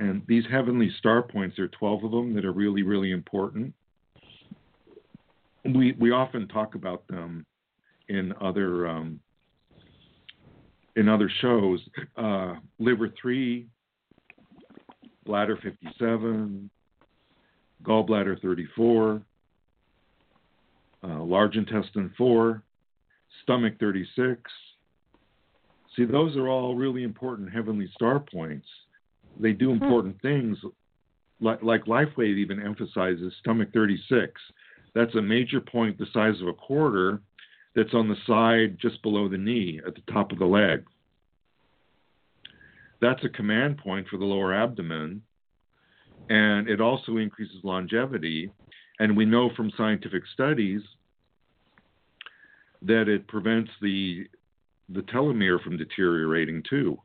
And 0.02 0.20
these 0.26 0.42
heavenly 0.50 0.90
star 0.98 1.22
points, 1.22 1.54
there 1.54 1.66
are 1.66 1.68
12 1.68 2.02
of 2.02 2.10
them 2.10 2.34
that 2.34 2.44
are 2.44 2.50
really, 2.50 2.82
really 2.82 3.12
important. 3.12 3.72
we 5.64 5.92
we 5.92 6.10
often 6.10 6.48
talk 6.48 6.74
about 6.74 7.06
them 7.06 7.46
in 8.08 8.34
other 8.40 8.88
um, 8.88 9.20
in 10.96 11.08
other 11.08 11.30
shows. 11.40 11.78
Uh, 12.16 12.54
liver 12.80 13.10
three, 13.20 13.68
bladder 15.24 15.56
fifty 15.62 15.86
seven, 16.00 16.68
gallbladder 17.84 18.42
thirty 18.42 18.66
four, 18.74 19.22
uh, 21.04 21.22
large 21.22 21.54
intestine 21.54 22.12
four, 22.18 22.64
stomach 23.44 23.74
thirty 23.78 24.04
six. 24.16 24.50
See, 25.94 26.06
those 26.06 26.36
are 26.36 26.48
all 26.48 26.74
really 26.74 27.04
important 27.04 27.52
heavenly 27.52 27.88
star 27.94 28.18
points. 28.18 28.66
They 29.40 29.52
do 29.52 29.74
hmm. 29.74 29.82
important 29.82 30.16
hmm. 30.20 30.28
things, 30.28 30.58
like, 31.40 31.62
like 31.62 31.84
LifeWave 31.84 32.36
even 32.36 32.62
emphasizes 32.62 33.32
stomach 33.40 33.68
36 33.72 34.40
that's 34.94 35.14
a 35.14 35.22
major 35.22 35.60
point 35.60 35.98
the 35.98 36.06
size 36.12 36.40
of 36.40 36.48
a 36.48 36.52
quarter 36.52 37.20
that's 37.74 37.94
on 37.94 38.08
the 38.08 38.16
side 38.26 38.76
just 38.80 39.00
below 39.02 39.28
the 39.28 39.38
knee 39.38 39.80
at 39.86 39.94
the 39.94 40.12
top 40.12 40.32
of 40.32 40.38
the 40.38 40.44
leg. 40.44 40.84
That's 43.00 43.24
a 43.24 43.28
command 43.28 43.78
point 43.78 44.06
for 44.08 44.18
the 44.18 44.24
lower 44.24 44.54
abdomen, 44.54 45.22
and 46.28 46.68
it 46.68 46.80
also 46.80 47.16
increases 47.16 47.56
longevity. 47.64 48.52
And 48.98 49.16
we 49.16 49.24
know 49.24 49.50
from 49.56 49.72
scientific 49.76 50.22
studies 50.34 50.82
that 52.82 53.08
it 53.08 53.26
prevents 53.26 53.70
the 53.80 54.26
the 54.88 55.00
telomere 55.02 55.62
from 55.62 55.78
deteriorating 55.78 56.62
too. 56.68 56.98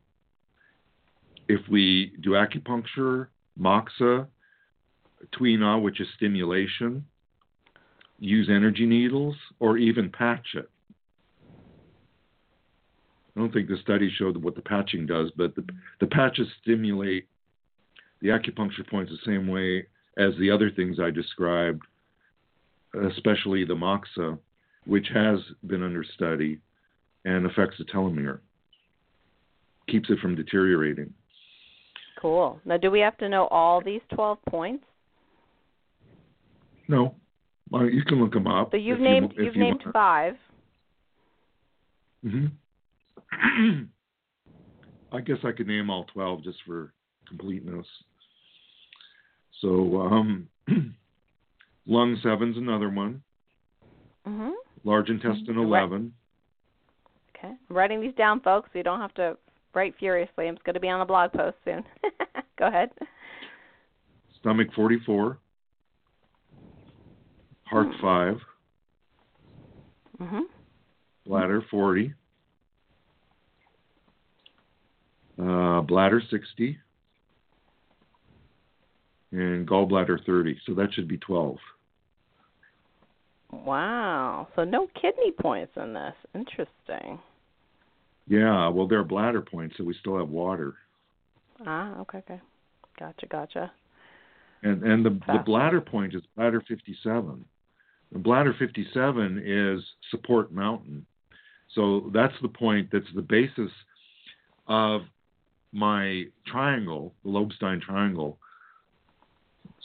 If 1.48 1.62
we 1.70 2.14
do 2.22 2.32
acupuncture, 2.32 3.28
moxa, 3.60 4.28
tuina, 5.34 5.82
which 5.82 6.00
is 6.02 6.08
stimulation, 6.16 7.06
use 8.20 8.50
energy 8.50 8.86
needles, 8.86 9.36
or 9.60 9.78
even 9.78 10.10
patch 10.10 10.48
it. 10.56 10.70
I 13.36 13.40
don't 13.40 13.54
think 13.54 13.70
the 13.70 13.78
study 13.82 14.12
showed 14.18 14.36
what 14.38 14.56
the 14.56 14.62
patching 14.62 15.06
does, 15.06 15.32
but 15.38 15.56
the, 15.56 15.64
the 16.00 16.08
patches 16.08 16.48
stimulate 16.62 17.28
the 18.22 18.30
acupuncture 18.30 18.88
points 18.90 19.12
the 19.12 19.32
same 19.32 19.48
way 19.48 19.86
as 20.18 20.34
the 20.40 20.50
other 20.50 20.72
things 20.72 21.00
I 21.00 21.12
described, 21.12 21.84
especially 23.10 23.64
the 23.64 23.76
moxa, 23.76 24.40
which 24.86 25.08
has 25.14 25.40
been 25.68 25.84
under 25.84 26.04
study 26.04 26.60
and 27.26 27.46
affects 27.46 27.78
the 27.78 27.84
telomere, 27.86 28.40
keeps 29.88 30.10
it 30.10 30.18
from 30.20 30.36
deteriorating. 30.36 31.14
Cool. 32.20 32.60
Now, 32.66 32.78
do 32.78 32.90
we 32.90 33.00
have 33.00 33.18
to 33.20 33.30
know 33.30 33.48
all 33.48 33.82
these 33.82 34.02
12 34.14 34.40
points? 34.50 34.84
No. 36.88 37.16
Well, 37.70 37.90
you 37.90 38.04
can 38.04 38.22
look 38.22 38.34
them 38.34 38.48
up. 38.48 38.72
So 38.72 38.78
you've 38.78 39.00
named 39.00 39.34
you, 39.38 39.46
have 39.46 39.56
you 39.56 39.62
named 39.62 39.82
want. 39.84 39.94
five. 39.94 40.36
hmm 42.24 42.46
I 45.12 45.22
guess 45.22 45.38
I 45.44 45.52
could 45.52 45.68
name 45.68 45.90
all 45.90 46.06
twelve 46.06 46.44
just 46.44 46.58
for 46.66 46.94
completeness. 47.28 47.86
So 49.62 50.02
um, 50.02 50.48
lung 51.86 52.18
seven's 52.24 52.58
another 52.58 52.90
one. 52.90 53.22
hmm 54.26 54.52
Large 54.84 55.10
intestine 55.10 55.48
mm-hmm. 55.48 55.60
eleven. 55.60 56.14
Okay, 57.38 57.54
I'm 57.70 57.76
writing 57.76 58.02
these 58.02 58.16
down, 58.16 58.40
folks. 58.40 58.70
So 58.72 58.80
you 58.80 58.84
don't 58.84 59.02
have 59.02 59.14
to 59.16 59.38
write 59.78 59.96
furiously. 60.00 60.48
I'm 60.48 60.58
going 60.66 60.74
to 60.74 60.80
be 60.80 60.90
on 60.90 61.02
a 61.02 61.06
blog 61.06 61.32
post 61.32 61.56
soon. 61.64 61.84
Go 62.60 62.68
ahead. 62.68 62.90
Stomach 64.40 64.68
forty-four 64.76 65.38
heart 67.70 67.88
mm. 67.88 68.02
5 68.02 68.36
mm-hmm. 70.22 70.40
bladder 71.26 71.64
40, 71.70 72.14
uh, 75.40 75.82
bladder 75.82 76.22
60, 76.30 76.78
and 79.32 79.68
gallbladder 79.68 80.26
30. 80.26 80.58
So 80.66 80.74
that 80.76 80.94
should 80.94 81.08
be 81.08 81.18
12. 81.18 81.58
Wow. 83.52 84.48
So 84.56 84.64
no 84.64 84.88
kidney 85.00 85.32
points 85.32 85.74
in 85.76 85.94
this. 85.94 86.14
Interesting. 86.34 87.20
Yeah, 88.28 88.68
well, 88.70 88.88
they're 88.88 89.04
bladder 89.04 89.42
points, 89.42 89.76
so 89.78 89.84
we 89.84 89.96
still 90.00 90.18
have 90.18 90.30
water. 90.30 90.76
Ah, 91.66 92.00
okay, 92.02 92.20
okay. 92.20 92.42
Gotcha, 93.00 93.26
gotcha. 93.28 93.72
And 94.64 94.84
and 94.84 95.06
the 95.06 95.20
the 95.28 95.44
bladder 95.46 95.82
point 95.82 96.16
is 96.16 96.22
bladder 96.36 96.62
57. 96.68 97.46
Bladder 98.12 98.56
57 98.58 99.42
is 99.46 99.84
support 100.12 100.52
mountain. 100.52 101.06
So 101.76 102.10
that's 102.14 102.34
the 102.42 102.48
point 102.48 102.90
that's 102.92 103.06
the 103.14 103.22
basis 103.22 103.72
of 104.68 105.02
my 105.72 106.24
triangle, 106.48 107.14
the 107.24 107.30
Lobstein 107.30 107.82
triangle. 107.82 108.40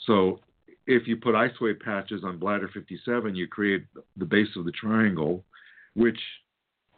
So 0.07 0.39
if 0.87 1.07
you 1.07 1.17
put 1.17 1.35
IceWave 1.35 1.81
patches 1.81 2.23
on 2.23 2.37
bladder 2.37 2.69
57, 2.73 3.35
you 3.35 3.47
create 3.47 3.85
the 4.17 4.25
base 4.25 4.49
of 4.55 4.65
the 4.65 4.71
triangle, 4.71 5.43
which, 5.95 6.19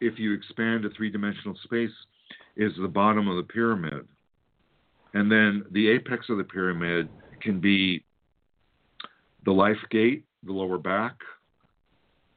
if 0.00 0.18
you 0.18 0.32
expand 0.32 0.84
a 0.84 0.90
three 0.90 1.10
dimensional 1.10 1.56
space, 1.64 1.90
is 2.56 2.72
the 2.80 2.88
bottom 2.88 3.28
of 3.28 3.36
the 3.36 3.42
pyramid. 3.42 4.06
And 5.14 5.30
then 5.30 5.64
the 5.70 5.88
apex 5.88 6.26
of 6.28 6.38
the 6.38 6.44
pyramid 6.44 7.08
can 7.40 7.60
be 7.60 8.04
the 9.44 9.52
life 9.52 9.76
gate, 9.90 10.24
the 10.44 10.52
lower 10.52 10.78
back, 10.78 11.14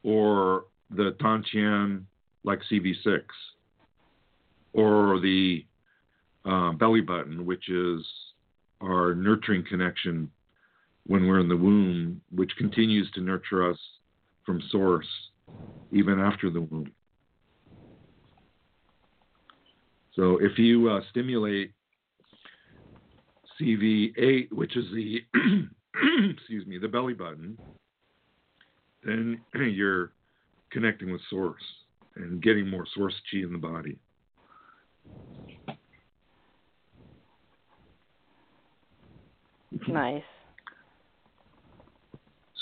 or 0.02 0.64
the 0.90 1.14
Tantian 1.20 2.04
like 2.44 2.60
CV6, 2.70 3.22
or 4.72 5.20
the 5.20 5.64
uh, 6.44 6.72
belly 6.72 7.00
button, 7.00 7.44
which 7.44 7.68
is 7.68 8.04
our 8.80 9.14
nurturing 9.14 9.64
connection 9.68 10.30
when 11.06 11.26
we're 11.26 11.40
in 11.40 11.48
the 11.48 11.56
womb, 11.56 12.20
which 12.34 12.52
continues 12.56 13.10
to 13.12 13.20
nurture 13.20 13.68
us 13.68 13.78
from 14.46 14.62
source 14.70 15.06
even 15.92 16.18
after 16.20 16.50
the 16.50 16.60
womb. 16.60 16.90
So 20.20 20.36
if 20.38 20.58
you 20.58 20.90
uh, 20.90 21.00
stimulate 21.08 21.72
CV8, 23.58 24.52
which 24.52 24.76
is 24.76 24.84
the 24.92 25.20
excuse 26.30 26.66
me, 26.66 26.76
the 26.76 26.88
belly 26.88 27.14
button, 27.14 27.56
then 29.02 29.40
you're 29.54 30.12
connecting 30.72 31.10
with 31.10 31.22
source 31.30 31.62
and 32.16 32.42
getting 32.42 32.68
more 32.68 32.84
source 32.94 33.14
chi 33.32 33.38
in 33.38 33.50
the 33.50 33.58
body. 33.58 33.96
Nice. 39.88 40.22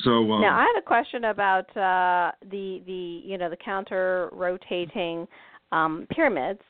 So 0.04 0.30
um, 0.30 0.42
now 0.42 0.56
I 0.56 0.60
had 0.60 0.78
a 0.78 0.86
question 0.86 1.24
about 1.24 1.76
uh, 1.76 2.30
the 2.52 2.82
the 2.86 3.22
you 3.24 3.36
know 3.36 3.50
the 3.50 3.56
counter 3.56 4.30
rotating 4.32 5.26
um, 5.72 6.06
pyramids, 6.12 6.62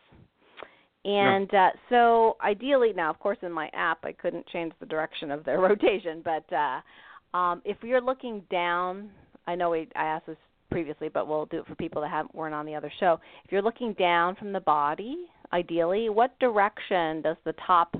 and 1.05 1.49
yeah. 1.53 1.67
uh, 1.67 1.71
so 1.89 2.37
ideally 2.45 2.93
now, 2.95 3.11
of 3.11 3.19
course, 3.19 3.39
in 3.43 3.53
my 3.53 3.71
app 3.73 3.99
I 4.05 4.13
couldn't 4.13 4.47
change 4.49 4.73
the 4.81 4.87
direction 4.87 5.31
of 5.31 5.45
their 5.45 5.59
rotation, 5.61 6.23
but 6.25 6.45
uh, 6.53 7.37
um, 7.37 7.63
if 7.65 7.77
you're 7.83 8.01
looking 8.01 8.43
down 8.51 9.11
I 9.49 9.55
know 9.55 9.71
we 9.71 9.89
I 9.97 10.05
asked 10.05 10.27
this 10.27 10.37
previously, 10.71 11.09
but 11.09 11.27
we'll 11.27 11.47
do 11.47 11.61
it 11.61 11.67
for 11.67 11.75
people 11.75 12.03
that 12.03 12.11
haven't 12.11 12.35
weren't 12.35 12.55
on 12.55 12.67
the 12.67 12.75
other 12.75 12.93
show. 13.01 13.19
If 13.45 13.51
you're 13.51 13.63
looking 13.63 13.95
down 13.95 14.37
from 14.37 14.53
the 14.53 14.61
body, 14.61 15.27
ideally, 15.55 16.11
what 16.11 16.39
direction 16.39 17.23
does 17.23 17.39
the 17.47 17.55
top 17.67 17.97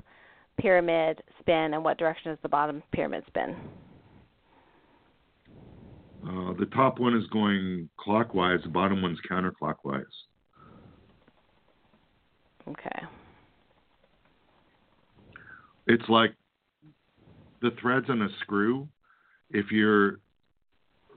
pyramid 0.59 1.23
spin, 1.39 1.73
and 1.73 1.83
what 1.83 1.97
direction 1.97 2.31
does 2.31 2.37
the 2.43 2.49
bottom 2.49 2.83
pyramid 2.93 3.23
spin? 3.27 3.55
Uh, 6.23 6.53
the 6.59 6.67
top 6.75 6.99
one 6.99 7.17
is 7.17 7.25
going 7.33 7.89
clockwise. 7.99 8.59
The 8.63 8.69
bottom 8.69 9.01
one's 9.01 9.19
counterclockwise. 9.29 10.03
Okay. 12.69 13.01
It's 15.87 16.07
like 16.07 16.35
the 17.61 17.71
threads 17.81 18.07
on 18.09 18.21
a 18.21 18.29
screw. 18.41 18.87
If 19.49 19.71
you're 19.71 20.19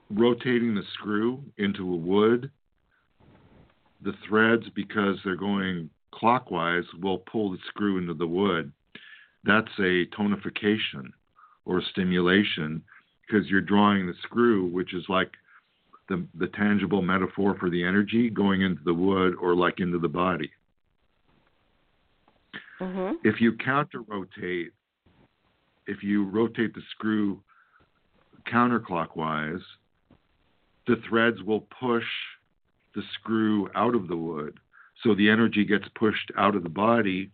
rotating 0.09 0.73
the 0.73 0.83
screw 0.93 1.43
into 1.57 1.93
a 1.93 1.95
wood, 1.95 2.49
the 4.01 4.13
threads, 4.27 4.63
because 4.75 5.17
they're 5.23 5.35
going 5.35 5.89
clockwise, 6.13 6.83
will 7.01 7.19
pull 7.19 7.51
the 7.51 7.57
screw 7.67 7.97
into 7.97 8.13
the 8.13 8.27
wood. 8.27 8.71
That's 9.43 9.71
a 9.79 10.05
tonification 10.17 11.11
or 11.65 11.81
stimulation 11.91 12.83
because 13.25 13.47
you're 13.47 13.61
drawing 13.61 14.07
the 14.07 14.13
screw, 14.23 14.67
which 14.67 14.93
is 14.93 15.03
like 15.07 15.31
the, 16.09 16.25
the 16.37 16.47
tangible 16.47 17.01
metaphor 17.01 17.55
for 17.59 17.69
the 17.69 17.83
energy 17.83 18.29
going 18.29 18.61
into 18.61 18.81
the 18.83 18.93
wood 18.93 19.35
or 19.39 19.55
like 19.55 19.79
into 19.79 19.99
the 19.99 20.09
body. 20.09 20.51
Mm-hmm. 22.83 23.15
If 23.23 23.39
you 23.39 23.53
counter 23.53 24.01
rotate, 24.01 24.71
if 25.87 26.03
you 26.03 26.25
rotate 26.29 26.73
the 26.73 26.81
screw 26.91 27.41
counterclockwise, 28.51 29.61
the 30.85 30.97
threads 31.07 31.41
will 31.43 31.65
push 31.79 32.03
the 32.93 33.01
screw 33.13 33.69
out 33.73 33.95
of 33.95 34.07
the 34.07 34.17
wood. 34.17 34.59
So 35.01 35.15
the 35.15 35.29
energy 35.29 35.63
gets 35.63 35.85
pushed 35.95 36.31
out 36.37 36.55
of 36.55 36.63
the 36.63 36.69
body, 36.69 37.31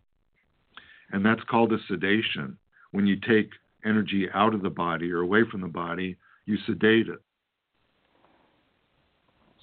and 1.12 1.26
that's 1.26 1.44
called 1.50 1.74
a 1.74 1.78
sedation. 1.88 2.58
When 2.92 3.08
you 3.08 3.16
take 3.16 3.50
energy 3.86 4.28
out 4.34 4.54
of 4.54 4.62
the 4.62 4.70
body 4.70 5.12
or 5.12 5.22
away 5.22 5.42
from 5.50 5.62
the 5.62 5.68
body, 5.68 6.18
you 6.46 6.58
sedate 6.66 7.08
it. 7.08 7.22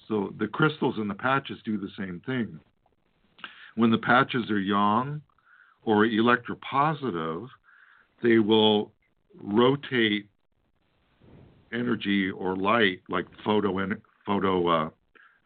So 0.07 0.33
the 0.37 0.47
crystals 0.47 0.95
and 0.97 1.09
the 1.09 1.15
patches 1.15 1.59
do 1.63 1.77
the 1.77 1.89
same 1.97 2.21
thing. 2.25 2.59
When 3.75 3.91
the 3.91 3.97
patches 3.97 4.49
are 4.49 4.59
yang 4.59 5.21
or 5.83 6.05
electropositive, 6.05 7.47
they 8.21 8.39
will 8.39 8.91
rotate 9.41 10.27
energy 11.73 12.29
or 12.29 12.55
light, 12.55 13.01
like 13.09 13.25
photo 13.43 13.89
photo 14.25 14.67
uh, 14.67 14.89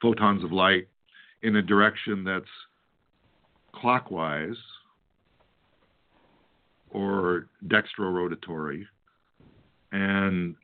photons 0.01 0.43
of 0.43 0.51
light, 0.51 0.87
in 1.43 1.55
a 1.55 1.61
direction 1.61 2.23
that's 2.23 2.45
clockwise 3.73 4.55
or 6.91 7.47
dextrorotatory, 7.67 8.83
and 9.91 10.55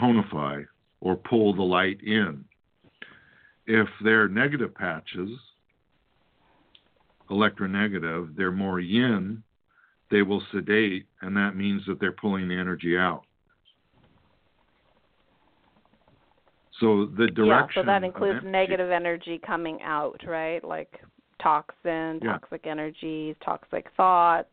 tonify 0.00 0.64
or 1.00 1.16
pull 1.16 1.54
the 1.54 1.62
light 1.62 2.00
in. 2.02 2.44
If 3.66 3.88
they're 4.02 4.28
negative 4.28 4.74
patches, 4.74 5.30
electronegative, 7.32 8.36
they're 8.36 8.52
more 8.52 8.80
yin, 8.80 9.42
they 10.10 10.22
will 10.22 10.42
sedate, 10.52 11.06
and 11.22 11.36
that 11.36 11.56
means 11.56 11.82
that 11.86 11.98
they're 11.98 12.12
pulling 12.12 12.48
the 12.48 12.54
energy 12.54 12.96
out. 12.96 13.22
So 16.80 17.06
the 17.16 17.28
direction. 17.28 17.46
Yeah, 17.76 17.82
so 17.82 17.86
that 17.86 18.04
includes 18.04 18.40
energy, 18.40 18.50
negative 18.50 18.90
energy 18.90 19.40
coming 19.44 19.80
out, 19.82 20.20
right? 20.26 20.62
Like 20.64 21.00
toxin, 21.40 22.20
yeah. 22.22 22.38
toxic 22.38 22.66
energies, 22.66 23.36
toxic 23.44 23.86
thoughts, 23.96 24.52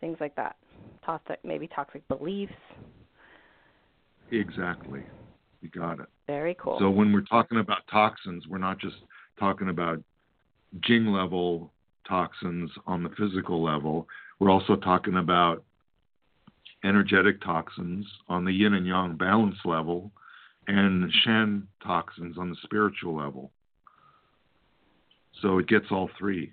things 0.00 0.16
like 0.20 0.36
that. 0.36 0.56
Toxic, 1.04 1.38
maybe 1.44 1.66
toxic 1.66 2.06
beliefs. 2.08 2.52
Exactly. 4.30 5.02
You 5.60 5.68
got 5.68 6.00
it. 6.00 6.06
Very 6.26 6.56
cool. 6.60 6.76
So 6.78 6.90
when 6.90 7.12
we're 7.12 7.22
talking 7.22 7.58
about 7.58 7.78
toxins, 7.90 8.46
we're 8.48 8.58
not 8.58 8.78
just 8.78 8.96
talking 9.38 9.68
about 9.68 10.02
Jing 10.80 11.06
level 11.06 11.72
toxins 12.08 12.70
on 12.86 13.02
the 13.02 13.10
physical 13.10 13.62
level. 13.62 14.08
We're 14.38 14.50
also 14.50 14.76
talking 14.76 15.16
about 15.16 15.64
energetic 16.84 17.40
toxins 17.42 18.06
on 18.28 18.44
the 18.44 18.52
yin 18.52 18.74
and 18.74 18.86
yang 18.86 19.16
balance 19.16 19.56
level 19.64 20.10
and 20.68 21.10
Shen 21.24 21.66
toxins 21.82 22.38
on 22.38 22.50
the 22.50 22.56
spiritual 22.62 23.16
level. 23.16 23.50
So 25.40 25.58
it 25.58 25.66
gets 25.66 25.86
all 25.90 26.08
three, 26.18 26.52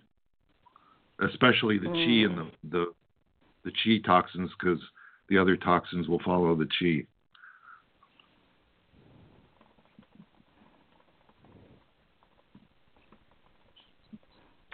especially 1.19 1.77
the 1.77 1.87
mm. 1.87 1.93
chi 1.93 2.31
and 2.31 2.37
the, 2.37 2.69
the 2.69 2.85
the 3.65 3.71
chi 3.71 4.01
toxins 4.05 4.49
because 4.59 4.79
the 5.27 5.37
other 5.37 5.55
toxins 5.55 6.07
will 6.07 6.21
follow 6.25 6.55
the 6.55 6.67
chi. 6.79 7.05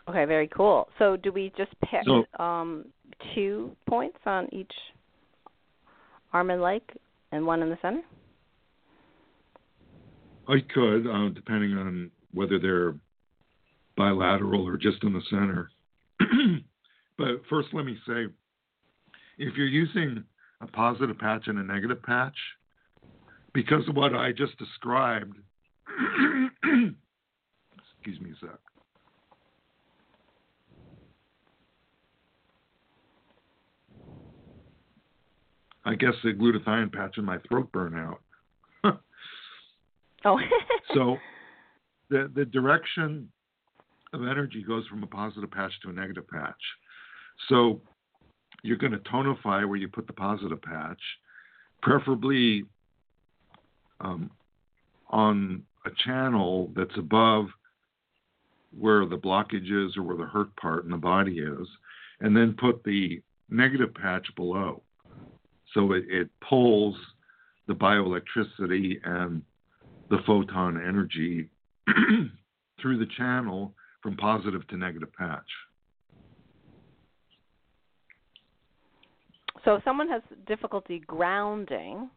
Okay, 0.08 0.26
very 0.26 0.47
cool. 0.47 0.88
So 0.99 1.16
do 1.18 1.32
we 1.32 1.51
just 1.58 1.72
pick 1.82 2.03
so, 2.06 2.26
um, 2.43 2.86
two 3.34 3.76
points 3.88 4.20
on 4.26 4.47
each 4.53 4.72
arm 6.32 6.51
and 6.51 6.62
leg 6.62 6.82
and 7.32 7.45
one 7.45 7.62
in 7.64 7.70
the 7.70 7.78
center? 7.82 8.01
I 10.47 10.58
could, 10.74 11.08
uh, 11.08 11.30
depending 11.30 11.76
on 11.76 12.12
whether 12.34 12.60
they're 12.60 12.93
bilateral 13.97 14.68
or 14.68 14.78
just 14.78 15.03
in 15.03 15.14
the 15.14 15.22
center. 15.30 15.72
but 17.18 17.41
first, 17.49 17.70
let 17.74 17.86
me 17.86 17.97
say 18.06 18.26
if 19.38 19.56
you're 19.56 19.66
using 19.66 20.24
a 20.62 20.68
positive 20.68 21.18
patch 21.18 21.47
and 21.47 21.58
a 21.58 21.64
negative 21.64 22.01
patch, 22.03 22.38
because 23.53 23.88
of 23.88 23.95
what 23.95 24.14
I 24.14 24.32
just 24.32 24.58
described, 24.58 25.38
excuse 26.64 28.20
me 28.22 28.32
a 28.32 28.45
sec. 28.45 28.60
I 35.86 35.96
guess 35.96 36.14
the 36.24 36.32
glutathione 36.34 36.92
patch 36.92 37.18
in 37.18 37.26
my 37.26 37.38
throat 37.48 37.72
burn 37.72 37.96
out. 37.96 38.22
oh. 40.26 40.40
so 40.94 41.18
the 42.10 42.32
the 42.36 42.46
direction 42.46 43.30
of 44.14 44.22
energy 44.22 44.64
goes 44.64 44.88
from 44.88 45.04
a 45.04 45.08
positive 45.08 45.52
patch 45.52 45.72
to 45.84 45.90
a 45.90 45.94
negative 45.94 46.28
patch. 46.28 46.62
So 47.50 47.82
you're 48.64 48.78
going 48.78 48.94
to 48.94 49.00
tonify 49.00 49.68
where 49.68 49.76
you 49.76 49.88
put 49.88 50.08
the 50.08 50.14
positive 50.14 50.62
patch, 50.62 51.02
preferably 51.82 52.66
um, 54.00 54.32
on 55.10 55.64
a 55.86 55.90
channel 56.04 56.72
that's 56.76 56.98
above 56.98 57.48
where 58.78 59.06
the 59.06 59.18
blockage 59.18 59.72
is 59.72 59.96
or 59.96 60.04
where 60.04 60.18
the 60.18 60.26
hurt 60.26 60.56
part 60.56 60.86
in 60.86 60.92
the 60.92 60.98
body 60.98 61.40
is, 61.40 61.68
and 62.22 62.36
then 62.36 62.56
put 62.60 62.84
the 62.84 63.22
negative 63.50 63.94
patch 63.94 64.28
below. 64.36 64.82
So 65.76 65.92
it, 65.92 66.06
it 66.10 66.30
pulls 66.50 66.96
the 67.68 67.74
bioelectricity 67.74 68.96
and 69.04 69.44
the 70.10 70.18
photon 70.26 70.82
energy 70.82 71.50
through 72.82 72.98
the 72.98 73.08
channel 73.18 73.74
from 74.02 74.16
positive 74.18 74.68
to 74.70 74.78
negative 74.78 75.10
patch. 75.14 75.46
So 79.66 79.76
if 79.76 79.84
someone 79.84 80.08
has 80.10 80.22
difficulty 80.48 81.02
grounding 81.06 82.10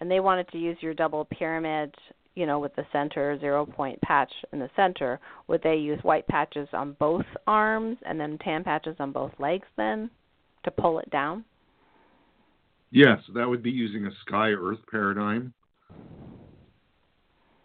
and 0.00 0.10
they 0.10 0.20
wanted 0.20 0.48
to 0.52 0.58
use 0.58 0.78
your 0.80 0.94
double 0.94 1.24
pyramid, 1.24 1.94
you 2.36 2.46
know, 2.46 2.58
with 2.58 2.74
the 2.76 2.86
center 2.92 3.38
zero 3.38 3.66
point 3.66 4.00
patch 4.00 4.32
in 4.52 4.60
the 4.60 4.70
center, 4.76 5.20
would 5.48 5.62
they 5.62 5.74
use 5.74 5.98
white 6.02 6.26
patches 6.28 6.68
on 6.72 6.96
both 6.98 7.26
arms 7.46 7.98
and 8.06 8.18
then 8.18 8.38
tan 8.38 8.64
patches 8.64 8.96
on 8.98 9.12
both 9.12 9.32
legs 9.38 9.66
then 9.76 10.08
to 10.64 10.70
pull 10.70 11.00
it 11.00 11.10
down? 11.10 11.44
Yes, 12.94 13.18
that 13.34 13.48
would 13.48 13.60
be 13.60 13.72
using 13.72 14.06
a 14.06 14.10
sky 14.24 14.50
earth 14.50 14.78
paradigm. 14.88 15.52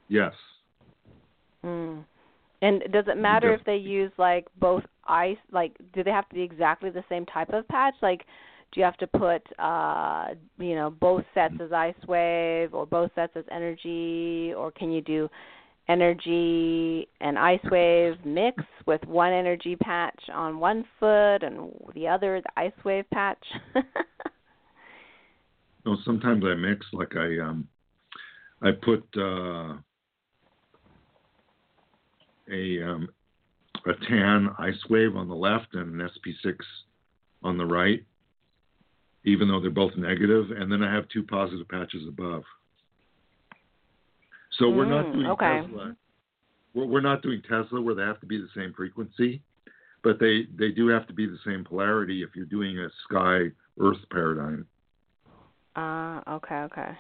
Yes. 0.07 0.34
Mm. 1.63 2.03
And 2.63 2.82
does 2.91 3.05
it 3.07 3.15
matter 3.15 3.53
if 3.53 3.63
they 3.63 3.75
use 3.75 4.11
like 4.17 4.47
both 4.59 4.84
ice 5.07 5.38
like 5.51 5.77
do 5.93 6.03
they 6.03 6.09
have 6.09 6.27
to 6.30 6.36
be 6.36 6.41
exactly 6.41 6.89
the 6.89 7.03
same 7.09 7.27
type 7.27 7.49
of 7.53 7.67
patch? 7.67 7.93
Like 8.01 8.25
do 8.71 8.80
you 8.80 8.84
have 8.84 8.97
to 8.97 9.05
put 9.05 9.43
uh 9.59 10.30
you 10.57 10.73
know 10.73 10.89
both 10.89 11.23
sets 11.36 11.53
as 11.61 11.71
ice 11.71 11.93
wave 12.07 12.73
or 12.73 12.88
both 12.88 13.11
sets 13.13 13.34
as 13.36 13.45
energy 13.51 14.51
or 14.57 14.71
can 14.71 14.91
you 14.91 15.01
do 15.01 15.30
energy 15.89 17.07
and 17.21 17.38
ice 17.38 17.63
wave 17.69 18.15
mix 18.25 18.63
with 18.88 19.03
one 19.05 19.32
energy 19.32 19.75
patch 19.75 20.19
on 20.34 20.59
one 20.59 20.84
foot 20.99 21.43
and 21.43 21.71
the 21.93 22.07
other 22.07 22.41
the 22.41 22.59
ice 22.59 22.84
wave 22.84 23.05
patch 23.11 23.45
no 25.86 25.97
sometimes 26.05 26.43
i 26.45 26.53
mix 26.53 26.86
like 26.93 27.15
i 27.15 27.39
um 27.39 27.67
i 28.61 28.71
put 28.71 29.03
uh 29.17 29.75
a 32.51 32.84
um 32.84 33.07
a 33.86 33.93
tan 34.07 34.49
ice 34.57 34.84
wave 34.89 35.15
on 35.15 35.27
the 35.27 35.36
left 35.36 35.73
and 35.73 36.01
an 36.01 36.09
sp6 36.09 36.55
on 37.43 37.57
the 37.57 37.65
right 37.65 38.03
even 39.25 39.47
though 39.47 39.59
they're 39.59 39.69
both 39.69 39.95
negative, 39.97 40.51
and 40.51 40.71
then 40.71 40.84
I 40.84 40.93
have 40.93 41.07
two 41.09 41.23
positive 41.23 41.67
patches 41.67 42.07
above. 42.07 42.43
So 44.57 44.65
mm, 44.65 44.77
we're 44.77 44.86
not 44.86 45.05
mm, 45.05 45.13
doing 45.13 45.27
okay. 45.27 45.61
Tesla. 45.61 45.95
We're, 46.73 46.86
we're 46.86 47.01
not 47.01 47.21
doing 47.21 47.41
Tesla 47.41 47.82
where 47.82 47.95
they 47.95 48.03
have 48.03 48.19
to 48.21 48.25
be 48.25 48.38
the 48.38 48.49
same 48.55 48.73
frequency, 48.75 49.41
but 50.03 50.19
they 50.19 50.47
they 50.57 50.71
do 50.71 50.88
have 50.88 51.07
to 51.07 51.13
be 51.13 51.25
the 51.25 51.39
same 51.45 51.63
polarity 51.63 52.23
if 52.23 52.30
you're 52.36 52.45
doing 52.45 52.80
a 52.80 52.89
sky 53.09 53.47
Earth 53.80 53.97
paradigm. 54.11 54.65
Ah, 55.80 56.23
uh, 56.25 56.36
okay, 56.36 56.55
okay. 56.55 56.91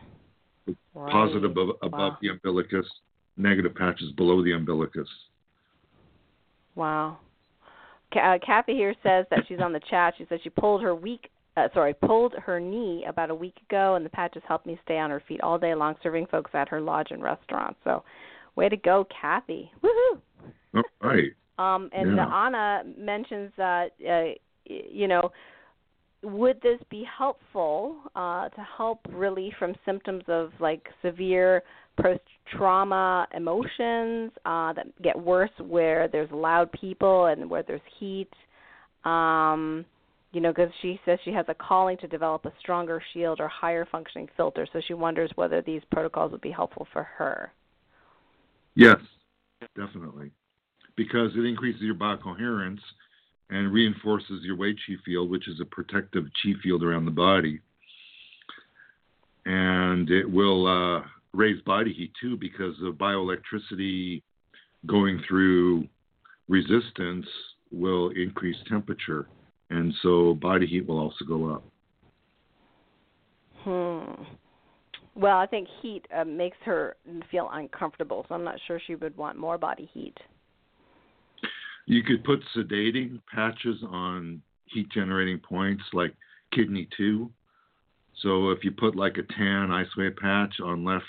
Right. 0.93 1.11
Positive 1.11 1.51
above, 1.51 1.69
above 1.81 2.13
wow. 2.13 2.17
the 2.21 2.29
umbilicus, 2.29 2.85
negative 3.35 3.75
patches 3.75 4.11
below 4.13 4.43
the 4.43 4.53
umbilicus. 4.53 5.07
Wow. 6.75 7.17
Uh, 8.15 8.37
Kathy 8.45 8.73
here 8.73 8.95
says 9.03 9.25
that 9.31 9.39
she's 9.47 9.59
on 9.59 9.73
the 9.73 9.81
chat. 9.89 10.13
She 10.17 10.25
says 10.29 10.39
she 10.43 10.49
pulled 10.49 10.81
her 10.81 10.95
weak 10.95 11.29
uh, 11.57 11.67
sorry, 11.73 11.93
pulled 11.93 12.33
her 12.35 12.59
knee 12.59 13.03
about 13.07 13.29
a 13.29 13.35
week 13.35 13.55
ago, 13.67 13.95
and 13.95 14.05
the 14.05 14.09
patches 14.09 14.41
helped 14.47 14.65
me 14.65 14.79
stay 14.85 14.97
on 14.97 15.09
her 15.09 15.21
feet 15.27 15.41
all 15.41 15.57
day 15.57 15.75
long, 15.75 15.95
serving 16.01 16.25
folks 16.27 16.51
at 16.53 16.69
her 16.69 16.79
lodge 16.79 17.07
and 17.09 17.21
restaurant. 17.21 17.75
So, 17.83 18.03
way 18.55 18.69
to 18.69 18.77
go, 18.77 19.05
Kathy! 19.09 19.69
Woohoo! 19.83 20.21
All 20.75 20.83
right. 21.01 21.31
Um, 21.57 21.89
and 21.91 22.15
yeah. 22.15 22.27
Anna 22.27 22.83
mentions 22.97 23.51
that 23.57 23.89
uh, 24.09 24.33
you 24.65 25.07
know 25.07 25.31
would 26.21 26.61
this 26.61 26.79
be 26.89 27.05
helpful 27.17 27.97
uh, 28.15 28.49
to 28.49 28.67
help 28.77 28.99
relief 29.09 29.53
from 29.57 29.73
symptoms 29.85 30.23
of 30.27 30.51
like 30.59 30.85
severe 31.01 31.63
post 32.01 32.21
trauma 32.57 33.27
emotions 33.35 34.31
uh, 34.45 34.73
that 34.73 34.87
get 35.01 35.17
worse 35.17 35.49
where 35.59 36.07
there's 36.07 36.29
loud 36.31 36.71
people 36.73 37.27
and 37.27 37.49
where 37.49 37.63
there's 37.63 37.81
heat? 37.99 38.29
Um, 39.05 39.85
you 40.31 40.41
know, 40.41 40.51
because 40.51 40.71
she 40.81 40.99
says 41.05 41.17
she 41.23 41.31
has 41.31 41.45
a 41.47 41.55
calling 41.55 41.97
to 41.97 42.07
develop 42.07 42.45
a 42.45 42.53
stronger 42.59 43.01
shield 43.13 43.39
or 43.39 43.47
higher 43.47 43.87
functioning 43.91 44.27
filter, 44.37 44.67
so 44.71 44.81
she 44.87 44.93
wonders 44.93 45.31
whether 45.35 45.61
these 45.61 45.81
protocols 45.91 46.31
would 46.31 46.41
be 46.41 46.51
helpful 46.51 46.87
for 46.93 47.03
her. 47.03 47.51
Yes, 48.75 48.97
definitely, 49.75 50.31
because 50.95 51.31
it 51.35 51.45
increases 51.45 51.81
your 51.81 51.95
biocoherence 51.95 52.79
and 53.49 53.73
reinforces 53.73 54.43
your 54.43 54.55
Wei 54.55 54.73
Qi 54.73 54.97
field, 55.05 55.29
which 55.29 55.47
is 55.47 55.59
a 55.59 55.65
protective 55.65 56.25
Qi 56.43 56.59
field 56.61 56.83
around 56.83 57.05
the 57.05 57.11
body. 57.11 57.59
And 59.45 60.09
it 60.09 60.29
will 60.29 60.67
uh, 60.67 61.05
raise 61.33 61.61
body 61.61 61.93
heat 61.93 62.11
too 62.21 62.37
because 62.37 62.75
of 62.83 62.95
bioelectricity 62.95 64.21
going 64.85 65.21
through 65.27 65.87
resistance 66.47 67.25
will 67.71 68.09
increase 68.09 68.57
temperature. 68.67 69.27
And 69.69 69.93
so 70.01 70.35
body 70.35 70.65
heat 70.65 70.87
will 70.87 70.99
also 70.99 71.25
go 71.25 71.49
up. 71.49 71.63
Hmm. 73.63 74.23
Well, 75.15 75.37
I 75.37 75.47
think 75.47 75.67
heat 75.81 76.05
uh, 76.15 76.23
makes 76.23 76.57
her 76.63 76.95
feel 77.29 77.49
uncomfortable, 77.51 78.25
so 78.29 78.35
I'm 78.35 78.43
not 78.43 78.55
sure 78.67 78.79
she 78.85 78.95
would 78.95 79.17
want 79.17 79.37
more 79.37 79.57
body 79.57 79.89
heat. 79.93 80.17
You 81.89 82.03
could 82.03 82.23
put 82.23 82.43
sedating 82.55 83.19
patches 83.33 83.77
on 83.83 84.43
heat 84.65 84.91
generating 84.91 85.39
points 85.39 85.83
like 85.91 86.13
kidney 86.53 86.87
2. 86.95 87.27
So 88.21 88.51
if 88.51 88.63
you 88.63 88.69
put 88.69 88.95
like 88.95 89.17
a 89.17 89.23
tan 89.33 89.71
wave 89.97 90.15
patch 90.15 90.59
on 90.63 90.85
left 90.85 91.05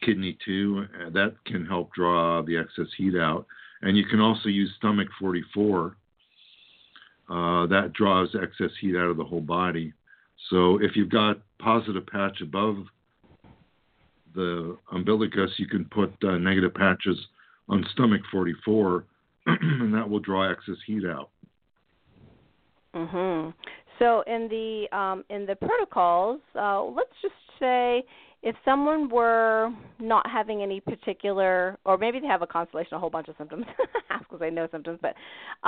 kidney 0.00 0.38
2, 0.42 0.84
uh, 0.84 1.10
that 1.10 1.34
can 1.44 1.66
help 1.66 1.92
draw 1.92 2.40
the 2.40 2.56
excess 2.56 2.86
heat 2.96 3.14
out. 3.14 3.44
And 3.82 3.94
you 3.94 4.06
can 4.06 4.20
also 4.20 4.48
use 4.48 4.72
stomach 4.78 5.08
44. 5.20 5.96
Uh, 7.28 7.66
that 7.66 7.92
draws 7.92 8.34
excess 8.42 8.70
heat 8.80 8.96
out 8.96 9.10
of 9.10 9.18
the 9.18 9.24
whole 9.24 9.42
body. 9.42 9.92
So 10.48 10.80
if 10.80 10.96
you've 10.96 11.10
got 11.10 11.42
positive 11.58 12.06
patch 12.06 12.40
above 12.40 12.86
the 14.34 14.78
umbilicus, 14.94 15.50
you 15.58 15.66
can 15.68 15.84
put 15.84 16.14
uh, 16.24 16.38
negative 16.38 16.72
patches 16.72 17.18
on 17.68 17.84
stomach 17.92 18.22
44 18.32 19.04
and 19.60 19.94
that 19.94 20.08
will 20.08 20.20
draw 20.20 20.50
excess 20.50 20.76
heat 20.86 21.04
out. 21.04 21.30
Mhm. 22.94 23.54
So 23.98 24.22
in 24.26 24.48
the 24.48 24.96
um, 24.96 25.24
in 25.30 25.46
the 25.46 25.56
protocols, 25.56 26.40
uh, 26.54 26.82
let's 26.84 27.12
just 27.22 27.34
say 27.58 28.04
if 28.42 28.54
someone 28.64 29.08
were 29.08 29.70
not 29.98 30.28
having 30.30 30.62
any 30.62 30.78
particular, 30.78 31.76
or 31.84 31.98
maybe 31.98 32.20
they 32.20 32.28
have 32.28 32.42
a 32.42 32.46
constellation, 32.46 32.94
a 32.94 32.98
whole 32.98 33.10
bunch 33.10 33.26
of 33.26 33.34
symptoms, 33.36 33.66
because 34.20 34.40
I 34.40 34.48
know 34.48 34.68
symptoms, 34.70 35.00
but 35.02 35.14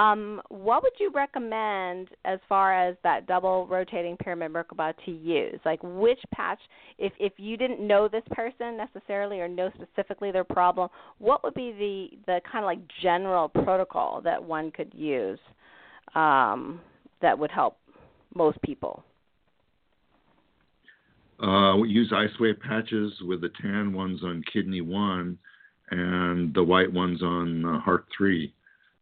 um, 0.01 0.41
what 0.51 0.83
would 0.85 0.93
you 1.01 1.11
recommend 1.13 2.09
as 2.25 2.39
far 2.49 2.73
as 2.73 2.97
that 3.03 3.27
double 3.27 3.67
rotating 3.67 4.17
pyramid 4.17 4.53
Merkaba 4.53 4.95
to 5.05 5.11
use? 5.11 5.59
Like 5.65 5.81
which 5.83 6.21
patch, 6.33 6.61
if 6.99 7.13
if 7.19 7.33
you 7.39 7.57
didn't 7.57 7.85
know 7.85 8.07
this 8.07 8.23
person 8.31 8.77
necessarily 8.77 9.41
or 9.41 9.49
know 9.49 9.71
specifically 9.75 10.31
their 10.31 10.45
problem, 10.45 10.89
what 11.19 11.43
would 11.43 11.55
be 11.55 11.73
the 11.73 12.33
the 12.33 12.41
kind 12.51 12.65
of 12.65 12.67
like 12.67 12.81
general 13.03 13.49
protocol 13.49 14.21
that 14.23 14.43
one 14.43 14.71
could 14.71 14.93
use 14.95 15.41
um, 16.15 16.81
that 17.21 17.37
would 17.37 17.51
help 17.51 17.79
most 18.35 18.63
people? 18.63 19.03
Uh, 21.43 21.77
we 21.77 21.89
use 21.89 22.13
ice 22.15 22.39
wave 22.39 22.61
patches 22.61 23.13
with 23.23 23.41
the 23.41 23.51
tan 23.63 23.93
ones 23.93 24.21
on 24.23 24.43
kidney 24.53 24.83
one 24.83 25.39
and 25.91 26.53
the 26.55 26.63
white 26.63 26.93
ones 26.93 27.23
on 27.23 27.65
uh, 27.65 27.81
heart 27.81 28.07
three. 28.17 28.53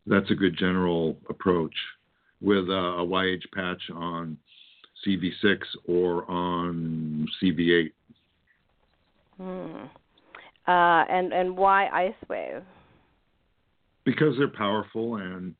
That's 0.07 0.31
a 0.31 0.35
good 0.35 0.57
general 0.57 1.17
approach 1.29 1.75
with 2.41 2.69
uh, 2.69 2.97
a 2.99 3.05
Y-Age 3.05 3.47
patch 3.53 3.83
on 3.93 4.39
CV6 5.07 5.59
or 5.87 6.31
on 6.31 7.27
CV8. 7.43 7.93
Hmm. 9.37 9.85
Uh, 10.67 11.05
and 11.09 11.33
and 11.33 11.57
why 11.57 11.89
ice 11.89 12.29
wave? 12.29 12.63
Because 14.05 14.37
they're 14.37 14.49
powerful 14.49 15.17
and 15.17 15.55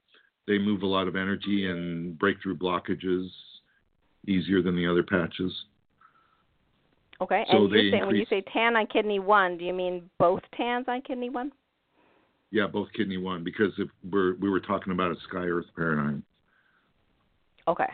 they 0.47 0.59
move 0.59 0.83
a 0.83 0.87
lot 0.87 1.09
of 1.09 1.17
energy 1.17 1.67
and 1.67 2.19
break 2.19 2.37
through 2.43 2.57
blockages 2.57 3.29
easier 4.27 4.63
than 4.63 4.77
the 4.77 4.87
other 4.87 5.03
patches. 5.03 5.53
Okay, 7.21 7.45
so 7.51 7.57
and 7.57 7.71
you're 7.71 7.81
saying 7.81 7.95
increase, 7.95 8.07
when 8.07 8.17
you 8.17 8.27
say 8.31 8.45
tan 8.53 8.77
on 8.77 8.87
kidney 8.87 9.19
one, 9.19 9.59
do 9.59 9.65
you 9.65 9.75
mean 9.75 10.09
both 10.19 10.41
tans 10.57 10.87
on 10.89 11.03
kidney 11.03 11.31
one? 11.31 11.51
Yeah, 12.51 12.67
both 12.67 12.89
kidney 12.97 13.17
one 13.17 13.43
because 13.43 13.73
if 13.79 13.89
we're 14.11 14.37
we 14.37 14.49
were 14.49 14.61
talking 14.61 14.93
about 14.93 15.11
a 15.11 15.17
sky 15.29 15.45
earth 15.45 15.67
paradigm. 15.77 16.23
Okay. 17.67 17.91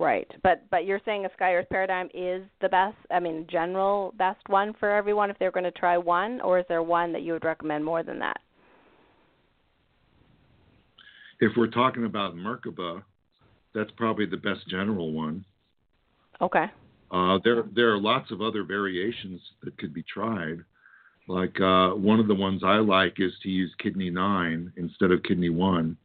Right, 0.00 0.30
but 0.42 0.64
but 0.70 0.84
you're 0.86 1.00
saying 1.04 1.26
a 1.26 1.32
sky 1.34 1.54
earth 1.54 1.68
paradigm 1.70 2.08
is 2.14 2.44
the 2.60 2.68
best. 2.68 2.96
I 3.10 3.20
mean, 3.20 3.46
general 3.50 4.14
best 4.16 4.40
one 4.46 4.72
for 4.78 4.90
everyone 4.90 5.28
if 5.28 5.38
they're 5.38 5.50
going 5.50 5.64
to 5.64 5.70
try 5.72 5.98
one, 5.98 6.40
or 6.40 6.60
is 6.60 6.64
there 6.68 6.82
one 6.82 7.12
that 7.12 7.22
you 7.22 7.32
would 7.32 7.44
recommend 7.44 7.84
more 7.84 8.02
than 8.02 8.18
that? 8.20 8.38
If 11.40 11.52
we're 11.56 11.66
talking 11.66 12.04
about 12.04 12.34
Merkaba, 12.34 13.02
that's 13.74 13.90
probably 13.96 14.26
the 14.26 14.36
best 14.36 14.66
general 14.68 15.12
one. 15.12 15.44
Okay. 16.40 16.66
Uh, 17.10 17.38
there 17.42 17.64
there 17.74 17.92
are 17.92 17.98
lots 17.98 18.30
of 18.30 18.42
other 18.42 18.64
variations 18.64 19.40
that 19.62 19.76
could 19.78 19.94
be 19.94 20.02
tried. 20.02 20.58
Like 21.26 21.60
uh, 21.60 21.90
one 21.90 22.20
of 22.20 22.28
the 22.28 22.34
ones 22.34 22.62
I 22.64 22.76
like 22.76 23.14
is 23.18 23.32
to 23.42 23.48
use 23.48 23.72
kidney 23.82 24.10
nine 24.10 24.72
instead 24.76 25.10
of 25.10 25.22
kidney 25.22 25.50
one, 25.50 25.96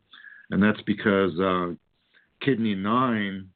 and 0.52 0.62
that's 0.62 0.82
because 0.86 1.38
uh, 1.40 1.74
kidney 2.42 2.76
nine 2.76 3.50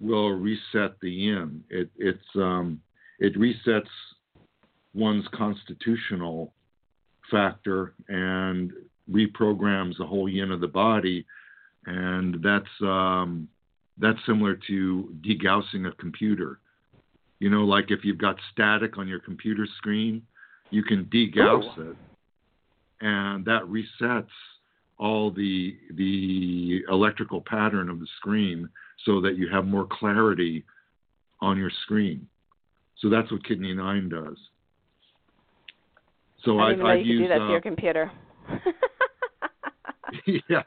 will 0.00 0.30
reset 0.30 0.98
the 1.00 1.10
yin. 1.10 1.64
It 1.68 1.90
it's 1.96 2.18
um, 2.36 2.80
it 3.18 3.36
resets 3.36 3.88
one's 4.94 5.26
constitutional 5.32 6.52
factor 7.30 7.94
and 8.08 8.72
reprograms 9.10 9.96
the 9.98 10.06
whole 10.06 10.28
yin 10.28 10.50
of 10.50 10.60
the 10.60 10.68
body, 10.68 11.26
and 11.86 12.42
that's 12.42 12.64
um, 12.82 13.48
that's 13.98 14.18
similar 14.26 14.58
to 14.66 15.14
degaussing 15.20 15.86
a 15.86 15.92
computer. 15.96 16.58
You 17.40 17.48
know, 17.48 17.64
like 17.64 17.90
if 17.90 18.04
you've 18.04 18.18
got 18.18 18.36
static 18.52 18.98
on 18.98 19.08
your 19.08 19.18
computer 19.18 19.66
screen, 19.78 20.22
you 20.70 20.82
can 20.82 21.06
degauss 21.06 21.78
Ooh. 21.78 21.90
it, 21.90 21.96
and 23.00 23.44
that 23.46 23.62
resets 23.62 24.28
all 24.98 25.30
the 25.30 25.74
the 25.94 26.82
electrical 26.90 27.40
pattern 27.40 27.88
of 27.88 27.98
the 27.98 28.06
screen 28.18 28.68
so 29.06 29.22
that 29.22 29.38
you 29.38 29.48
have 29.48 29.64
more 29.64 29.86
clarity 29.90 30.64
on 31.40 31.56
your 31.56 31.70
screen. 31.84 32.28
So 32.98 33.08
that's 33.08 33.32
what 33.32 33.42
Kidney 33.46 33.72
Nine 33.72 34.10
does. 34.10 34.36
So 36.44 36.58
I 36.58 36.72
I, 36.72 36.94
you 36.96 37.14
use, 37.14 37.22
do 37.22 37.28
that 37.28 37.40
uh, 37.40 37.46
to 37.46 37.52
your 37.52 37.62
computer. 37.62 38.12
yeah, 40.50 40.62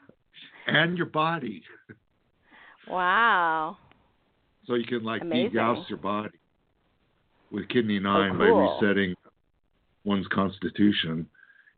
and 0.66 0.98
your 0.98 1.06
body. 1.06 1.62
Wow. 2.88 3.76
So 4.66 4.74
you 4.74 4.86
can 4.86 5.04
like 5.04 5.22
Amazing. 5.22 5.52
degauss 5.52 5.88
your 5.88 5.98
body 5.98 6.38
with 7.54 7.68
kidney 7.68 7.98
nine 7.98 8.32
oh, 8.34 8.38
by 8.38 8.44
resetting 8.44 9.14
one's 10.04 10.26
constitution. 10.28 11.26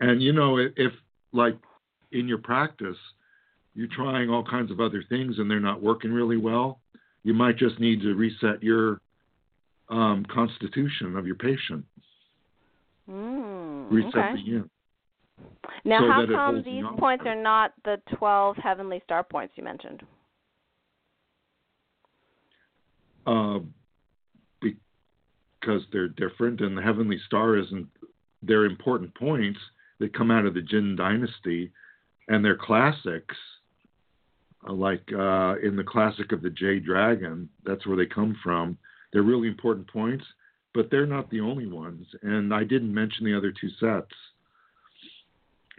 And 0.00 0.22
you 0.22 0.32
know, 0.32 0.58
if, 0.58 0.72
if 0.76 0.92
like 1.32 1.56
in 2.12 2.26
your 2.26 2.38
practice 2.38 2.96
you're 3.74 3.88
trying 3.94 4.30
all 4.30 4.42
kinds 4.42 4.70
of 4.70 4.80
other 4.80 5.04
things 5.08 5.38
and 5.38 5.50
they're 5.50 5.60
not 5.60 5.82
working 5.82 6.10
really 6.10 6.38
well, 6.38 6.80
you 7.22 7.34
might 7.34 7.58
just 7.58 7.78
need 7.78 8.00
to 8.00 8.14
reset 8.14 8.62
your 8.62 9.00
um, 9.90 10.24
constitution 10.32 11.14
of 11.14 11.26
your 11.26 11.36
patient. 11.36 11.84
Mm, 13.08 13.92
reset 13.92 14.14
okay. 14.14 14.32
the 14.32 14.40
yin. 14.40 14.70
Now, 15.84 16.00
so 16.00 16.10
how 16.10 16.26
come 16.26 16.62
these 16.64 16.84
points 16.98 17.24
are 17.26 17.40
not 17.40 17.72
the 17.84 18.00
12 18.16 18.56
heavenly 18.56 19.02
star 19.04 19.22
points 19.22 19.52
you 19.56 19.62
mentioned? 19.62 20.02
Uh, 23.26 23.58
because 25.66 25.82
they're 25.92 26.08
different, 26.08 26.60
and 26.60 26.76
the 26.76 26.82
heavenly 26.82 27.18
star 27.26 27.56
isn't. 27.56 27.88
They're 28.42 28.64
important 28.64 29.14
points 29.14 29.58
that 29.98 30.16
come 30.16 30.30
out 30.30 30.46
of 30.46 30.54
the 30.54 30.62
Jin 30.62 30.94
dynasty, 30.94 31.72
and 32.28 32.44
they're 32.44 32.56
classics. 32.56 33.34
uh, 34.68 34.72
Like 34.72 35.02
uh, 35.12 35.56
in 35.62 35.74
the 35.76 35.84
classic 35.86 36.32
of 36.32 36.42
the 36.42 36.50
Jade 36.50 36.84
Dragon, 36.84 37.48
that's 37.64 37.86
where 37.86 37.96
they 37.96 38.06
come 38.06 38.36
from. 38.42 38.78
They're 39.12 39.22
really 39.22 39.48
important 39.48 39.90
points, 39.90 40.24
but 40.74 40.90
they're 40.90 41.06
not 41.06 41.30
the 41.30 41.40
only 41.40 41.66
ones. 41.66 42.06
And 42.22 42.54
I 42.54 42.62
didn't 42.64 42.94
mention 42.94 43.24
the 43.24 43.36
other 43.36 43.52
two 43.58 43.70
sets. 43.80 44.12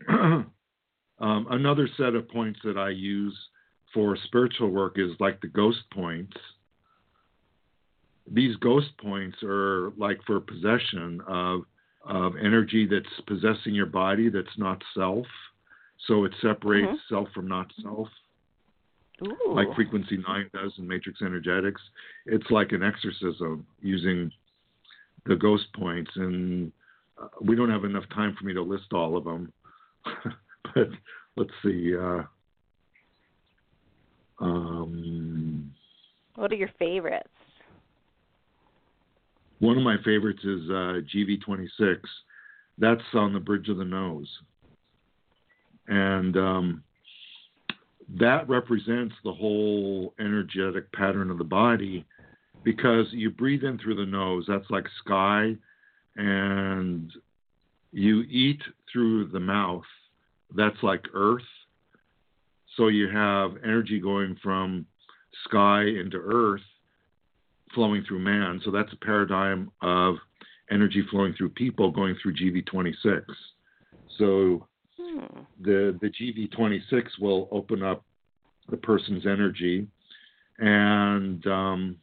um, 0.09 0.51
another 1.19 1.87
set 1.97 2.15
of 2.15 2.29
points 2.29 2.59
that 2.63 2.77
I 2.77 2.89
use 2.89 3.37
for 3.93 4.17
spiritual 4.25 4.69
work 4.69 4.97
is 4.97 5.11
like 5.19 5.39
the 5.39 5.47
ghost 5.47 5.79
points. 5.93 6.35
These 8.31 8.55
ghost 8.57 8.89
points 9.01 9.37
are 9.43 9.91
like 9.97 10.19
for 10.25 10.39
possession 10.39 11.21
of 11.27 11.61
of 12.05 12.33
energy 12.37 12.87
that's 12.89 13.21
possessing 13.27 13.75
your 13.75 13.85
body 13.85 14.29
that's 14.29 14.57
not 14.57 14.81
self. 14.95 15.25
So 16.07 16.23
it 16.23 16.33
separates 16.41 16.87
mm-hmm. 16.87 17.13
self 17.13 17.27
from 17.33 17.47
not 17.47 17.71
self. 17.81 18.07
Ooh. 19.25 19.53
Like 19.53 19.67
frequency 19.75 20.17
nine 20.27 20.49
does 20.53 20.71
in 20.77 20.87
matrix 20.87 21.21
energetics. 21.21 21.81
It's 22.25 22.49
like 22.49 22.71
an 22.71 22.83
exorcism 22.83 23.65
using 23.81 24.31
the 25.25 25.35
ghost 25.35 25.65
points 25.75 26.11
and 26.15 26.71
uh, 27.21 27.27
we 27.41 27.55
don't 27.55 27.69
have 27.69 27.83
enough 27.83 28.05
time 28.13 28.35
for 28.39 28.45
me 28.45 28.53
to 28.53 28.61
list 28.61 28.93
all 28.93 29.17
of 29.17 29.23
them. 29.23 29.51
but 30.75 30.89
let's 31.35 31.51
see. 31.63 31.95
Uh, 31.95 32.23
um, 34.39 35.73
what 36.35 36.51
are 36.51 36.55
your 36.55 36.69
favorites? 36.77 37.27
One 39.59 39.77
of 39.77 39.83
my 39.83 39.97
favorites 40.03 40.43
is 40.43 40.69
uh, 40.69 41.01
GV26. 41.15 41.97
That's 42.77 43.01
on 43.13 43.33
the 43.33 43.39
bridge 43.39 43.69
of 43.69 43.77
the 43.77 43.85
nose. 43.85 44.29
And 45.87 46.37
um, 46.37 46.83
that 48.19 48.47
represents 48.47 49.15
the 49.23 49.33
whole 49.33 50.13
energetic 50.19 50.91
pattern 50.91 51.31
of 51.31 51.37
the 51.37 51.43
body 51.43 52.05
because 52.63 53.07
you 53.11 53.31
breathe 53.31 53.63
in 53.63 53.79
through 53.79 53.95
the 53.95 54.05
nose. 54.05 54.45
That's 54.47 54.69
like 54.69 54.85
sky. 55.03 55.55
And 56.17 57.11
you 57.91 58.21
eat 58.29 58.61
through 58.91 59.29
the 59.29 59.39
mouth. 59.39 59.83
That's 60.55 60.81
like 60.83 61.05
earth. 61.13 61.41
So 62.75 62.89
you 62.89 63.09
have 63.09 63.51
energy 63.63 63.99
going 63.99 64.37
from 64.43 64.85
sky 65.45 65.83
into 65.83 66.17
earth 66.17 66.61
flowing 67.73 68.03
through 68.07 68.19
man. 68.19 68.61
So 68.63 68.71
that's 68.71 68.91
a 68.93 69.05
paradigm 69.05 69.71
of 69.81 70.15
energy 70.71 71.03
flowing 71.09 71.33
through 71.33 71.49
people 71.49 71.91
going 71.91 72.15
through 72.21 72.35
GV26. 72.35 73.23
So 74.17 74.67
hmm. 74.99 75.19
the 75.61 75.97
the 76.01 76.09
GV26 76.09 77.03
will 77.19 77.47
open 77.51 77.83
up 77.83 78.03
the 78.69 78.77
person's 78.77 79.25
energy, 79.25 79.87
and 80.57 81.45
um, 81.47 81.97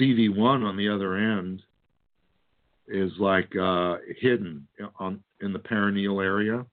CV1 0.00 0.64
on 0.64 0.76
the 0.76 0.88
other 0.88 1.16
end 1.16 1.62
is 2.88 3.12
like 3.18 3.54
uh, 3.56 3.96
hidden 4.20 4.66
on 4.98 5.22
in 5.40 5.52
the 5.52 5.58
perineal 5.58 6.22
area, 6.24 6.64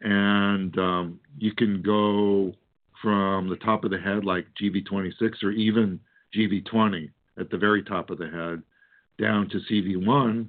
and 0.00 0.76
um, 0.78 1.20
you 1.38 1.52
can 1.52 1.82
go 1.82 2.54
from 3.02 3.48
the 3.50 3.56
top 3.56 3.84
of 3.84 3.90
the 3.90 3.98
head 3.98 4.24
like 4.24 4.46
GV26 4.60 5.42
or 5.42 5.50
even 5.50 6.00
GV20 6.36 7.10
at 7.38 7.50
the 7.50 7.58
very 7.58 7.82
top 7.82 8.10
of 8.10 8.18
the 8.18 8.28
head 8.28 8.62
down 9.20 9.48
to 9.50 9.60
CV1 9.70 10.48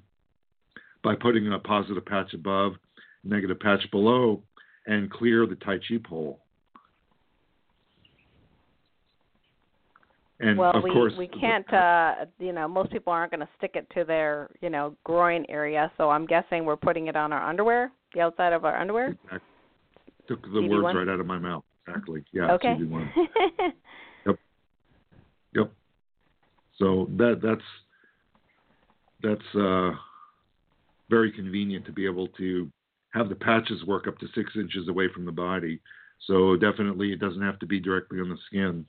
by 1.03 1.15
putting 1.15 1.51
a 1.51 1.59
positive 1.59 2.05
patch 2.05 2.33
above, 2.33 2.73
negative 3.23 3.59
patch 3.59 3.89
below, 3.91 4.41
and 4.87 5.11
clear 5.11 5.45
the 5.45 5.55
Tai 5.55 5.77
Chi 5.77 5.97
pole. 6.03 6.39
And 10.39 10.57
well, 10.59 10.71
of 10.75 10.83
we 10.83 10.91
course, 10.91 11.13
we 11.17 11.27
can't. 11.27 11.71
Uh, 11.71 12.25
you 12.39 12.51
know, 12.51 12.67
most 12.67 12.91
people 12.91 13.13
aren't 13.13 13.31
going 13.31 13.39
to 13.39 13.49
stick 13.57 13.71
it 13.75 13.87
to 13.95 14.03
their 14.03 14.49
you 14.61 14.69
know 14.69 14.95
groin 15.05 15.45
area. 15.47 15.89
So 15.97 16.09
I'm 16.09 16.25
guessing 16.25 16.65
we're 16.65 16.75
putting 16.75 17.07
it 17.07 17.15
on 17.15 17.31
our 17.31 17.47
underwear, 17.47 17.91
the 18.13 18.21
outside 18.21 18.51
of 18.51 18.65
our 18.65 18.77
underwear. 18.77 19.11
Exactly. 19.11 19.39
Took 20.27 20.41
the 20.41 20.59
CV1? 20.59 20.83
words 20.83 20.97
right 20.97 21.07
out 21.07 21.21
of 21.21 21.25
my 21.25 21.39
mouth. 21.39 21.63
Exactly. 21.87 22.25
Yeah. 22.33 22.51
Okay. 22.51 22.75
CV1. 26.81 27.07
yep. 27.09 27.09
Yep. 27.09 27.09
So 27.09 27.09
that 27.17 27.39
that's 27.41 27.61
that's 29.23 29.55
uh, 29.55 29.91
very 31.09 31.31
convenient 31.31 31.85
to 31.85 31.91
be 31.91 32.05
able 32.05 32.27
to 32.29 32.71
have 33.13 33.29
the 33.29 33.35
patches 33.35 33.83
work 33.85 34.07
up 34.07 34.17
to 34.19 34.27
six 34.35 34.51
inches 34.55 34.87
away 34.87 35.07
from 35.13 35.25
the 35.25 35.31
body. 35.31 35.79
So 36.27 36.55
definitely, 36.55 37.11
it 37.11 37.19
doesn't 37.19 37.41
have 37.41 37.59
to 37.59 37.65
be 37.65 37.79
directly 37.79 38.19
on 38.19 38.29
the 38.29 38.37
skin. 38.47 38.85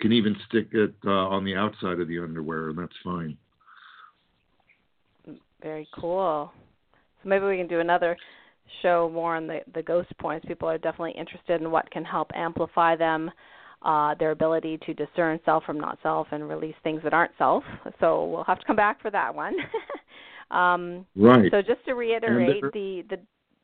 Can 0.00 0.12
even 0.12 0.36
stick 0.48 0.68
it 0.72 0.94
uh, 1.06 1.10
on 1.10 1.44
the 1.44 1.54
outside 1.54 2.00
of 2.00 2.08
the 2.08 2.18
underwear, 2.18 2.70
and 2.70 2.78
that's 2.78 2.96
fine. 3.04 3.36
Very 5.62 5.88
cool. 5.94 6.50
So 7.22 7.28
maybe 7.28 7.44
we 7.44 7.56
can 7.56 7.68
do 7.68 7.80
another 7.80 8.16
show 8.80 9.10
more 9.12 9.36
on 9.36 9.46
the 9.46 9.60
the 9.74 9.82
ghost 9.82 10.10
points. 10.18 10.46
People 10.46 10.68
are 10.68 10.78
definitely 10.78 11.12
interested 11.12 11.60
in 11.60 11.70
what 11.70 11.90
can 11.90 12.04
help 12.04 12.30
amplify 12.34 12.96
them 12.96 13.30
uh, 13.84 14.14
their 14.14 14.30
ability 14.30 14.78
to 14.86 14.94
discern 14.94 15.40
self 15.44 15.64
from 15.64 15.78
not 15.78 15.98
self 16.02 16.28
and 16.30 16.48
release 16.48 16.74
things 16.82 17.00
that 17.02 17.12
aren't 17.12 17.32
self. 17.38 17.64
So 18.00 18.26
we'll 18.26 18.44
have 18.44 18.60
to 18.60 18.66
come 18.66 18.76
back 18.76 19.00
for 19.00 19.10
that 19.10 19.34
one. 19.34 19.54
um, 20.50 21.06
right. 21.16 21.50
So 21.50 21.62
just 21.62 21.84
to 21.86 21.94
reiterate, 21.94 22.62
the, 22.72 23.04
the 23.10 23.18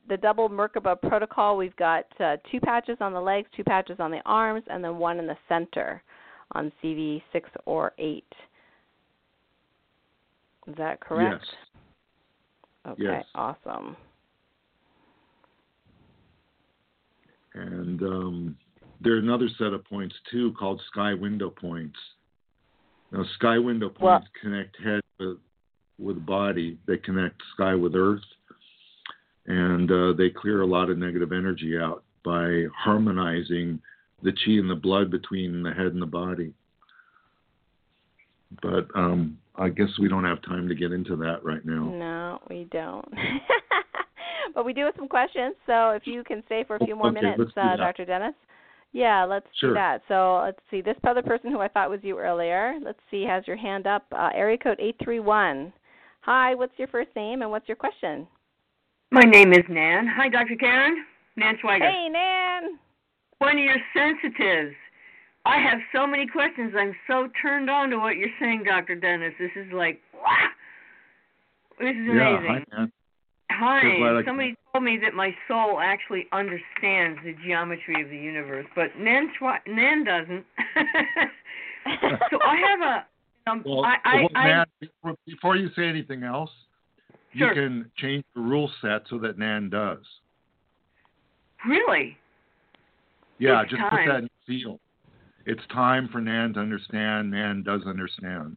the 0.08 0.16
double 0.16 0.48
Merkaba 0.48 1.00
protocol, 1.00 1.56
we've 1.56 1.76
got 1.76 2.06
uh, 2.18 2.36
two 2.50 2.60
patches 2.60 2.96
on 3.00 3.12
the 3.12 3.20
legs, 3.20 3.46
two 3.54 3.64
patches 3.64 3.96
on 4.00 4.10
the 4.10 4.22
arms, 4.24 4.64
and 4.68 4.82
then 4.82 4.96
one 4.96 5.18
in 5.18 5.26
the 5.26 5.36
center 5.48 6.02
on 6.52 6.72
CV 6.82 7.22
six 7.32 7.48
or 7.66 7.92
eight. 7.98 8.24
Is 10.66 10.74
that 10.76 11.00
correct? 11.00 11.44
Yes. 11.44 12.92
Okay, 12.92 13.02
yes. 13.02 13.24
awesome. 13.34 13.96
And 17.54 18.02
um, 18.02 18.56
there's 19.00 19.22
another 19.22 19.48
set 19.58 19.72
of 19.72 19.84
points 19.84 20.14
too 20.30 20.52
called 20.58 20.80
sky 20.90 21.14
window 21.14 21.50
points. 21.50 21.98
Now, 23.12 23.24
sky 23.34 23.58
window 23.58 23.88
points 23.88 24.02
well, 24.02 24.24
connect 24.42 24.76
head 24.82 25.00
with, 25.18 25.38
with 25.98 26.24
body. 26.26 26.78
They 26.86 26.98
connect 26.98 27.40
sky 27.54 27.74
with 27.74 27.94
earth, 27.94 28.22
and 29.46 29.90
uh, 29.90 30.12
they 30.16 30.30
clear 30.30 30.60
a 30.62 30.66
lot 30.66 30.90
of 30.90 30.98
negative 30.98 31.32
energy 31.32 31.78
out 31.78 32.04
by 32.24 32.64
harmonizing 32.76 33.80
the 34.22 34.32
chi 34.32 34.52
and 34.52 34.68
the 34.68 34.74
blood 34.74 35.10
between 35.10 35.62
the 35.62 35.70
head 35.70 35.86
and 35.86 36.02
the 36.02 36.06
body. 36.06 36.52
But 38.62 38.88
um, 38.94 39.38
I 39.54 39.68
guess 39.68 39.88
we 40.00 40.08
don't 40.08 40.24
have 40.24 40.42
time 40.42 40.68
to 40.68 40.74
get 40.74 40.92
into 40.92 41.16
that 41.16 41.44
right 41.44 41.64
now. 41.64 41.84
No, 41.84 42.38
we 42.50 42.66
don't. 42.70 43.06
but 44.54 44.64
we 44.64 44.72
do 44.72 44.84
have 44.84 44.94
some 44.96 45.08
questions, 45.08 45.54
so 45.66 45.90
if 45.90 46.06
you 46.06 46.24
can 46.24 46.42
stay 46.46 46.64
for 46.66 46.76
a 46.76 46.84
few 46.84 46.96
more 46.96 47.08
okay, 47.08 47.20
minutes, 47.20 47.52
uh, 47.56 47.76
Dr. 47.76 48.04
Dennis. 48.04 48.34
Yeah, 48.92 49.24
let's 49.24 49.46
sure. 49.58 49.70
do 49.70 49.74
that. 49.74 50.02
So 50.08 50.40
let's 50.44 50.60
see. 50.70 50.80
This 50.80 50.96
other 51.06 51.22
person 51.22 51.50
who 51.50 51.60
I 51.60 51.68
thought 51.68 51.90
was 51.90 52.00
you 52.02 52.18
earlier, 52.18 52.74
let's 52.82 52.98
see, 53.10 53.22
has 53.24 53.46
your 53.46 53.56
hand 53.56 53.86
up. 53.86 54.06
Uh, 54.12 54.30
area 54.34 54.56
code 54.56 54.78
831. 54.80 55.72
Hi, 56.22 56.54
what's 56.54 56.72
your 56.78 56.88
first 56.88 57.10
name 57.14 57.42
and 57.42 57.50
what's 57.50 57.68
your 57.68 57.76
question? 57.76 58.26
My 59.10 59.22
name 59.22 59.52
is 59.52 59.64
Nan. 59.68 60.06
Hi, 60.06 60.28
Dr. 60.28 60.56
Karen. 60.56 61.04
Nan 61.36 61.56
Schweiger. 61.62 61.90
Hey, 61.90 62.08
Nan. 62.10 62.78
One 63.38 63.56
of 63.56 63.64
your 63.64 63.76
sensitives. 63.94 64.74
I 65.46 65.60
have 65.60 65.78
so 65.94 66.06
many 66.06 66.26
questions. 66.26 66.74
I'm 66.76 66.94
so 67.06 67.28
turned 67.40 67.70
on 67.70 67.90
to 67.90 67.98
what 67.98 68.16
you're 68.16 68.28
saying, 68.40 68.64
Dr. 68.64 68.96
Dennis. 68.96 69.32
This 69.38 69.50
is 69.56 69.72
like, 69.72 70.00
wow. 70.12 70.48
This 71.78 71.90
is 71.90 72.08
amazing. 72.08 72.16
Yeah, 72.16 72.40
hi, 72.46 72.64
Nan. 72.76 72.92
Hi. 73.50 74.22
Somebody 74.24 74.54
told 74.72 74.84
me 74.84 74.98
that 75.02 75.14
my 75.14 75.34
soul 75.46 75.80
actually 75.80 76.26
understands 76.32 77.18
the 77.24 77.34
geometry 77.44 78.02
of 78.02 78.10
the 78.10 78.16
universe, 78.16 78.66
but 78.74 78.96
Nan, 78.98 79.30
Nan 79.66 80.04
doesn't. 80.04 80.44
so 82.30 82.38
I 82.44 82.56
have 82.56 82.80
a. 82.80 83.50
Um, 83.50 83.62
well, 83.64 83.84
I, 83.84 83.96
well, 84.16 84.28
I, 84.34 84.48
Nan, 84.48 84.66
I, 85.04 85.12
before 85.26 85.56
you 85.56 85.70
say 85.74 85.88
anything 85.88 86.22
else, 86.22 86.50
sure. 87.36 87.48
you 87.48 87.54
can 87.54 87.90
change 87.96 88.24
the 88.34 88.42
rule 88.42 88.70
set 88.82 89.02
so 89.08 89.18
that 89.18 89.38
Nan 89.38 89.70
does. 89.70 90.04
Really? 91.66 92.16
Yeah, 93.38 93.62
it's 93.62 93.70
just 93.70 93.80
time. 93.80 93.90
put 93.90 94.12
that 94.12 94.18
in 94.22 94.30
seal. 94.46 94.78
It's 95.46 95.62
time 95.72 96.08
for 96.12 96.20
Nan 96.20 96.52
to 96.54 96.60
understand. 96.60 97.30
Nan 97.30 97.62
does 97.62 97.80
understand. 97.86 98.56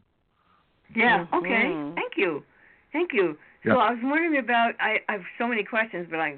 Yeah. 0.96 1.26
Mm-hmm. 1.32 1.36
Okay. 1.36 1.96
Thank 1.96 2.14
you. 2.18 2.44
Thank 2.92 3.12
you. 3.14 3.38
So 3.64 3.78
I 3.78 3.92
was 3.92 4.00
wondering 4.02 4.38
about. 4.38 4.74
I, 4.80 4.98
I 5.08 5.14
have 5.14 5.22
so 5.38 5.48
many 5.48 5.64
questions, 5.64 6.08
but 6.10 6.20
I, 6.20 6.36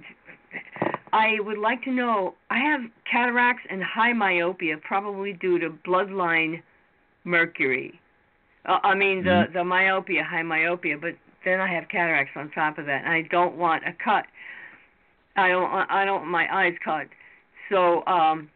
I 1.14 1.40
would 1.40 1.58
like 1.58 1.82
to 1.84 1.92
know. 1.92 2.36
I 2.50 2.60
have 2.60 2.82
cataracts 3.10 3.64
and 3.70 3.82
high 3.82 4.14
myopia, 4.14 4.78
probably 4.78 5.34
due 5.34 5.58
to 5.60 5.70
bloodline 5.70 6.62
mercury. 7.24 8.00
Uh, 8.66 8.80
I 8.84 8.96
mean 8.96 9.24
the 9.24 9.30
mm-hmm. 9.30 9.54
the 9.54 9.64
myopia, 9.64 10.24
high 10.24 10.44
myopia, 10.44 10.98
but 10.98 11.14
then 11.46 11.62
I 11.62 11.74
have 11.74 11.88
cataracts 11.90 12.34
on 12.36 12.52
top 12.52 12.78
of 12.78 12.86
that, 12.88 13.04
and 13.06 13.14
I 13.14 13.22
don't 13.24 13.56
want 13.56 13.84
a 13.88 13.94
cut. 14.04 14.26
I 15.38 15.48
don't. 15.48 15.72
I 15.72 16.04
don't 16.04 16.22
want 16.22 16.32
my 16.32 16.54
eyes 16.54 16.74
cut. 16.84 17.08
So, 17.70 18.06
um, 18.06 18.50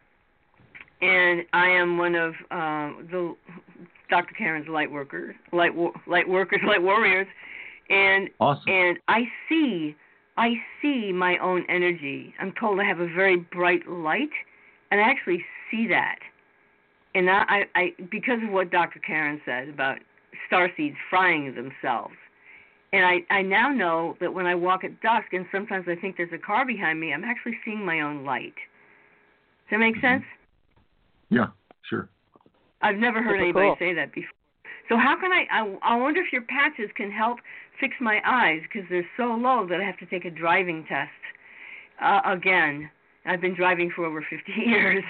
and 1.00 1.42
I 1.54 1.68
am 1.68 1.96
one 1.96 2.14
of 2.14 2.34
um, 2.50 3.08
the 3.10 3.34
Dr. 4.10 4.34
Karen's 4.36 4.68
light 4.68 4.92
workers, 4.92 5.34
light 5.52 5.72
light 6.06 6.28
workers, 6.28 6.60
light 6.66 6.82
warriors 6.82 7.26
and 7.90 8.28
awesome. 8.40 8.64
and 8.68 8.98
I 9.08 9.22
see 9.48 9.96
I 10.38 10.54
see 10.80 11.12
my 11.12 11.36
own 11.38 11.64
energy. 11.68 12.32
I'm 12.40 12.52
told 12.58 12.78
I 12.78 12.84
have 12.84 13.00
a 13.00 13.08
very 13.08 13.36
bright 13.36 13.88
light, 13.88 14.30
and 14.90 15.00
I 15.00 15.04
actually 15.04 15.44
see 15.70 15.88
that. 15.88 16.18
And 17.14 17.28
I, 17.28 17.64
I, 17.74 17.92
because 18.08 18.38
of 18.44 18.50
what 18.52 18.70
Dr. 18.70 19.00
Karen 19.00 19.40
said 19.44 19.68
about 19.68 19.98
star 20.46 20.70
seeds 20.76 20.96
frying 21.10 21.52
themselves, 21.56 22.14
and 22.92 23.04
I, 23.04 23.34
I 23.34 23.42
now 23.42 23.70
know 23.70 24.16
that 24.20 24.32
when 24.32 24.46
I 24.46 24.54
walk 24.54 24.84
at 24.84 25.00
dusk, 25.00 25.32
and 25.32 25.44
sometimes 25.50 25.86
I 25.88 25.96
think 25.96 26.16
there's 26.16 26.32
a 26.32 26.38
car 26.38 26.64
behind 26.64 27.00
me, 27.00 27.12
I'm 27.12 27.24
actually 27.24 27.58
seeing 27.64 27.84
my 27.84 28.00
own 28.00 28.24
light. 28.24 28.54
Does 28.54 29.72
that 29.72 29.78
make 29.78 29.96
mm-hmm. 29.96 30.06
sense? 30.06 30.24
Yeah, 31.30 31.46
sure. 31.90 32.08
I've 32.80 32.96
never 32.96 33.22
heard 33.22 33.40
Super 33.40 33.42
anybody 33.42 33.66
cool. 33.66 33.76
say 33.80 33.94
that 33.94 34.14
before. 34.14 34.30
So 34.88 34.96
how 34.96 35.16
can 35.20 35.32
I, 35.32 35.44
I? 35.50 35.94
I 35.94 35.96
wonder 35.96 36.20
if 36.20 36.32
your 36.32 36.42
patches 36.42 36.90
can 36.96 37.10
help 37.10 37.38
fix 37.80 37.94
my 38.00 38.20
eyes 38.26 38.60
because 38.62 38.88
they're 38.90 39.06
so 39.16 39.24
low 39.24 39.66
that 39.68 39.80
I 39.80 39.84
have 39.84 39.98
to 39.98 40.06
take 40.06 40.24
a 40.24 40.30
driving 40.30 40.84
test 40.88 41.10
uh, 42.02 42.20
again. 42.24 42.90
I've 43.26 43.40
been 43.40 43.54
driving 43.54 43.90
for 43.94 44.04
over 44.06 44.20
50 44.20 44.52
years, 44.66 45.04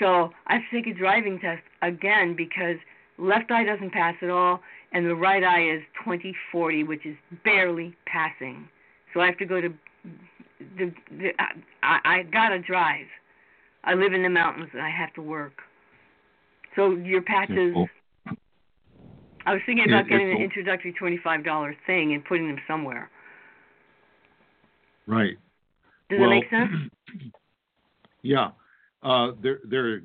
so 0.00 0.30
I 0.46 0.54
have 0.54 0.62
to 0.70 0.82
take 0.82 0.92
a 0.92 0.98
driving 0.98 1.38
test 1.38 1.62
again 1.82 2.34
because 2.36 2.76
left 3.18 3.50
eye 3.50 3.64
doesn't 3.64 3.92
pass 3.92 4.14
at 4.22 4.30
all, 4.30 4.60
and 4.92 5.06
the 5.06 5.14
right 5.14 5.44
eye 5.44 5.76
is 5.76 5.82
20/40, 6.04 6.86
which 6.86 7.06
is 7.06 7.16
barely 7.44 7.94
passing. 8.06 8.68
So 9.12 9.20
I 9.20 9.26
have 9.26 9.38
to 9.38 9.46
go 9.46 9.60
to 9.60 9.68
the. 10.76 10.92
the 11.10 11.28
I, 11.82 11.98
I 12.04 12.22
gotta 12.24 12.58
drive. 12.58 13.06
I 13.84 13.94
live 13.94 14.12
in 14.12 14.22
the 14.22 14.30
mountains 14.30 14.70
and 14.72 14.82
I 14.82 14.90
have 14.90 15.12
to 15.14 15.22
work. 15.22 15.52
So 16.74 16.92
your 16.92 17.22
patches. 17.22 17.74
I 19.46 19.52
was 19.52 19.62
thinking 19.66 19.86
about 19.88 20.08
getting 20.08 20.30
an 20.30 20.42
introductory 20.42 20.92
twenty-five 20.92 21.44
dollar 21.44 21.74
thing 21.86 22.14
and 22.14 22.24
putting 22.24 22.48
them 22.48 22.58
somewhere. 22.66 23.10
Right. 25.06 25.36
Does 26.08 26.20
well, 26.20 26.30
that 26.30 26.36
make 26.36 26.50
sense? 26.50 27.32
yeah, 28.22 28.50
uh, 29.02 29.32
there 29.42 29.60
there 29.68 29.86
are 29.92 30.00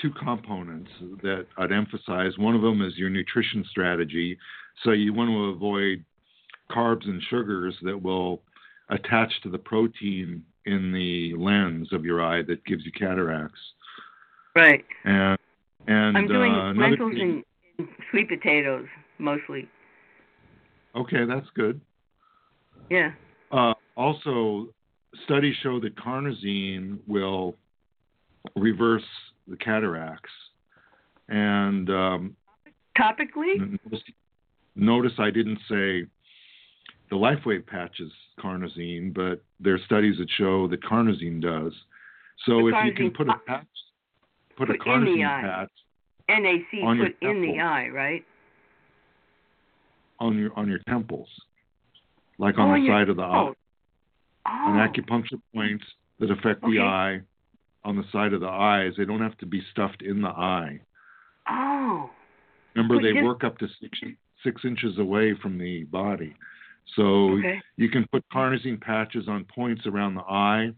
two 0.00 0.10
components 0.12 0.90
that 1.22 1.46
I'd 1.58 1.72
emphasize. 1.72 2.38
One 2.38 2.54
of 2.54 2.62
them 2.62 2.82
is 2.82 2.96
your 2.96 3.10
nutrition 3.10 3.64
strategy. 3.70 4.38
So 4.82 4.90
you 4.90 5.12
want 5.12 5.30
to 5.30 5.44
avoid 5.56 6.04
carbs 6.70 7.04
and 7.04 7.22
sugars 7.28 7.76
that 7.82 8.00
will 8.00 8.42
attach 8.88 9.30
to 9.42 9.50
the 9.50 9.58
protein 9.58 10.42
in 10.66 10.92
the 10.92 11.34
lens 11.36 11.92
of 11.92 12.04
your 12.04 12.22
eye 12.22 12.42
that 12.42 12.64
gives 12.64 12.84
you 12.84 12.92
cataracts. 12.92 13.60
Right. 14.54 14.84
And 15.04 15.38
and 15.86 16.16
I'm 16.16 16.26
doing 16.26 16.52
uh, 16.52 16.72
lentils 16.74 17.12
thing, 17.12 17.20
and 17.20 17.44
sweet 18.10 18.28
potatoes 18.28 18.86
mostly. 19.18 19.68
Okay, 20.94 21.24
that's 21.26 21.46
good. 21.54 21.80
Yeah. 22.90 23.12
Uh, 23.50 23.74
also, 23.96 24.68
studies 25.24 25.54
show 25.62 25.80
that 25.80 25.96
carnosine 25.96 26.98
will 27.06 27.56
reverse 28.56 29.04
the 29.48 29.56
cataracts. 29.56 30.30
And 31.28 31.88
um, 31.90 32.36
topically, 32.98 33.78
notice, 34.76 35.12
I 35.18 35.30
didn't 35.30 35.58
say 35.68 36.06
the 37.10 37.16
LifeWave 37.16 37.66
patch 37.66 38.00
is 38.00 38.10
carnosine, 38.38 39.14
but 39.14 39.42
there 39.60 39.74
are 39.74 39.80
studies 39.86 40.18
that 40.18 40.28
show 40.36 40.68
that 40.68 40.82
carnosine 40.82 41.40
does. 41.40 41.72
So 42.46 42.58
the 42.58 42.68
if 42.68 42.84
you 42.86 42.92
can 42.92 43.10
put 43.10 43.28
a 43.28 43.34
patch, 43.46 43.66
put, 44.56 44.68
put 44.68 44.76
a 44.76 44.78
carnosine 44.78 45.40
patch 45.40 45.70
NAC 46.28 46.70
put 46.70 47.28
in 47.28 47.42
the 47.42 47.60
eye, 47.60 47.88
right? 47.88 48.24
On 50.20 50.38
your 50.38 50.50
on 50.56 50.68
your 50.68 50.80
temples, 50.88 51.28
like 52.38 52.58
on 52.58 52.70
oh, 52.70 52.80
the 52.80 52.88
side 52.88 53.08
of 53.08 53.16
the 53.16 53.22
eye. 53.22 53.50
Oh. 53.50 53.54
On 54.46 54.76
acupuncture 54.76 55.40
points 55.54 55.84
that 56.20 56.30
affect 56.30 56.62
okay. 56.62 56.74
the 56.74 56.80
eye 56.80 57.20
on 57.84 57.96
the 57.96 58.04
side 58.12 58.32
of 58.32 58.40
the 58.40 58.48
eyes. 58.48 58.92
They 58.96 59.04
don't 59.04 59.20
have 59.20 59.36
to 59.38 59.46
be 59.46 59.62
stuffed 59.70 60.02
in 60.02 60.22
the 60.22 60.28
eye. 60.28 60.80
Oh. 61.48 62.10
Remember, 62.74 63.00
they 63.00 63.12
just... 63.12 63.24
work 63.24 63.44
up 63.44 63.58
to 63.58 63.68
six 63.80 63.98
six 64.42 64.62
inches 64.64 64.98
away 64.98 65.34
from 65.40 65.58
the 65.58 65.84
body. 65.84 66.34
So 66.96 67.30
okay. 67.38 67.60
you 67.76 67.88
can 67.88 68.06
put 68.12 68.24
carnosine 68.32 68.80
patches 68.80 69.26
on 69.28 69.44
points 69.44 69.86
around 69.86 70.14
the 70.14 70.22
eye, 70.22 70.70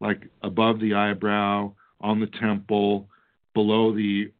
like 0.00 0.22
above 0.42 0.78
the 0.80 0.94
eyebrow, 0.94 1.72
on 2.00 2.20
the 2.20 2.26
temple, 2.38 3.08
below 3.54 3.94
the 3.94 4.30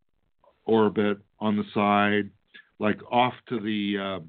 orbit, 0.69 1.19
on 1.41 1.57
the 1.57 1.65
side, 1.75 2.31
like 2.79 3.01
off 3.11 3.35
to 3.49 3.59
the 3.59 4.21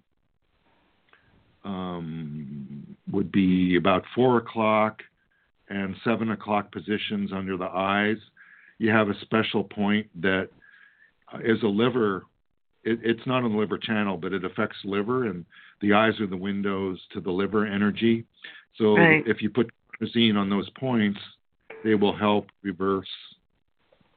uh, 1.66 1.68
um, 1.68 2.96
would 3.12 3.32
be 3.32 3.76
about 3.76 4.04
four 4.16 4.38
o'clock 4.38 5.02
and 5.70 5.96
seven 6.04 6.32
o'clock 6.32 6.72
positions 6.72 7.32
under 7.34 7.58
the 7.58 7.66
eyes. 7.66 8.18
You 8.78 8.90
have 8.92 9.10
a 9.10 9.20
special 9.22 9.64
point 9.64 10.08
that 10.22 10.50
is 11.44 11.62
a 11.64 11.68
liver. 11.68 12.26
It, 12.84 13.00
it's 13.04 13.26
not 13.28 13.44
on 13.44 13.52
the 13.52 13.58
liver 13.58 13.78
channel, 13.78 14.18
but 14.18 14.34
it 14.34 14.46
affects 14.46 14.78
liver, 14.84 15.26
and 15.26 15.46
the 15.82 15.94
eyes 15.94 16.20
are 16.20 16.28
the 16.28 16.38
windows 16.38 17.00
to 17.14 17.22
the 17.22 17.32
liver 17.32 17.66
energy. 17.66 18.26
So 18.78 18.96
right. 18.96 19.24
if 19.28 19.42
you 19.42 19.50
put 19.50 19.70
carnosine 20.02 20.38
on 20.38 20.50
those 20.50 20.70
points, 20.80 21.20
they 21.84 21.96
will 21.96 22.16
help 22.16 22.48
reverse 22.64 23.08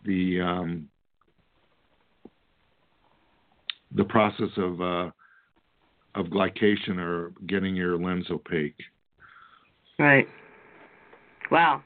the 0.05 0.41
um, 0.41 0.89
the 3.95 4.05
process 4.05 4.51
of 4.57 4.81
uh, 4.81 5.11
of 6.15 6.27
glycation 6.27 6.99
or 6.99 7.33
getting 7.47 7.75
your 7.75 7.99
lens 7.99 8.27
opaque. 8.31 8.77
Right. 9.99 10.27
Wow. 11.51 11.83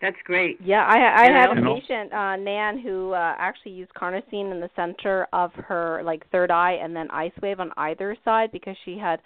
That's 0.00 0.16
great. 0.24 0.58
Yeah, 0.62 0.84
I 0.86 1.22
I 1.22 1.32
had 1.32 1.56
a 1.56 1.62
patient, 1.62 2.12
uh, 2.12 2.36
Nan, 2.36 2.78
who 2.78 3.12
uh, 3.12 3.34
actually 3.38 3.72
used 3.72 3.90
carnosine 3.94 4.50
in 4.50 4.60
the 4.60 4.68
center 4.76 5.26
of 5.32 5.50
her 5.54 6.02
like 6.04 6.28
third 6.30 6.50
eye, 6.50 6.72
and 6.72 6.94
then 6.94 7.10
ice 7.10 7.32
wave 7.40 7.58
on 7.58 7.70
either 7.78 8.14
side 8.22 8.52
because 8.52 8.76
she 8.84 8.98
had 8.98 9.20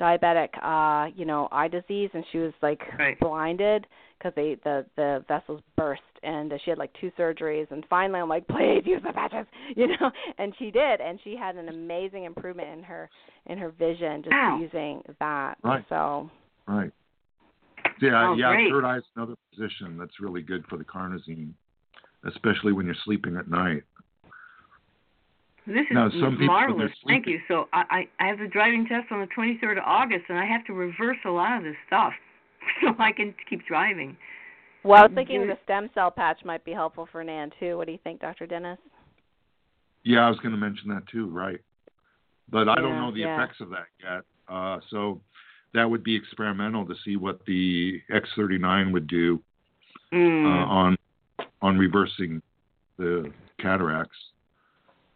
diabetic, 0.00 0.48
uh, 0.62 1.10
you 1.14 1.26
know, 1.26 1.48
eye 1.52 1.68
disease, 1.68 2.08
and 2.14 2.24
she 2.32 2.38
was 2.38 2.54
like 2.62 2.80
right. 2.98 3.20
blinded 3.20 3.86
because 4.18 4.32
they 4.34 4.56
the 4.64 4.86
the 4.96 5.24
vessels 5.28 5.60
burst, 5.76 6.00
and 6.24 6.52
uh, 6.52 6.58
she 6.64 6.70
had 6.70 6.78
like 6.78 6.90
two 7.00 7.10
surgeries, 7.18 7.70
and 7.70 7.84
finally 7.88 8.20
I'm 8.20 8.28
like, 8.28 8.46
please 8.48 8.82
use 8.84 9.02
the 9.04 9.12
patches, 9.12 9.46
you 9.76 9.88
know, 9.88 10.10
and 10.38 10.54
she 10.58 10.70
did, 10.70 11.00
and 11.00 11.18
she 11.24 11.36
had 11.36 11.56
an 11.56 11.68
amazing 11.68 12.24
improvement 12.24 12.68
in 12.68 12.82
her 12.82 13.10
in 13.46 13.58
her 13.58 13.70
vision 13.70 14.22
just 14.22 14.34
Ow. 14.34 14.58
using 14.60 15.02
that. 15.20 15.56
Right. 15.62 15.84
So. 15.88 16.30
Right. 16.66 16.90
Yeah, 18.00 18.30
oh, 18.30 18.34
yeah. 18.34 18.52
Great. 18.52 18.70
Third 18.70 18.84
eye 18.84 18.96
is 18.96 19.04
another 19.14 19.34
position 19.50 19.98
that's 19.98 20.18
really 20.20 20.42
good 20.42 20.64
for 20.68 20.78
the 20.78 20.84
carnosine, 20.84 21.52
especially 22.26 22.72
when 22.72 22.86
you're 22.86 22.96
sleeping 23.04 23.36
at 23.36 23.48
night. 23.48 23.82
This 25.66 25.80
is 25.80 25.86
now, 25.92 26.10
some 26.10 26.36
marvelous. 26.44 26.90
Thank 27.06 27.26
you. 27.26 27.40
So 27.48 27.68
I, 27.72 28.06
I 28.18 28.24
I 28.24 28.28
have 28.28 28.38
the 28.38 28.48
driving 28.48 28.86
test 28.86 29.10
on 29.10 29.20
the 29.20 29.28
23rd 29.36 29.78
of 29.78 29.84
August, 29.86 30.24
and 30.28 30.38
I 30.38 30.44
have 30.44 30.64
to 30.66 30.74
reverse 30.74 31.16
a 31.24 31.30
lot 31.30 31.56
of 31.56 31.64
this 31.64 31.76
stuff 31.86 32.12
so 32.82 32.94
I 32.98 33.12
can 33.12 33.34
keep 33.48 33.66
driving. 33.66 34.16
Well, 34.84 35.00
I 35.00 35.06
was 35.06 35.12
thinking 35.14 35.46
the 35.46 35.56
stem 35.64 35.88
cell 35.94 36.10
patch 36.10 36.44
might 36.44 36.64
be 36.64 36.72
helpful 36.72 37.08
for 37.10 37.24
Nan 37.24 37.50
too. 37.58 37.78
What 37.78 37.86
do 37.86 37.92
you 37.92 37.98
think, 38.04 38.20
Dr. 38.20 38.46
Dennis? 38.46 38.78
Yeah, 40.04 40.26
I 40.26 40.28
was 40.28 40.38
going 40.40 40.52
to 40.52 40.58
mention 40.58 40.88
that 40.90 41.06
too. 41.08 41.28
Right, 41.28 41.60
but 42.50 42.68
I 42.68 42.74
yeah, 42.76 42.82
don't 42.82 42.96
know 42.98 43.10
the 43.10 43.20
yeah. 43.20 43.42
effects 43.42 43.60
of 43.60 43.70
that 43.70 43.86
yet. 44.02 44.22
Uh, 44.46 44.78
so 44.90 45.20
that 45.72 45.88
would 45.88 46.04
be 46.04 46.14
experimental 46.14 46.84
to 46.86 46.94
see 47.04 47.16
what 47.16 47.40
the 47.46 48.00
X39 48.10 48.92
would 48.92 49.06
do 49.06 49.42
mm. 50.12 50.44
uh, 50.44 50.66
on 50.66 50.96
on 51.62 51.78
reversing 51.78 52.42
the 52.98 53.32
cataracts. 53.58 54.16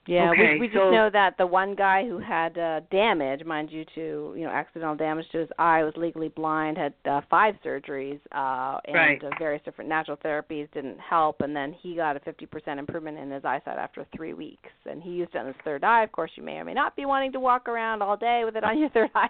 Yeah, 0.09 0.31
okay, 0.31 0.55
we, 0.55 0.61
we 0.61 0.67
just 0.69 0.77
know 0.77 1.11
that 1.13 1.37
the 1.37 1.47
one 1.47 1.75
guy 1.75 2.09
who 2.09 2.19
had 2.19 2.57
uh, 2.57 2.81
damage, 2.91 3.45
mind 3.45 3.71
you, 3.71 3.85
to 3.95 4.33
you 4.35 4.45
know 4.45 4.49
accidental 4.49 4.97
damage 4.97 5.27
to 5.33 5.39
his 5.41 5.51
eye, 5.59 5.85
was 5.85 5.93
legally 5.99 6.29
blind, 6.31 6.79
had 6.79 6.95
uh, 7.05 7.21
five 7.29 7.57
surgeries, 7.63 8.19
uh, 8.33 8.79
and 8.87 8.95
right. 8.95 9.23
uh, 9.23 9.29
various 9.39 9.63
different 9.67 9.91
natural 9.91 10.17
therapies 10.25 10.67
didn't 10.73 10.99
help, 10.99 11.43
and 11.43 11.55
then 11.55 11.75
he 11.75 11.95
got 11.95 12.17
a 12.17 12.21
50% 12.21 12.79
improvement 12.79 13.19
in 13.19 13.31
his 13.31 13.45
eyesight 13.45 13.77
after 13.77 14.07
three 14.17 14.33
weeks, 14.33 14.71
and 14.91 15.03
he 15.03 15.11
used 15.11 15.35
it 15.35 15.39
on 15.39 15.47
his 15.47 15.57
third 15.63 15.85
eye. 15.85 16.05
Of 16.05 16.13
course, 16.13 16.31
you 16.37 16.43
may 16.43 16.55
or 16.55 16.65
may 16.65 16.73
not 16.73 16.97
be 16.97 17.05
wanting 17.05 17.33
to 17.33 17.41
walk 17.41 17.69
around 17.69 18.01
all 18.01 18.17
day 18.17 18.45
with 18.47 18.57
it 18.57 18.65
on 18.65 18.79
your 18.79 18.89
third 18.95 19.11
eye, 19.15 19.29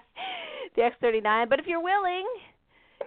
the 0.77 0.83
X39, 0.83 1.49
but 1.49 1.59
if 1.59 1.67
you're 1.67 1.83
willing, 1.83 2.25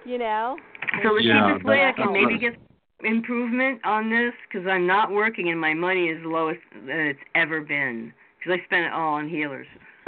you 0.04 0.18
know. 0.18 0.58
So 1.04 1.16
the 1.16 1.24
Yeah, 1.24 1.54
cheapest 1.54 1.66
way 1.66 1.86
I 1.86 1.94
can 1.94 2.12
maybe 2.12 2.38
get 2.38 2.58
improvement 3.04 3.82
on 3.84 4.10
this 4.10 4.34
because 4.48 4.68
I'm 4.68 4.88
not 4.88 5.12
working 5.12 5.50
and 5.50 5.60
my 5.60 5.74
money 5.74 6.06
is 6.08 6.22
the 6.24 6.30
lowest 6.30 6.60
that 6.86 7.10
it's 7.10 7.20
ever 7.36 7.62
been 7.62 8.14
because 8.40 8.60
I 8.62 8.66
spent 8.66 8.86
it 8.86 8.94
all 8.94 9.14
on 9.16 9.30
healers. 9.30 9.68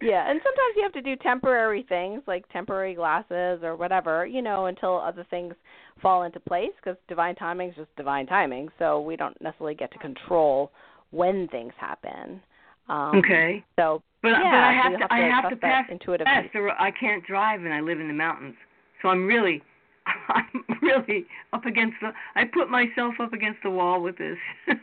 yeah, 0.00 0.30
and 0.30 0.40
sometimes 0.42 0.74
you 0.76 0.82
have 0.82 0.92
to 0.92 1.02
do 1.02 1.16
temporary 1.16 1.84
things 1.88 2.22
like 2.26 2.48
temporary 2.52 2.94
glasses 2.94 3.60
or 3.62 3.76
whatever, 3.76 4.26
you 4.26 4.42
know, 4.42 4.66
until 4.66 5.00
other 5.00 5.26
things 5.30 5.54
fall 6.02 6.24
into 6.24 6.40
place 6.40 6.72
because 6.82 6.96
divine 7.08 7.34
timing 7.34 7.70
is 7.70 7.76
just 7.76 7.96
divine 7.96 8.26
timing. 8.26 8.68
So 8.78 9.00
we 9.00 9.16
don't 9.16 9.40
necessarily 9.40 9.74
get 9.74 9.92
to 9.92 9.98
control 9.98 10.70
when 11.10 11.48
things 11.48 11.72
happen. 11.78 12.40
Um, 12.88 13.16
okay. 13.16 13.64
So, 13.76 14.02
but 14.22 14.30
yeah, 14.30 14.42
but 14.42 14.58
I 14.58 14.74
so 14.74 14.82
have 14.82 14.92
to 14.92 14.98
have 14.98 15.10
I 15.10 15.18
have 15.42 15.50
to 15.50 15.56
pass 15.56 15.86
intuitive 15.90 16.26
test, 16.26 16.52
piece. 16.52 16.60
or 16.60 16.70
I 16.70 16.90
can't 16.90 17.24
drive, 17.26 17.64
and 17.64 17.72
I 17.72 17.80
live 17.80 18.00
in 18.00 18.08
the 18.08 18.14
mountains. 18.14 18.54
So 19.00 19.08
I'm 19.08 19.26
really 19.26 19.62
I'm 20.28 20.64
really 20.82 21.26
up 21.52 21.64
against 21.66 21.96
the. 22.00 22.10
I 22.34 22.44
put 22.44 22.68
myself 22.70 23.14
up 23.20 23.32
against 23.32 23.60
the 23.62 23.70
wall 23.70 24.00
with 24.02 24.16
this 24.18 24.36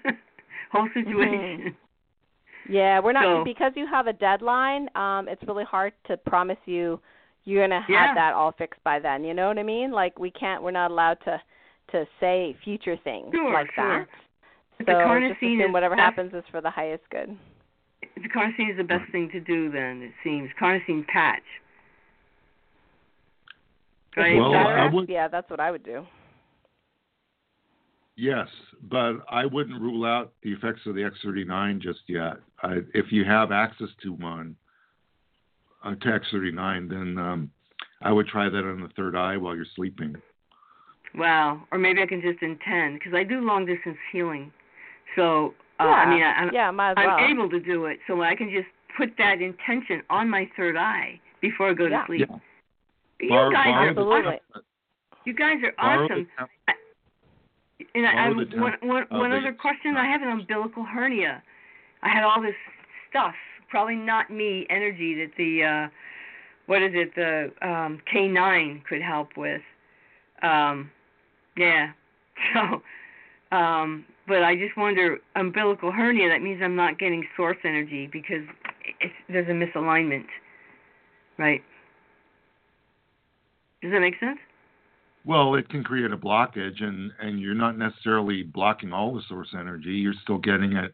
whole 0.72 0.90
situation. 0.94 1.76
Yeah, 2.70 3.00
we're 3.00 3.12
not 3.14 3.24
So- 3.24 3.44
because 3.44 3.74
you 3.76 3.88
have 3.88 4.08
a 4.08 4.14
deadline. 4.14 4.88
Um, 4.96 5.28
it's 5.28 5.42
really 5.48 5.64
hard 5.64 5.94
to 6.08 6.18
promise 6.18 6.58
you 6.66 7.00
you're 7.44 7.64
gonna 7.68 7.82
have 7.82 7.90
Yeah. 7.90 8.14
that 8.14 8.34
all 8.34 8.52
fixed 8.52 8.84
by 8.84 9.00
then. 9.00 9.24
You 9.24 9.34
know 9.34 9.48
what 9.48 9.58
I 9.58 9.64
mean? 9.64 9.92
Like 9.92 10.18
we 10.20 10.30
can't. 10.32 10.62
We're 10.64 10.72
not 10.72 10.92
allowed 10.92 11.18
to 11.26 11.42
to 11.92 12.06
say 12.20 12.56
future 12.64 12.96
things 13.04 13.32
Sure, 13.34 13.52
like 13.54 13.72
sure. 13.74 14.00
that. 14.00 14.08
But 14.78 14.86
So 14.86 14.94
the 14.94 15.00
just 15.00 15.08
carnosine 15.10 15.36
assume 15.38 15.62
is 15.62 15.72
whatever 15.74 15.96
best- 15.96 16.06
happens 16.06 16.34
is 16.34 16.44
for 16.52 16.62
the 16.62 16.70
highest 16.70 17.04
good. 17.12 17.38
The 18.16 18.30
carnosine 18.30 18.72
is 18.72 18.78
the 18.78 18.84
best 18.84 19.12
thing 19.12 19.30
to 19.32 19.40
do. 19.40 19.70
Then 19.72 20.02
it 20.04 20.12
seems 20.24 20.50
carnosine 20.60 21.06
patch. 21.08 21.44
Right. 24.18 24.38
Well, 24.38 24.54
I 24.54 24.88
would- 24.88 25.10
yeah, 25.10 25.28
that's 25.28 25.50
what 25.50 25.60
I 25.60 25.72
would 25.72 25.84
do. 25.84 26.06
Yes, 28.18 28.48
but 28.84 29.14
I 29.30 29.46
wouldn't 29.46 29.82
rule 29.82 30.06
out 30.06 30.34
the 30.44 30.52
effects 30.52 30.82
of 30.86 30.96
the 30.96 31.02
X39 31.02 31.80
just 31.80 32.02
yet. 32.08 32.34
I, 32.62 32.80
if 32.94 33.12
you 33.12 33.24
have 33.24 33.52
access 33.52 33.88
to 34.04 34.14
one, 34.14 34.56
uh, 35.84 35.96
to 35.96 36.20
X39, 36.20 36.90
then 36.90 37.18
um, 37.18 37.52
I 38.02 38.12
would 38.12 38.28
try 38.28 38.50
that 38.50 38.58
on 38.64 38.82
the 38.82 38.90
third 38.90 39.16
eye 39.16 39.38
while 39.38 39.56
you're 39.56 39.66
sleeping. 39.76 40.16
Wow. 41.16 41.64
Or 41.72 41.78
maybe 41.78 42.02
I 42.02 42.06
can 42.06 42.22
just 42.22 42.42
intend 42.44 43.00
because 43.00 43.14
I 43.16 43.24
do 43.24 43.40
long 43.42 43.66
distance 43.66 43.98
healing. 44.12 44.52
So 45.16 45.54
uh, 45.80 45.86
yeah, 45.86 45.90
I 45.90 46.10
mean, 46.10 46.24
I, 46.24 46.32
I'm, 46.34 46.54
yeah, 46.54 46.70
might 46.72 46.92
as 46.92 46.98
I'm 47.00 47.32
able 47.32 47.50
to 47.50 47.60
do 47.60 47.86
it, 47.86 48.00
so 48.08 48.22
I 48.22 48.36
can 48.36 48.50
just 48.52 48.68
put 48.98 49.10
that 49.18 49.42
intention 49.42 50.04
on 50.10 50.30
my 50.30 50.48
third 50.56 50.78
eye 50.78 51.20
before 51.42 51.70
I 51.70 51.74
go 51.74 51.86
Yeah. 51.88 52.02
to 52.02 52.08
sleep. 52.08 52.28
Yeah. 52.30 52.38
You 53.22 53.30
Borrow- 53.30 53.52
guys 53.52 53.66
borrow 53.66 53.84
are 53.86 53.90
Absolutely. 53.90 54.40
awesome. 54.52 54.64
You 55.26 55.34
guys 55.34 55.58
are 55.64 55.74
borrow 55.78 56.06
awesome. 56.06 56.28
temp- 56.38 56.50
And 57.96 58.06
I, 58.08 58.26
I, 58.26 58.30
one, 58.30 58.48
one, 58.82 59.04
of 59.04 59.10
one 59.12 59.30
the- 59.32 59.38
other 59.38 59.54
question: 59.54 59.96
I 59.98 60.06
have 60.08 60.22
an 60.22 60.30
umbilical 60.30 60.84
hernia. 60.84 61.44
I 62.04 62.10
had 62.10 62.24
all 62.24 62.42
this 62.42 62.56
stuff, 63.10 63.36
probably 63.70 63.96
not 63.96 64.30
me 64.32 64.66
energy 64.70 65.14
that 65.16 65.32
the 65.38 65.64
uh 65.64 65.88
what 66.68 66.82
is 66.82 66.92
it 66.96 67.14
the 67.16 67.52
um 67.68 68.00
K9 68.14 68.84
could 68.86 69.02
help 69.02 69.38
with. 69.38 69.62
Um 70.42 70.90
yeah. 71.58 71.92
So 72.54 72.82
um 73.56 74.06
but 74.28 74.44
I 74.44 74.56
just 74.56 74.76
wonder 74.78 75.20
umbilical 75.36 75.92
hernia 75.92 76.30
that 76.30 76.42
means 76.42 76.62
I'm 76.64 76.76
not 76.76 76.98
getting 76.98 77.24
source 77.38 77.58
energy 77.64 78.08
because 78.12 78.44
it's 79.00 79.14
there's 79.30 79.48
a 79.48 79.52
misalignment. 79.52 80.26
Right? 81.38 81.62
Does 83.82 83.92
that 83.92 84.00
make 84.00 84.20
sense? 84.20 84.40
Well, 85.24 85.56
it 85.56 85.70
can 85.70 85.84
create 85.84 86.12
a 86.12 86.18
blockage, 86.18 86.84
and 86.84 87.12
and 87.20 87.40
you're 87.40 87.54
not 87.54 87.78
necessarily 87.78 88.44
blocking 88.44 88.92
all 88.92 89.14
the 89.14 89.22
source 89.28 89.50
energy. 89.58 89.92
You're 89.92 90.14
still 90.24 90.40
getting 90.40 90.74
it 90.74 90.94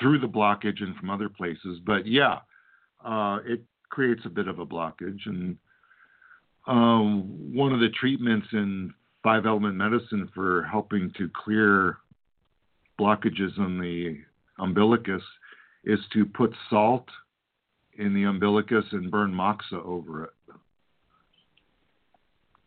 through 0.00 0.18
the 0.20 0.28
blockage 0.28 0.82
and 0.82 0.96
from 0.96 1.10
other 1.10 1.28
places. 1.28 1.80
But 1.84 2.06
yeah, 2.06 2.38
uh, 3.04 3.38
it 3.44 3.62
creates 3.88 4.22
a 4.24 4.30
bit 4.30 4.48
of 4.48 4.58
a 4.58 4.66
blockage. 4.66 5.26
And 5.26 5.56
um, 6.66 7.54
one 7.54 7.72
of 7.72 7.80
the 7.80 7.88
treatments 7.88 8.48
in 8.52 8.92
five 9.22 9.46
element 9.46 9.74
medicine 9.74 10.30
for 10.34 10.64
helping 10.64 11.12
to 11.18 11.30
clear 11.44 11.98
blockages 13.00 13.56
in 13.58 13.78
the 13.78 14.18
umbilicus 14.62 15.22
is 15.84 16.00
to 16.12 16.24
put 16.24 16.52
salt 16.70 17.08
in 17.98 18.14
the 18.14 18.24
umbilicus 18.24 18.84
and 18.92 19.10
burn 19.10 19.32
moxa 19.32 19.76
over 19.84 20.24
it. 20.24 20.30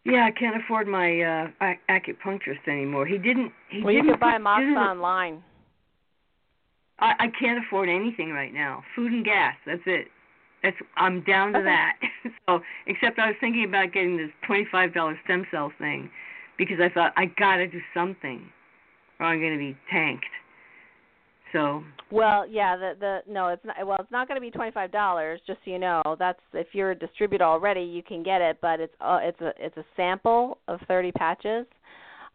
Yeah, 0.05 0.25
I 0.25 0.31
can't 0.31 0.55
afford 0.63 0.87
my 0.87 1.21
uh 1.21 1.47
ac- 1.61 1.79
acupuncturist 1.89 2.67
anymore. 2.67 3.05
He 3.05 3.17
didn't. 3.17 3.51
He 3.69 3.83
well, 3.83 3.93
you 3.93 4.01
didn't 4.01 4.13
could 4.15 4.19
buy 4.21 4.33
put- 4.33 4.41
Moxa 4.43 4.77
online. 4.77 5.43
I, 6.99 7.13
I 7.19 7.27
can't 7.39 7.63
afford 7.65 7.87
anything 7.87 8.31
right 8.31 8.53
now. 8.53 8.83
Food 8.95 9.11
and 9.13 9.23
gas. 9.23 9.55
That's 9.65 9.81
it. 9.85 10.07
That's 10.63 10.75
I'm 10.97 11.21
down 11.23 11.53
to 11.53 11.59
Okay. 11.59 11.65
that. 11.65 11.93
so, 12.49 12.59
except 12.87 13.19
I 13.19 13.27
was 13.27 13.35
thinking 13.39 13.63
about 13.65 13.93
getting 13.93 14.17
this 14.17 14.31
twenty-five 14.45 14.93
dollar 14.93 15.17
stem 15.23 15.45
cell 15.51 15.71
thing, 15.77 16.09
because 16.57 16.77
I 16.81 16.89
thought 16.89 17.13
I 17.15 17.25
gotta 17.37 17.67
do 17.67 17.79
something, 17.93 18.41
or 19.19 19.27
I'm 19.27 19.39
gonna 19.41 19.57
be 19.57 19.77
tanked. 19.91 20.25
So, 21.53 21.83
Well, 22.11 22.47
yeah, 22.47 22.75
the 22.75 22.93
the 22.99 23.19
no, 23.31 23.47
it's 23.47 23.63
not. 23.65 23.75
Well, 23.85 23.97
it's 23.99 24.11
not 24.11 24.27
going 24.27 24.35
to 24.35 24.41
be 24.41 24.51
twenty 24.51 24.71
five 24.71 24.91
dollars. 24.91 25.39
Just 25.47 25.59
so 25.65 25.71
you 25.71 25.79
know, 25.79 26.01
that's 26.17 26.39
if 26.53 26.67
you're 26.73 26.91
a 26.91 26.95
distributor 26.95 27.43
already, 27.43 27.81
you 27.81 28.03
can 28.03 28.23
get 28.23 28.41
it, 28.41 28.57
but 28.61 28.79
it's 28.79 28.93
uh, 29.01 29.19
it's 29.21 29.39
a 29.41 29.51
it's 29.57 29.77
a 29.77 29.85
sample 29.95 30.57
of 30.67 30.79
thirty 30.87 31.11
patches 31.11 31.65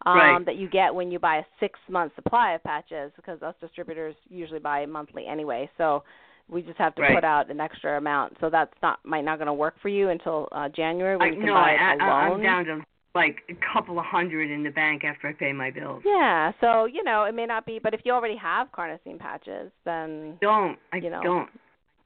um, 0.05 0.13
Right. 0.15 0.45
that 0.45 0.55
you 0.55 0.69
get 0.69 0.93
when 0.93 1.11
you 1.11 1.19
buy 1.19 1.37
a 1.37 1.43
six 1.59 1.79
month 1.89 2.13
supply 2.15 2.53
of 2.53 2.63
patches 2.63 3.11
because 3.15 3.41
us 3.41 3.55
distributors 3.59 4.15
usually 4.29 4.59
buy 4.59 4.85
monthly 4.85 5.25
anyway. 5.27 5.69
So 5.77 6.03
we 6.49 6.61
just 6.61 6.77
have 6.77 6.93
to 6.95 7.01
Right. 7.01 7.15
put 7.15 7.23
out 7.23 7.49
an 7.49 7.59
extra 7.59 7.97
amount. 7.97 8.37
So 8.39 8.49
that's 8.49 8.73
not 8.81 8.99
might 9.03 9.25
not 9.25 9.37
going 9.37 9.47
to 9.47 9.53
work 9.53 9.75
for 9.81 9.89
you 9.89 10.09
until 10.09 10.47
uh, 10.51 10.69
January 10.69 11.17
when 11.17 11.29
I, 11.29 11.31
you 11.31 11.37
can 11.37 11.47
no, 11.47 11.55
buy 11.55 11.71
it 11.71 11.81
I, 11.81 11.93
alone. 11.93 12.37
I'm 12.37 12.43
down 12.43 12.65
to 12.65 12.85
like 13.15 13.37
a 13.49 13.53
couple 13.73 13.97
of 13.97 14.05
hundred 14.05 14.51
in 14.51 14.61
the 14.63 14.69
bank 14.69 15.03
after 15.03 15.27
I 15.29 15.33
pay 15.33 15.53
my 15.53 15.71
bills. 15.71 16.03
Yeah, 16.05 16.51
so 16.61 16.85
you 16.85 17.03
know 17.03 17.23
it 17.23 17.33
may 17.33 17.45
not 17.45 17.65
be, 17.65 17.79
but 17.81 17.93
if 17.93 18.01
you 18.03 18.11
already 18.11 18.35
have 18.37 18.67
carnosine 18.71 19.17
patches, 19.17 19.71
then 19.85 20.37
Don't. 20.41 20.77
I 20.93 20.97
You 20.97 21.09
know. 21.09 21.21
don't. 21.23 21.49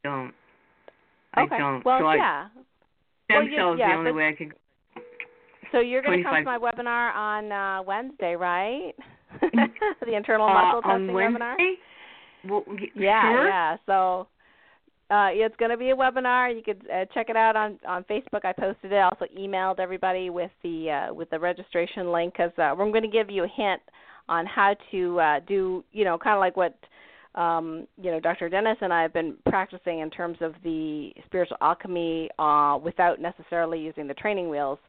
Don't. 0.03 0.33
okay. 1.37 1.55
I 1.55 1.57
don't. 1.57 1.83
Well, 1.83 1.99
so 1.99 2.05
I, 2.05 2.15
yeah. 2.15 2.47
Stem 3.25 3.37
Well, 3.45 3.47
cells 3.57 3.79
yeah, 3.79 3.89
the 3.91 3.97
only 3.97 4.11
way 4.11 4.27
I 4.29 4.33
could. 4.33 4.53
So 5.71 5.79
you're 5.79 6.01
going 6.01 6.19
to 6.19 6.23
come 6.23 6.35
to 6.35 6.43
my 6.43 6.57
webinar 6.57 7.13
on 7.13 7.51
uh, 7.51 7.83
Wednesday, 7.83 8.35
right? 8.35 8.93
the 9.41 10.15
internal 10.15 10.47
Uh, 10.47 10.53
muscle 10.53 10.81
testing 10.81 11.13
Wednesday? 11.13 11.39
webinar. 11.39 11.55
Well, 12.49 12.63
Yeah, 12.95 13.21
sure. 13.21 13.47
yeah. 13.47 13.77
So 13.85 14.27
uh, 15.09 15.29
it's 15.31 15.55
going 15.57 15.71
to 15.71 15.77
be 15.77 15.89
a 15.89 15.95
webinar. 15.95 16.55
You 16.55 16.61
could 16.61 16.85
uh, 16.91 17.05
check 17.13 17.29
it 17.29 17.35
out 17.35 17.55
on 17.55 17.79
on 17.87 18.03
Facebook. 18.03 18.45
I 18.45 18.53
posted 18.53 18.91
it. 18.91 18.95
I 18.95 19.03
also 19.03 19.25
emailed 19.37 19.79
everybody 19.79 20.29
with 20.29 20.51
the 20.63 21.07
uh, 21.09 21.13
with 21.13 21.29
the 21.29 21.39
registration 21.39 22.11
link 22.11 22.33
because 22.33 22.51
uh, 22.57 22.63
I'm 22.63 22.91
going 22.91 23.03
to 23.03 23.07
give 23.07 23.29
you 23.29 23.43
a 23.43 23.47
hint 23.47 23.81
on 24.27 24.45
how 24.45 24.75
to 24.91 25.19
uh, 25.19 25.39
do. 25.47 25.83
You 25.91 26.05
know, 26.05 26.17
kind 26.17 26.35
of 26.35 26.39
like 26.39 26.55
what 26.55 26.75
um, 27.35 27.87
you 28.01 28.11
know, 28.11 28.19
Dr. 28.19 28.49
Dennis 28.49 28.77
and 28.81 28.91
I 28.91 29.01
have 29.01 29.13
been 29.13 29.35
practicing 29.47 29.99
in 29.99 30.09
terms 30.09 30.37
of 30.41 30.53
the 30.63 31.11
spiritual 31.25 31.57
alchemy 31.61 32.29
uh, 32.39 32.77
without 32.83 33.21
necessarily 33.21 33.79
using 33.79 34.07
the 34.07 34.13
training 34.15 34.49
wheels. 34.49 34.79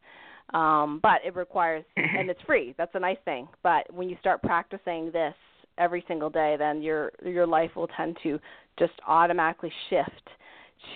Um, 0.55 0.99
but 1.03 1.21
it 1.25 1.37
requires, 1.37 1.85
and 1.97 2.29
it's 2.29 2.41
free. 2.47 2.75
That's 2.77 2.95
a 2.95 3.01
nice 3.01 3.19
thing. 3.25 3.49
But 3.63 3.93
when 3.93 4.09
you 4.09 4.17
start 4.21 4.43
practicing 4.43 5.13
this 5.13 5.35
every 5.81 6.05
single 6.07 6.31
day, 6.31 6.55
then 6.59 6.83
your 6.83 7.11
your 7.25 7.47
life 7.47 7.71
will 7.75 7.89
tend 7.89 8.17
to 8.23 8.39
just 8.79 8.93
automatically 9.09 9.73
shift 9.89 10.29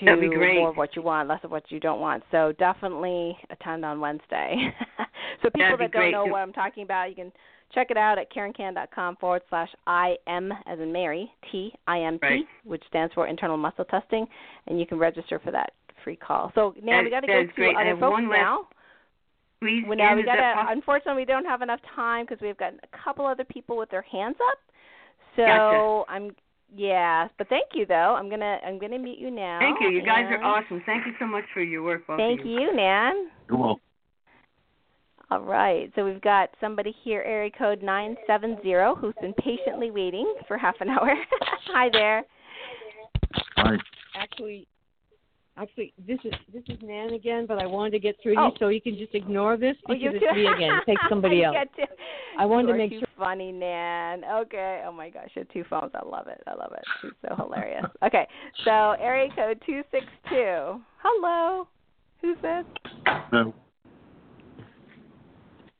to 0.01 0.16
more 0.16 0.70
of 0.70 0.77
what 0.77 0.97
you 0.97 1.02
want, 1.02 1.28
less 1.28 1.40
of 1.44 1.51
what 1.51 1.65
you 1.70 1.78
don't 1.81 2.01
want. 2.01 2.23
So 2.31 2.52
definitely 2.59 3.36
attend 3.51 3.85
on 3.85 4.01
Wednesday. 4.01 4.73
so 5.43 5.51
people 5.51 5.77
that 5.78 5.93
don't 5.93 6.12
know 6.12 6.24
what 6.27 6.39
I'm 6.40 6.52
talking 6.52 6.85
about, 6.85 7.11
you 7.11 7.15
can 7.16 7.32
check 7.74 7.90
it 7.90 7.97
out 7.97 8.19
at 8.19 8.32
karenkan.com 8.32 9.16
forward 9.16 9.43
slash 9.51 9.69
IM 9.86 10.52
as 10.66 10.78
in 10.78 10.93
Mary, 10.93 11.31
T 11.51 11.73
I 11.86 12.01
M 12.01 12.19
T, 12.19 12.27
Right. 12.27 12.44
which 12.65 12.82
stands 12.89 13.12
for 13.15 13.27
internal 13.27 13.56
muscle 13.56 13.85
testing, 13.85 14.27
and 14.69 14.78
you 14.81 14.86
can 14.86 14.98
register 14.98 15.39
for 15.43 15.51
that 15.51 15.73
free 16.02 16.16
call. 16.16 16.52
So 16.55 16.74
now 16.82 16.98
That- 16.98 17.05
we 17.05 17.11
got 17.11 17.20
to 17.20 17.27
go 17.27 17.47
to 17.47 17.52
great. 17.52 17.77
other 17.77 17.97
folks 17.98 18.23
now. 18.23 18.69
Please, 19.61 19.85
Well, 19.86 19.97
now 19.97 20.15
we 20.15 20.23
gotta? 20.23 20.66
Unfortunately, 20.69 21.23
we 21.23 21.24
don't 21.24 21.47
have 21.47 21.62
enough 21.62 21.81
time 21.97 22.27
because 22.27 22.40
we've 22.43 22.56
got 22.56 22.74
a 22.74 22.86
couple 23.05 23.24
other 23.24 23.44
people 23.44 23.77
with 23.78 23.89
their 23.89 24.02
hands 24.02 24.36
up. 24.51 24.59
So 25.36 25.44
Gotcha. 25.44 26.12
I'm. 26.12 26.31
Yeah, 26.77 27.28
but 27.39 27.48
thank 27.48 27.69
you 27.74 27.86
though. 27.86 28.16
I'm 28.19 28.28
gonna 28.28 28.59
I'm 28.66 28.78
gonna 28.78 28.98
meet 28.98 29.19
you 29.19 29.31
now. 29.31 29.61
Thank 29.61 29.81
you. 29.81 29.90
You 29.90 30.05
guys 30.05 30.24
are 30.28 30.43
awesome. 30.43 30.82
Thank 30.86 31.06
you 31.06 31.12
so 31.20 31.27
much 31.27 31.44
for 31.52 31.62
your 31.62 31.85
work, 31.85 32.06
both 32.06 32.19
Thank 32.19 32.40
of 32.40 32.47
you. 32.47 32.61
you, 32.61 32.74
Nan. 32.74 33.31
You're 33.48 33.59
welcome. 33.59 33.81
All 35.31 35.40
right, 35.40 35.90
so 35.94 36.05
we've 36.05 36.20
got 36.20 36.51
somebody 36.61 36.94
here, 37.02 37.23
area 37.23 37.51
code 37.56 37.82
nine 37.82 38.16
seven 38.27 38.59
zero, 38.62 38.94
who's 38.94 39.15
been 39.20 39.35
patiently 39.35 39.90
waiting 39.90 40.32
for 40.47 40.59
half 40.59 40.74
an 40.81 40.89
hour. 40.90 41.15
Hi 41.73 41.89
there. 41.93 42.24
Hi. 43.56 43.77
actually 44.16 44.66
actually 45.56 45.93
this 46.06 46.18
is 46.24 46.32
this 46.52 46.62
is 46.68 46.78
Nan 46.82 47.12
again, 47.14 47.47
but 47.47 47.59
I 47.62 47.66
wanted 47.66 47.90
to 47.93 47.98
get 47.98 48.16
through 48.22 48.35
Oh. 48.39 48.43
to 48.43 48.47
you 48.47 48.52
oh. 48.55 48.59
so 48.59 48.68
you 48.68 48.81
can 48.81 48.97
just 48.98 49.14
ignore 49.14 49.56
this 49.56 49.76
Oh, 49.89 49.94
because 49.94 50.02
you 50.02 50.10
it's 50.14 50.36
me 50.36 50.47
again. 50.47 50.81
Take 50.86 50.98
somebody 51.09 51.44
else. 51.44 51.56
to- 51.76 51.86
I 52.39 52.44
wanted 52.47 52.68
to 52.72 52.78
make 52.78 52.90
too 52.90 52.98
sure 53.01 53.09
funny, 53.18 53.52
Nan. 53.52 54.24
Okay. 54.24 54.82
Oh 54.86 54.93
my 54.93 55.10
gosh, 55.10 55.31
you 55.35 55.40
have 55.43 55.48
two 55.52 55.64
phones. 55.70 55.93
I 55.94 56.05
love 56.06 56.26
it. 56.26 56.43
I 56.47 56.55
love 56.55 56.72
it. 56.72 56.85
She's 57.01 57.12
so 57.28 57.35
hilarious. 57.36 57.85
Okay, 58.05 58.26
so 58.64 58.97
area 59.01 59.28
code 59.35 59.62
two 59.64 59.82
six 59.90 60.05
two. 60.28 60.81
Hello. 61.02 61.68
Who's 62.20 62.36
this? 62.43 62.64
No, 63.32 63.52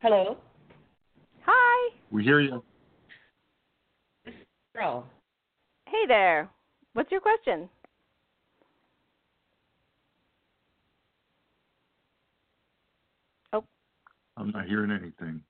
Hello. 0.01 0.37
Hi. 1.47 1.95
we 2.11 2.23
hear 2.23 2.41
you. 2.41 2.63
Girl. 4.77 5.07
Hey 5.87 6.05
there. 6.07 6.51
What's 6.93 7.11
your 7.11 7.21
question? 7.23 7.69
I'm 14.37 14.51
not 14.51 14.67
hearing 14.67 14.91
anything. 14.91 15.41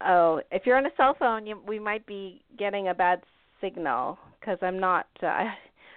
Oh, 0.00 0.40
if 0.50 0.66
you're 0.66 0.76
on 0.76 0.86
a 0.86 0.90
cell 0.96 1.14
phone, 1.18 1.46
you, 1.46 1.60
we 1.66 1.78
might 1.78 2.04
be 2.06 2.42
getting 2.58 2.88
a 2.88 2.94
bad 2.94 3.22
signal 3.60 4.18
because 4.38 4.58
I'm 4.62 4.78
not. 4.78 5.06
Uh, 5.22 5.26
I 5.26 5.54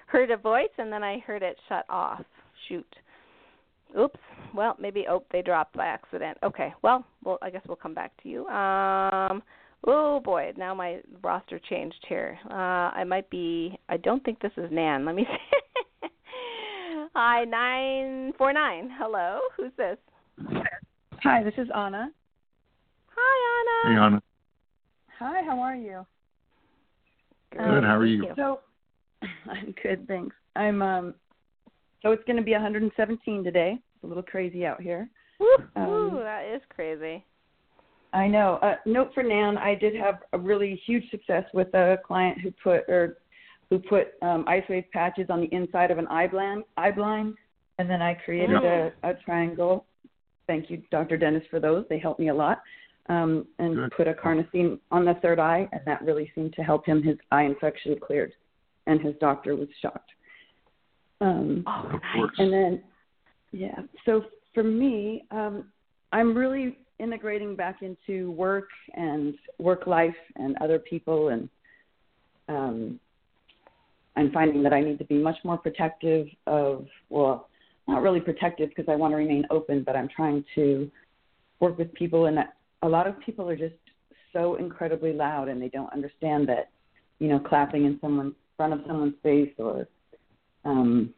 heard 0.07 0.31
a 0.31 0.37
voice 0.37 0.69
and 0.77 0.91
then 0.91 1.03
I 1.03 1.19
heard 1.19 1.43
it 1.43 1.57
shut 1.67 1.85
off. 1.89 2.23
Shoot. 2.67 2.87
Oops. 3.99 4.19
Well, 4.53 4.75
maybe 4.79 5.05
oh 5.09 5.23
they 5.31 5.41
dropped 5.41 5.75
by 5.75 5.85
accident. 5.85 6.37
Okay. 6.43 6.73
Well, 6.81 7.05
well 7.23 7.37
I 7.41 7.49
guess 7.49 7.61
we'll 7.67 7.75
come 7.77 7.93
back 7.93 8.11
to 8.23 8.29
you. 8.29 8.47
Um. 8.47 9.43
Oh 9.85 10.19
boy, 10.19 10.53
now 10.57 10.73
my 10.73 10.99
roster 11.23 11.59
changed 11.69 12.03
here. 12.09 12.37
Uh, 12.49 12.53
I 12.93 13.03
might 13.03 13.29
be. 13.29 13.77
I 13.89 13.97
don't 13.97 14.23
think 14.23 14.41
this 14.41 14.51
is 14.57 14.69
Nan. 14.71 15.05
Let 15.05 15.15
me 15.15 15.25
see. 16.01 16.09
Hi, 17.13 17.45
nine 17.45 18.33
four 18.37 18.53
nine. 18.53 18.89
Hello, 18.97 19.39
who's 19.55 19.71
this? 19.77 19.97
Hi, 21.23 21.43
this 21.43 21.53
is 21.57 21.67
Anna. 21.75 22.11
Hi, 23.15 23.87
Anna. 23.87 23.95
Hey, 23.95 23.99
Anna. 23.99 24.05
Anna. 24.05 24.21
Hi, 25.19 25.43
how 25.43 25.59
are 25.59 25.75
you? 25.75 26.05
Good. 27.51 27.83
How 27.83 27.97
are 27.97 28.05
thank 28.05 28.23
you? 28.23 28.33
So, 28.35 28.59
I'm 29.49 29.73
good, 29.81 30.07
thanks. 30.07 30.35
I'm 30.55 30.81
um. 30.81 31.15
So 32.03 32.11
it's 32.11 32.23
going 32.25 32.37
to 32.37 32.43
be 32.43 32.51
117 32.51 33.43
today. 33.43 33.79
It's 33.95 34.03
a 34.03 34.07
little 34.07 34.21
crazy 34.21 34.65
out 34.65 34.79
here. 34.79 35.09
Woo, 35.39 35.47
Um, 35.75 35.87
woo, 35.87 36.19
that 36.19 36.45
is 36.45 36.61
crazy. 36.69 37.25
I 38.13 38.27
know. 38.27 38.59
Uh, 38.61 38.75
note 38.85 39.11
for 39.15 39.23
Nan, 39.23 39.57
I 39.57 39.73
did 39.73 39.95
have 39.95 40.19
a 40.31 40.37
really 40.37 40.79
huge 40.85 41.09
success 41.09 41.43
with 41.53 41.73
a 41.73 41.97
client 42.05 42.39
who 42.39 42.51
put 42.63 42.87
or 42.87 43.17
who 43.69 43.79
put 43.79 44.13
um, 44.21 44.45
ice 44.47 44.63
wave 44.69 44.85
patches 44.93 45.27
on 45.29 45.41
the 45.41 45.53
inside 45.53 45.89
of 45.89 45.97
an 45.97 46.07
eye 46.07 46.27
blind, 46.27 46.63
eye 46.77 46.91
blind, 46.91 47.33
and 47.79 47.89
then 47.89 48.01
I 48.01 48.13
created 48.13 48.63
a, 48.63 48.93
a 49.03 49.13
triangle. 49.25 49.85
Thank 50.47 50.69
you, 50.69 50.81
Dr. 50.91 51.17
Dennis, 51.17 51.43
for 51.49 51.59
those. 51.59 51.85
They 51.89 51.99
helped 51.99 52.19
me 52.19 52.29
a 52.29 52.33
lot. 52.33 52.61
Um, 53.09 53.45
and 53.59 53.75
Good. 53.75 53.91
put 53.95 54.07
a 54.07 54.13
carnosine 54.13 54.79
on 54.91 55.05
the 55.05 55.13
third 55.21 55.39
eye, 55.39 55.67
and 55.71 55.81
that 55.85 56.01
really 56.01 56.29
seemed 56.35 56.53
to 56.53 56.61
help 56.63 56.85
him. 56.85 57.01
His 57.01 57.17
eye 57.31 57.43
infection 57.43 57.95
cleared, 58.05 58.33
and 58.85 58.99
his 59.01 59.15
doctor 59.21 59.55
was 59.55 59.69
shocked. 59.81 60.11
Um, 61.21 61.63
Oh, 61.67 61.85
Of 61.85 61.91
nice. 61.93 62.01
course. 62.15 62.35
and 62.37 62.51
then, 62.51 62.83
yeah. 63.51 63.79
So 64.05 64.25
for 64.53 64.63
me, 64.63 65.23
um, 65.31 65.65
I'm 66.11 66.35
really 66.37 66.77
integrating 66.99 67.55
back 67.55 67.81
into 67.81 68.31
work 68.31 68.67
and 68.93 69.35
work 69.57 69.87
life 69.87 70.15
and 70.35 70.57
other 70.59 70.79
people, 70.79 71.29
and 71.29 71.49
um, 72.49 72.99
I'm 74.17 74.31
finding 74.31 74.63
that 74.63 74.73
I 74.73 74.81
need 74.81 74.97
to 74.99 75.05
be 75.05 75.17
much 75.17 75.37
more 75.45 75.57
protective 75.57 76.27
of, 76.45 76.87
well, 77.09 77.47
not 77.87 78.01
really 78.01 78.19
protective 78.19 78.69
because 78.69 78.91
I 78.91 78.95
want 78.95 79.13
to 79.13 79.17
remain 79.17 79.45
open, 79.49 79.83
but 79.83 79.95
I'm 79.95 80.09
trying 80.13 80.43
to 80.55 80.89
work 81.59 81.77
with 81.77 81.93
people, 81.93 82.25
and 82.25 82.39
a 82.81 82.87
lot 82.87 83.07
of 83.07 83.19
people 83.19 83.49
are 83.49 83.55
just 83.55 83.75
so 84.33 84.55
incredibly 84.55 85.13
loud, 85.13 85.47
and 85.47 85.61
they 85.61 85.69
don't 85.69 85.91
understand 85.93 86.47
that, 86.49 86.69
you 87.19 87.27
know, 87.27 87.39
clapping 87.39 87.85
in 87.85 87.97
someone's 88.01 88.35
front 88.55 88.73
of 88.73 88.81
someone's 88.87 89.13
face 89.23 89.53
or 89.59 89.87
um, 90.65 91.13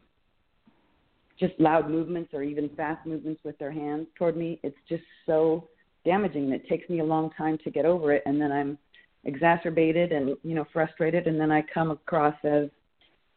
just 1.38 1.54
loud 1.58 1.90
movements 1.90 2.30
or 2.34 2.42
even 2.42 2.68
fast 2.76 3.04
movements 3.06 3.40
with 3.44 3.58
their 3.58 3.72
hands 3.72 4.06
toward 4.16 4.36
me. 4.36 4.60
It's 4.62 4.76
just 4.88 5.02
so 5.26 5.68
damaging. 6.04 6.50
It 6.52 6.68
takes 6.68 6.88
me 6.88 7.00
a 7.00 7.04
long 7.04 7.30
time 7.36 7.58
to 7.64 7.70
get 7.70 7.84
over 7.84 8.12
it, 8.12 8.22
and 8.26 8.40
then 8.40 8.52
I'm 8.52 8.78
exacerbated 9.24 10.12
and 10.12 10.36
you 10.42 10.54
know 10.54 10.66
frustrated, 10.72 11.26
and 11.26 11.40
then 11.40 11.50
I 11.50 11.62
come 11.74 11.90
across 11.90 12.36
as 12.44 12.68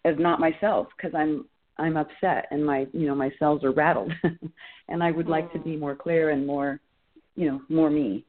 as 0.05 0.15
not 0.19 0.39
myself 0.39 0.87
because 0.95 1.15
I'm 1.15 1.45
I'm 1.77 1.97
upset 1.97 2.47
and 2.51 2.65
my 2.65 2.87
you 2.93 3.07
know 3.07 3.15
my 3.15 3.31
cells 3.39 3.63
are 3.63 3.71
rattled, 3.71 4.13
and 4.89 5.03
I 5.03 5.11
would 5.11 5.27
like 5.27 5.51
to 5.53 5.59
be 5.59 5.75
more 5.75 5.95
clear 5.95 6.29
and 6.29 6.45
more 6.45 6.79
you 7.35 7.49
know 7.51 7.61
more 7.69 7.89
me. 7.89 8.25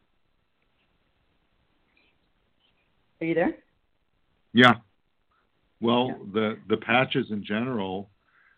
Are 3.20 3.26
you 3.26 3.34
there? 3.34 3.54
Yeah. 4.52 4.74
Well, 5.80 6.08
Yeah. 6.08 6.14
the 6.32 6.58
the 6.68 6.76
patches 6.78 7.30
in 7.30 7.44
general, 7.44 8.10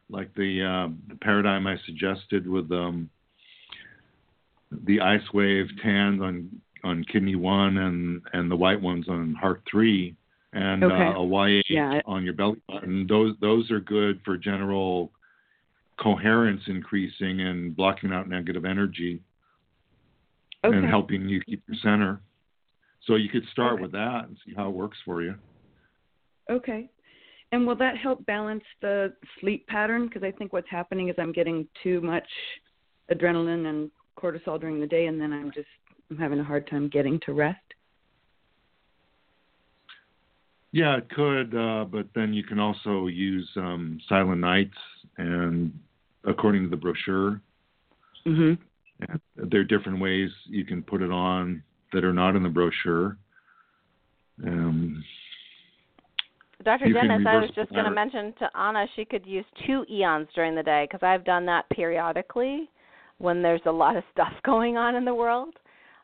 like 0.08 0.32
the 0.34 0.62
um, 0.62 1.02
the 1.08 1.16
paradigm 1.16 1.66
I 1.66 1.76
suggested 1.86 2.46
with 2.48 2.70
um, 2.70 3.10
the 4.70 5.00
ice 5.00 5.32
wave 5.32 5.66
tans 5.82 6.20
on 6.20 6.60
on 6.84 7.04
kidney 7.04 7.34
one 7.34 7.78
and 7.78 8.22
and 8.32 8.50
the 8.50 8.56
white 8.56 8.80
ones 8.80 9.08
on 9.08 9.34
heart 9.34 9.62
three, 9.68 10.14
and 10.56 10.84
Okay. 10.84 10.94
uh, 10.94 11.20
a 11.20 11.24
YA 11.24 11.62
Yeah. 11.68 12.00
on 12.06 12.24
your 12.24 12.32
belly 12.34 12.60
button. 12.66 13.06
Those 13.06 13.36
those 13.40 13.70
are 13.70 13.80
good 13.80 14.20
for 14.24 14.36
general 14.38 15.12
coherence 15.98 16.66
increasing 16.66 17.40
and 17.40 17.76
blocking 17.76 18.12
out 18.12 18.28
negative 18.28 18.64
energy 18.64 19.22
Okay. 20.64 20.76
and 20.76 20.86
helping 20.86 21.28
you 21.28 21.40
keep 21.42 21.62
your 21.68 21.76
center. 21.76 22.20
So 23.02 23.16
you 23.16 23.28
could 23.28 23.46
start 23.48 23.74
Okay. 23.74 23.82
with 23.82 23.92
that 23.92 24.26
and 24.26 24.38
see 24.44 24.54
how 24.54 24.68
it 24.68 24.74
works 24.74 24.98
for 25.04 25.22
you. 25.22 25.38
Okay. 26.50 26.88
And 27.52 27.66
will 27.66 27.76
that 27.76 27.96
help 27.96 28.24
balance 28.26 28.64
the 28.80 29.14
sleep 29.40 29.66
pattern? 29.68 30.06
Because 30.06 30.22
I 30.22 30.32
think 30.32 30.52
what's 30.52 30.68
happening 30.68 31.08
is 31.08 31.14
I'm 31.18 31.32
getting 31.32 31.68
too 31.82 32.00
much 32.00 32.28
adrenaline 33.10 33.66
and 33.66 33.90
cortisol 34.18 34.58
during 34.60 34.80
the 34.80 34.86
day, 34.86 35.06
and 35.06 35.20
then 35.20 35.32
I'm 35.32 35.52
just 35.52 35.68
I'm 36.10 36.18
having 36.18 36.40
a 36.40 36.44
hard 36.44 36.66
time 36.66 36.88
getting 36.88 37.20
to 37.20 37.32
rest. 37.32 37.74
Yeah, 40.76 40.98
it 40.98 41.08
could, 41.08 41.54
uh, 41.54 41.86
but 41.86 42.06
then 42.14 42.34
you 42.34 42.44
can 42.44 42.60
also 42.60 43.06
use 43.06 43.48
um, 43.56 43.98
Silent 44.10 44.42
Nights, 44.42 44.76
and 45.16 45.72
according 46.24 46.64
to 46.64 46.68
the 46.68 46.76
brochure, 46.76 47.40
Mhm. 48.26 48.58
and 49.08 49.20
there 49.36 49.62
are 49.62 49.64
different 49.64 50.00
ways 50.00 50.30
you 50.44 50.66
can 50.66 50.82
put 50.82 51.00
it 51.00 51.10
on 51.10 51.62
that 51.94 52.04
are 52.04 52.12
not 52.12 52.36
in 52.36 52.42
the 52.42 52.50
brochure. 52.50 53.16
Um, 54.44 55.02
Dr. 56.62 56.92
Dennis, 56.92 57.26
I 57.26 57.36
was 57.36 57.50
just 57.52 57.70
going 57.70 57.86
to 57.86 57.90
mention 57.90 58.34
to 58.34 58.50
Anna 58.54 58.86
she 58.96 59.06
could 59.06 59.24
use 59.24 59.46
two 59.64 59.86
Aeons 59.88 60.28
during 60.34 60.54
the 60.54 60.62
day 60.62 60.84
because 60.84 61.02
I've 61.02 61.24
done 61.24 61.46
that 61.46 61.66
periodically 61.70 62.68
when 63.16 63.40
there's 63.40 63.64
a 63.64 63.72
lot 63.72 63.96
of 63.96 64.04
stuff 64.12 64.34
going 64.42 64.76
on 64.76 64.94
in 64.94 65.06
the 65.06 65.14
world. 65.14 65.58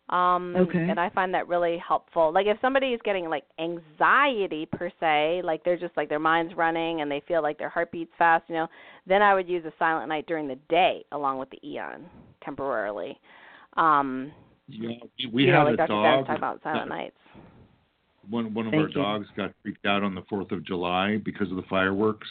Um 0.08 0.54
Okay. 0.56 0.88
and 0.90 0.98
I 1.00 1.08
find 1.10 1.32
that 1.34 1.46
really 1.48 1.78
helpful. 1.78 2.32
Like 2.32 2.46
if 2.46 2.58
somebody 2.60 2.88
is 2.88 3.00
getting 3.04 3.28
like 3.30 3.44
anxiety 3.58 4.66
per 4.66 4.90
se, 5.00 5.42
like 5.44 5.62
they're 5.64 5.78
just 5.78 5.96
like 5.96 6.08
their 6.08 6.18
mind's 6.18 6.54
running 6.54 7.00
and 7.00 7.10
they 7.10 7.20
feel 7.28 7.40
like 7.42 7.58
their 7.58 7.68
heart 7.68 7.90
beats 7.92 8.12
fast, 8.18 8.44
you 8.48 8.54
know, 8.56 8.66
then 9.06 9.22
I 9.22 9.32
would 9.34 9.48
use 9.48 9.64
a 9.64 9.72
silent 9.78 10.08
night 10.08 10.26
during 10.26 10.48
the 10.48 10.58
day 10.68 11.04
along 11.12 11.38
with 11.38 11.50
the 11.50 11.60
Aeon 11.66 12.04
temporarily. 12.44 13.18
Um 13.76 14.32
yeah, 14.68 14.90
we 15.32 15.44
you 15.44 15.52
know, 15.52 15.58
had 15.58 15.64
like 15.64 15.74
a 15.74 15.76
Dr. 15.78 15.88
Dog. 15.88 16.26
talked 16.26 16.38
about 16.38 16.62
silent 16.62 16.88
that- 16.88 16.94
nights. 16.94 17.16
One 18.30 18.54
one 18.54 18.66
of 18.66 18.70
Thank 18.72 18.82
our 18.82 18.88
you. 18.88 18.94
dogs 18.94 19.26
got 19.36 19.52
freaked 19.62 19.84
out 19.86 20.02
on 20.02 20.14
the 20.14 20.22
Fourth 20.28 20.52
of 20.52 20.62
July 20.64 21.16
because 21.24 21.50
of 21.50 21.56
the 21.56 21.62
fireworks. 21.68 22.28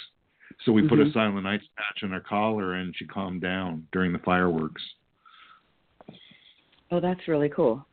So 0.66 0.72
we 0.72 0.88
put 0.88 1.00
a 1.00 1.06
Mhm. 1.06 1.14
Silent 1.14 1.44
night 1.44 1.62
patch 1.76 2.04
on 2.04 2.12
her 2.12 2.20
collar, 2.22 2.74
and 2.76 2.96
she 2.96 3.06
calmed 3.06 3.42
down 3.42 3.88
during 3.92 4.12
the 4.14 4.20
fireworks. 4.20 4.82
Oh, 6.92 7.00
that's 7.00 7.28
really 7.28 7.50
cool. 7.50 7.86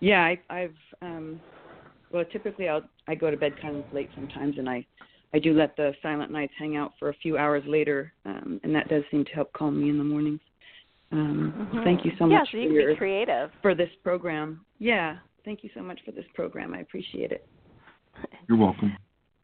Yeah, 0.00 0.22
I, 0.22 0.38
I've 0.50 0.74
um, 1.00 1.40
well, 2.12 2.24
typically 2.30 2.68
I'll 2.68 2.82
I 3.08 3.14
go 3.14 3.30
to 3.30 3.36
bed 3.36 3.54
kind 3.60 3.76
of 3.76 3.84
late 3.92 4.10
sometimes, 4.14 4.58
and 4.58 4.68
I 4.68 4.84
I 5.32 5.38
do 5.38 5.54
let 5.54 5.76
the 5.76 5.94
silent 6.02 6.30
nights 6.30 6.52
hang 6.58 6.76
out 6.76 6.92
for 6.98 7.08
a 7.08 7.14
few 7.14 7.38
hours 7.38 7.62
later, 7.66 8.12
um, 8.24 8.60
and 8.62 8.74
that 8.74 8.88
does 8.88 9.02
seem 9.10 9.24
to 9.24 9.32
help 9.32 9.52
calm 9.52 9.80
me 9.80 9.90
in 9.90 9.98
the 9.98 10.04
mornings. 10.04 10.40
Um, 11.12 11.68
Mhm. 11.72 11.84
Thank 11.84 12.04
you 12.04 12.12
so 12.18 12.26
yeah, 12.26 12.38
much 12.38 12.48
so 12.48 12.50
for 12.52 12.56
you 12.58 12.68
can 12.68 12.74
your 12.74 12.90
be 12.90 12.96
creative. 12.96 13.52
for 13.62 13.74
this 13.74 13.90
program. 14.02 14.66
Yeah, 14.78 15.18
thank 15.44 15.62
you 15.62 15.70
so 15.74 15.82
much 15.82 16.00
for 16.04 16.10
this 16.12 16.26
program. 16.34 16.74
I 16.74 16.80
appreciate 16.80 17.32
it. 17.32 17.46
You're 18.48 18.58
welcome. 18.58 18.96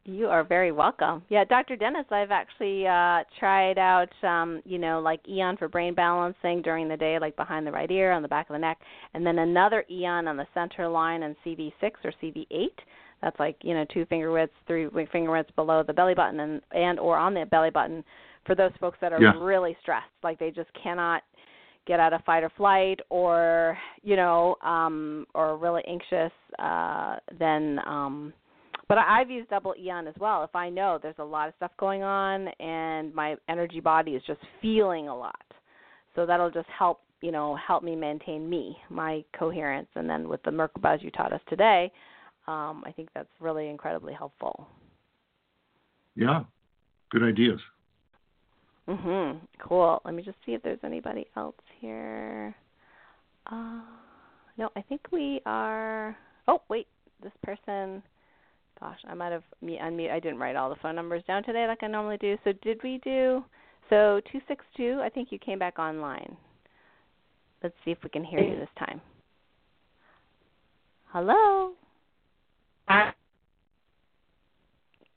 You 0.05 0.27
are 0.27 0.43
very 0.43 0.73
welcome. 0.73 1.23
Yeah, 1.29 1.45
Dr. 1.45 1.77
Dennis, 1.77 2.05
I've 2.11 2.31
actually 2.31 2.85
uh 2.85 3.23
tried 3.39 3.77
out 3.77 4.09
um, 4.23 4.61
you 4.65 4.77
know, 4.77 4.99
like 4.99 5.21
Aeon 5.29 5.55
for 5.55 5.69
brain 5.69 5.93
balancing 5.93 6.61
during 6.61 6.89
the 6.89 6.97
day, 6.97 7.17
like 7.19 7.35
behind 7.37 7.65
the 7.65 7.71
right 7.71 7.89
ear, 7.89 8.11
on 8.11 8.21
the 8.21 8.27
back 8.27 8.49
of 8.49 8.53
the 8.53 8.59
neck, 8.59 8.79
and 9.13 9.25
then 9.25 9.39
another 9.39 9.85
Aeon 9.89 10.27
on 10.27 10.35
the 10.35 10.45
center 10.53 10.87
line 10.89 11.23
and 11.23 11.35
CV 11.45 11.71
six 11.79 11.99
or 12.03 12.11
CV 12.21 12.45
eight. 12.51 12.77
That's 13.21 13.39
like, 13.39 13.55
you 13.61 13.73
know, 13.73 13.85
two 13.93 14.05
finger 14.07 14.29
widths, 14.33 14.51
three 14.67 14.89
finger 15.09 15.31
widths 15.31 15.51
below 15.55 15.83
the 15.87 15.93
belly 15.93 16.13
button 16.15 16.41
and 16.41 16.61
and 16.71 16.99
or 16.99 17.15
on 17.17 17.33
the 17.33 17.45
belly 17.45 17.69
button 17.69 18.03
for 18.45 18.55
those 18.55 18.71
folks 18.81 18.97
that 18.99 19.13
are 19.13 19.21
Yeah. 19.21 19.39
really 19.39 19.77
stressed, 19.81 20.11
like 20.21 20.37
they 20.37 20.51
just 20.51 20.69
cannot 20.73 21.23
get 21.85 22.01
out 22.01 22.11
of 22.11 22.21
fight 22.25 22.43
or 22.43 22.49
flight 22.57 22.99
or, 23.09 23.77
you 24.01 24.17
know, 24.17 24.57
um 24.61 25.25
or 25.33 25.55
really 25.55 25.83
anxious, 25.87 26.33
uh 26.59 27.19
then 27.39 27.79
um 27.85 28.33
but 28.87 28.97
I- 28.97 29.21
I've 29.21 29.29
used 29.31 29.49
double 29.49 29.73
Aeon 29.77 30.07
as 30.07 30.15
well. 30.19 30.43
If 30.43 30.55
I 30.55 30.69
know 30.69 30.97
there's 31.01 31.19
a 31.19 31.23
lot 31.23 31.47
of 31.47 31.55
stuff 31.55 31.71
going 31.77 32.03
on 32.03 32.47
and 32.59 33.13
my 33.13 33.37
energy 33.47 33.79
body 33.79 34.15
is 34.15 34.23
just 34.23 34.41
feeling 34.61 35.07
a 35.07 35.15
lot, 35.15 35.45
so 36.15 36.25
that'll 36.25 36.51
just 36.51 36.69
help 36.69 37.01
you 37.21 37.31
know 37.31 37.55
help 37.55 37.83
me 37.83 37.95
maintain 37.95 38.49
me, 38.49 38.77
my 38.89 39.23
coherence, 39.37 39.87
and 39.95 40.09
then 40.09 40.27
with 40.27 40.43
the 40.43 40.51
Merkaba 40.51 40.95
as 40.95 41.01
you 41.03 41.11
taught 41.11 41.31
us 41.33 41.41
today, 41.47 41.91
um, 42.47 42.83
I 42.85 42.91
think 42.91 43.09
that's 43.13 43.29
really 43.39 43.69
incredibly 43.69 44.13
helpful. 44.13 44.67
yeah, 46.15 46.43
good 47.09 47.23
ideas. 47.23 47.59
Mhm. 48.87 49.39
Cool. 49.59 50.01
Let 50.03 50.13
me 50.13 50.21
just 50.21 50.37
see 50.45 50.53
if 50.53 50.61
there's 50.61 50.83
anybody 50.83 51.25
else 51.37 51.55
here. 51.79 52.53
Uh, 53.47 53.81
no, 54.57 54.69
I 54.75 54.81
think 54.81 55.07
we 55.11 55.41
are. 55.45 56.15
Oh, 56.47 56.61
wait. 56.67 56.87
This 57.21 57.31
person. 57.43 58.03
Gosh, 58.83 58.99
I 59.07 59.13
might 59.13 59.31
have 59.31 59.43
me 59.61 59.79
unmute. 59.81 60.11
I 60.11 60.19
didn't 60.19 60.39
write 60.39 60.57
all 60.57 60.69
the 60.69 60.75
phone 60.81 60.95
numbers 60.95 61.23
down 61.25 61.41
today 61.45 61.65
like 61.69 61.81
I 61.83 61.87
normally 61.87 62.17
do. 62.17 62.37
So 62.43 62.51
did 62.61 62.83
we 62.83 62.99
do? 63.01 63.41
So 63.89 64.19
two 64.29 64.41
six 64.45 64.65
two. 64.75 64.99
I 65.01 65.07
think 65.07 65.29
you 65.31 65.39
came 65.39 65.57
back 65.57 65.79
online. 65.79 66.35
Let's 67.63 67.75
see 67.85 67.91
if 67.91 67.99
we 68.03 68.09
can 68.09 68.25
hear 68.25 68.41
you 68.41 68.59
this 68.59 68.67
time. 68.77 68.99
Hello. 71.13 71.71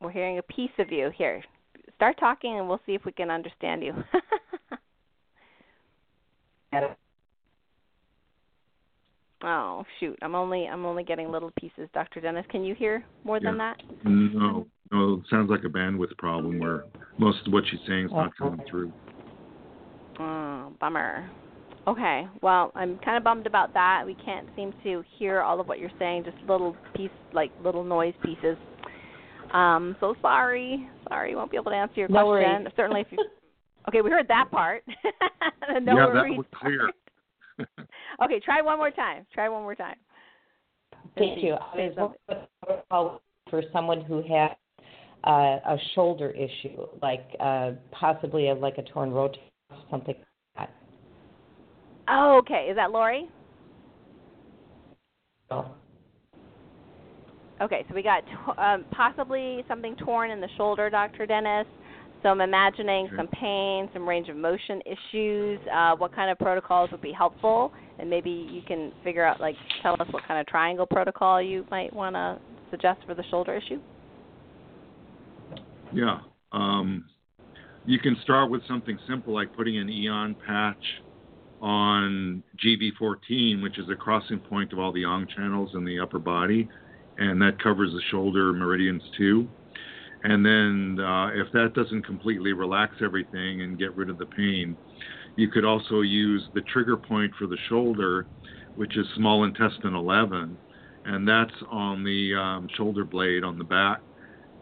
We're 0.00 0.12
hearing 0.12 0.38
a 0.38 0.42
piece 0.42 0.70
of 0.78 0.92
you 0.92 1.10
here. 1.16 1.42
Start 1.96 2.20
talking, 2.20 2.60
and 2.60 2.68
we'll 2.68 2.80
see 2.86 2.94
if 2.94 3.04
we 3.04 3.10
can 3.10 3.32
understand 3.32 3.82
you. 3.82 3.94
oh 9.46 9.84
shoot! 9.98 10.18
I'm 10.22 10.34
only 10.34 10.66
I'm 10.66 10.84
only 10.84 11.04
getting 11.04 11.30
little 11.30 11.52
pieces. 11.58 11.88
Dr. 11.94 12.20
Dennis, 12.20 12.44
can 12.50 12.64
you 12.64 12.74
hear 12.74 13.04
more 13.24 13.38
yeah. 13.38 13.50
than 13.50 13.58
that? 13.58 13.76
No, 14.04 14.66
no. 14.92 15.14
It 15.14 15.24
sounds 15.30 15.50
like 15.50 15.64
a 15.64 15.68
bandwidth 15.68 16.16
problem 16.18 16.58
where 16.58 16.84
most 17.18 17.46
of 17.46 17.52
what 17.52 17.64
she's 17.70 17.80
saying 17.86 18.06
is 18.06 18.12
not 18.12 18.36
coming 18.36 18.60
through. 18.68 18.92
Oh, 20.18 20.72
bummer. 20.80 21.30
Okay. 21.86 22.26
Well, 22.42 22.72
I'm 22.74 22.98
kind 22.98 23.16
of 23.16 23.24
bummed 23.24 23.46
about 23.46 23.72
that. 23.74 24.02
We 24.04 24.16
can't 24.24 24.48
seem 24.56 24.74
to 24.82 25.04
hear 25.18 25.40
all 25.40 25.60
of 25.60 25.68
what 25.68 25.78
you're 25.78 25.90
saying, 25.98 26.24
just 26.24 26.36
little 26.48 26.76
piece 26.94 27.10
like 27.32 27.52
little 27.62 27.84
noise 27.84 28.14
pieces. 28.24 28.56
Um, 29.52 29.96
so 30.00 30.14
sorry. 30.20 30.88
Sorry, 31.08 31.34
won't 31.36 31.50
be 31.50 31.56
able 31.56 31.70
to 31.70 31.76
answer 31.76 32.00
your 32.00 32.08
no 32.08 32.24
question. 32.24 32.62
Worries. 32.64 32.72
Certainly 32.76 33.00
if 33.02 33.06
you 33.12 33.18
Okay, 33.88 34.00
we 34.00 34.10
heard 34.10 34.26
that 34.28 34.50
part. 34.50 34.82
no 35.82 35.96
yeah, 35.96 36.06
worries 36.06 36.32
that 36.32 36.36
was 36.36 36.46
clear. 36.54 36.90
okay, 38.22 38.40
try 38.44 38.62
one 38.62 38.78
more 38.78 38.90
time. 38.90 39.26
Try 39.32 39.48
one 39.48 39.62
more 39.62 39.74
time. 39.74 39.96
Thank 41.16 41.42
you. 41.42 41.54
I 41.54 41.90
was 42.90 43.20
for 43.50 43.62
someone 43.72 44.02
who 44.02 44.22
had 44.22 44.56
uh, 45.24 45.58
a 45.64 45.76
shoulder 45.94 46.30
issue, 46.30 46.86
like 47.02 47.26
uh, 47.40 47.72
possibly 47.90 48.48
a, 48.48 48.54
like 48.54 48.78
a 48.78 48.82
torn 48.82 49.10
rotator, 49.10 49.38
something 49.90 50.14
like 50.14 50.26
that. 50.56 50.74
Oh, 52.08 52.38
okay. 52.38 52.68
Is 52.70 52.76
that 52.76 52.90
Lori? 52.90 53.28
Oh. 55.50 55.66
Okay, 57.60 57.86
so 57.88 57.94
we 57.94 58.02
got 58.02 58.20
t- 58.26 58.60
um, 58.60 58.84
possibly 58.90 59.64
something 59.66 59.96
torn 59.96 60.30
in 60.30 60.40
the 60.40 60.48
shoulder, 60.56 60.90
Dr. 60.90 61.24
Dennis. 61.24 61.66
So 62.22 62.30
I'm 62.30 62.40
imagining 62.40 63.08
some 63.16 63.28
pain, 63.28 63.88
some 63.92 64.08
range 64.08 64.28
of 64.28 64.36
motion 64.36 64.80
issues. 64.84 65.60
Uh, 65.72 65.94
what 65.96 66.14
kind 66.14 66.30
of 66.30 66.38
protocols 66.38 66.90
would 66.90 67.02
be 67.02 67.12
helpful? 67.12 67.72
And 67.98 68.10
maybe 68.10 68.30
you 68.30 68.62
can 68.66 68.92
figure 69.04 69.24
out, 69.24 69.40
like, 69.40 69.54
tell 69.82 69.94
us 70.00 70.08
what 70.10 70.26
kind 70.26 70.40
of 70.40 70.46
triangle 70.46 70.86
protocol 70.86 71.40
you 71.40 71.64
might 71.70 71.92
want 71.92 72.16
to 72.16 72.38
suggest 72.70 73.00
for 73.06 73.14
the 73.14 73.22
shoulder 73.30 73.54
issue. 73.54 73.80
Yeah. 75.92 76.18
Um, 76.52 77.04
you 77.84 77.98
can 78.00 78.16
start 78.22 78.50
with 78.50 78.62
something 78.66 78.98
simple 79.08 79.32
like 79.32 79.54
putting 79.54 79.78
an 79.78 79.88
Aeon 79.88 80.34
patch 80.46 80.82
on 81.60 82.42
GV14, 82.64 83.62
which 83.62 83.78
is 83.78 83.88
a 83.90 83.94
crossing 83.94 84.38
point 84.38 84.72
of 84.72 84.78
all 84.78 84.92
the 84.92 85.02
yang 85.02 85.26
channels 85.34 85.70
in 85.74 85.84
the 85.84 86.00
upper 86.00 86.18
body, 86.18 86.68
and 87.18 87.40
that 87.40 87.62
covers 87.62 87.92
the 87.92 88.02
shoulder 88.10 88.52
meridians 88.52 89.02
too. 89.16 89.48
And 90.24 90.44
then, 90.44 91.04
uh, 91.04 91.28
if 91.28 91.52
that 91.52 91.72
doesn't 91.74 92.04
completely 92.04 92.52
relax 92.52 92.96
everything 93.02 93.62
and 93.62 93.78
get 93.78 93.96
rid 93.96 94.10
of 94.10 94.18
the 94.18 94.26
pain, 94.26 94.76
you 95.36 95.48
could 95.48 95.64
also 95.64 96.00
use 96.00 96.42
the 96.54 96.62
trigger 96.62 96.96
point 96.96 97.32
for 97.38 97.46
the 97.46 97.58
shoulder, 97.68 98.26
which 98.74 98.96
is 98.96 99.06
small 99.14 99.44
intestine 99.44 99.94
11, 99.94 100.56
and 101.04 101.28
that's 101.28 101.54
on 101.70 102.02
the 102.02 102.34
um, 102.34 102.68
shoulder 102.76 103.04
blade 103.04 103.44
on 103.44 103.58
the 103.58 103.64
back. 103.64 104.00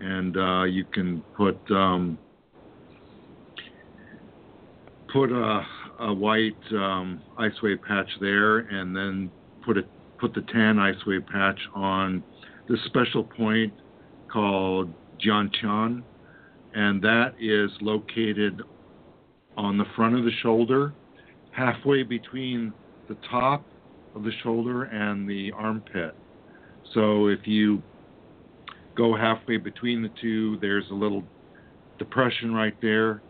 And 0.01 0.37
uh, 0.37 0.65
you 0.65 0.85
can 0.85 1.23
put 1.37 1.59
um, 1.71 2.19
put 5.13 5.31
a, 5.31 5.63
a 6.01 6.13
white 6.13 6.57
um, 6.73 7.23
ice 7.39 7.53
wave 7.63 7.79
patch 7.87 8.09
there, 8.21 8.59
and 8.59 8.95
then 8.95 9.31
put 9.65 9.79
a 9.79 9.83
put 10.19 10.35
the 10.35 10.43
tan 10.53 10.79
ice 10.79 10.97
wave 11.07 11.25
patch 11.27 11.59
on 11.75 12.23
the 12.69 12.77
special 12.87 13.23
point 13.23 13.73
called 14.33 14.93
Jianqian, 15.20 16.03
and 16.74 17.03
that 17.03 17.35
is 17.41 17.70
located 17.81 18.62
on 19.57 19.78
the 19.78 19.85
front 19.97 20.16
of 20.16 20.24
the 20.24 20.32
shoulder, 20.43 20.93
halfway 21.53 22.03
between 22.03 22.73
the 23.09 23.16
top 23.31 23.65
of 24.15 24.24
the 24.24 24.32
shoulder 24.43 24.85
and 24.85 25.28
the 25.28 25.53
armpit. 25.53 26.15
So 26.93 27.28
if 27.28 27.41
you 27.47 27.82
go 28.97 29.16
halfway 29.16 29.57
between 29.57 30.03
the 30.03 30.11
two, 30.20 30.59
there's 30.61 30.85
a 30.91 30.95
little 30.95 31.24
depression 31.99 32.53
right 32.53 32.74
there. 32.81 33.23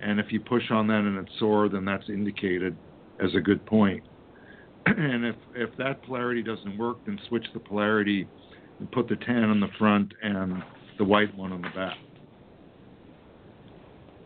And 0.00 0.18
if 0.18 0.26
you 0.30 0.40
push 0.40 0.70
on 0.70 0.86
that 0.88 1.00
and 1.00 1.18
it's 1.18 1.38
sore, 1.38 1.68
then 1.68 1.84
that's 1.84 2.08
indicated 2.08 2.76
as 3.22 3.34
a 3.34 3.40
good 3.40 3.64
point. 3.66 4.02
and 4.86 5.24
if, 5.24 5.36
if 5.54 5.76
that 5.76 6.02
polarity 6.02 6.42
doesn't 6.42 6.78
work, 6.78 6.98
then 7.04 7.18
switch 7.28 7.44
the 7.52 7.60
polarity 7.60 8.26
and 8.78 8.90
put 8.92 9.08
the 9.08 9.16
tan 9.16 9.44
on 9.44 9.60
the 9.60 9.68
front 9.78 10.12
and 10.22 10.62
the 11.00 11.04
white 11.04 11.34
one 11.34 11.50
on 11.50 11.62
the 11.62 11.70
back. 11.70 11.96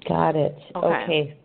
Got 0.08 0.34
it. 0.34 0.56
Okay. 0.74 0.86
okay. 0.86 1.36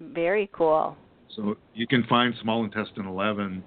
Very 0.00 0.50
cool. 0.54 0.96
So 1.36 1.56
you 1.74 1.86
can 1.86 2.04
find 2.08 2.34
small 2.40 2.64
intestine 2.64 3.06
11 3.06 3.62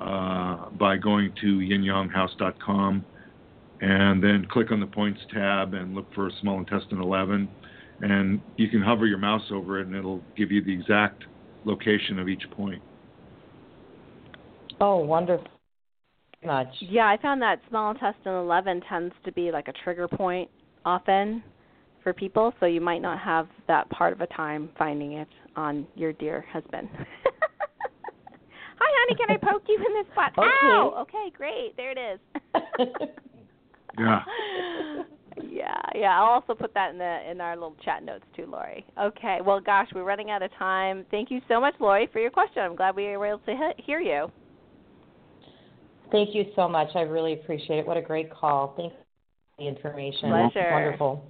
uh, 0.00 0.68
by 0.70 0.96
going 0.96 1.32
to 1.40 1.58
yinyanghouse.com 1.58 3.04
and 3.80 4.22
then 4.22 4.46
click 4.50 4.72
on 4.72 4.80
the 4.80 4.86
points 4.86 5.20
tab 5.32 5.74
and 5.74 5.94
look 5.94 6.12
for 6.12 6.28
small 6.40 6.58
intestine 6.58 7.00
11. 7.00 7.48
And 8.00 8.40
you 8.56 8.68
can 8.68 8.82
hover 8.82 9.06
your 9.06 9.18
mouse 9.18 9.44
over 9.52 9.80
it 9.80 9.86
and 9.86 9.94
it'll 9.94 10.22
give 10.36 10.50
you 10.50 10.62
the 10.62 10.72
exact 10.72 11.22
location 11.64 12.18
of 12.18 12.28
each 12.28 12.42
point. 12.50 12.82
Oh, 14.80 14.98
wonderful. 14.98 15.46
Much. 16.44 16.68
Yeah, 16.80 17.06
I 17.06 17.16
found 17.20 17.42
that 17.42 17.60
small 17.68 17.90
intestine 17.90 18.32
11 18.32 18.82
tends 18.88 19.14
to 19.24 19.32
be 19.32 19.50
like 19.50 19.68
a 19.68 19.72
trigger 19.84 20.06
point 20.06 20.48
often 20.84 21.42
for 22.02 22.12
people, 22.12 22.54
so 22.60 22.66
you 22.66 22.80
might 22.80 23.02
not 23.02 23.18
have 23.18 23.48
that 23.66 23.90
part 23.90 24.12
of 24.12 24.20
a 24.20 24.26
time 24.28 24.68
finding 24.78 25.14
it 25.14 25.28
on 25.56 25.86
your 25.96 26.12
dear 26.12 26.44
husband. 26.52 26.88
Hi, 28.80 28.86
honey, 28.86 29.18
can 29.18 29.30
I 29.30 29.52
poke 29.52 29.64
you 29.66 29.76
in 29.76 29.94
this 29.94 30.06
spot? 30.12 30.32
Okay. 30.38 30.46
Ow! 30.46 30.94
Okay, 31.00 31.32
great. 31.36 31.76
There 31.76 31.90
it 31.90 31.98
is. 31.98 32.20
Yeah. 33.98 34.20
yeah, 35.42 35.80
yeah. 35.94 36.20
I'll 36.20 36.30
also 36.30 36.54
put 36.54 36.72
that 36.74 36.92
in 36.92 36.98
the 36.98 37.30
in 37.30 37.40
our 37.40 37.56
little 37.56 37.74
chat 37.84 38.04
notes 38.04 38.24
too, 38.36 38.46
Lori. 38.46 38.86
Okay. 39.00 39.38
Well, 39.44 39.60
gosh, 39.60 39.88
we're 39.94 40.04
running 40.04 40.30
out 40.30 40.42
of 40.42 40.52
time. 40.58 41.04
Thank 41.10 41.30
you 41.30 41.40
so 41.48 41.60
much, 41.60 41.74
Lori, 41.80 42.08
for 42.12 42.20
your 42.20 42.30
question. 42.30 42.62
I'm 42.62 42.76
glad 42.76 42.94
we 42.94 43.04
were 43.16 43.26
able 43.26 43.38
to 43.40 43.56
he- 43.56 43.82
hear 43.82 44.00
you. 44.00 44.30
Thank 46.10 46.34
you 46.34 46.46
so 46.56 46.68
much. 46.68 46.88
I 46.94 47.00
really 47.00 47.34
appreciate 47.34 47.78
it. 47.78 47.86
What 47.86 47.96
a 47.96 48.02
great 48.02 48.30
call. 48.32 48.74
Thanks 48.76 48.94
for 48.96 49.62
the 49.62 49.68
information. 49.68 50.30
Pleasure. 50.30 50.70
Wonderful. 50.72 51.24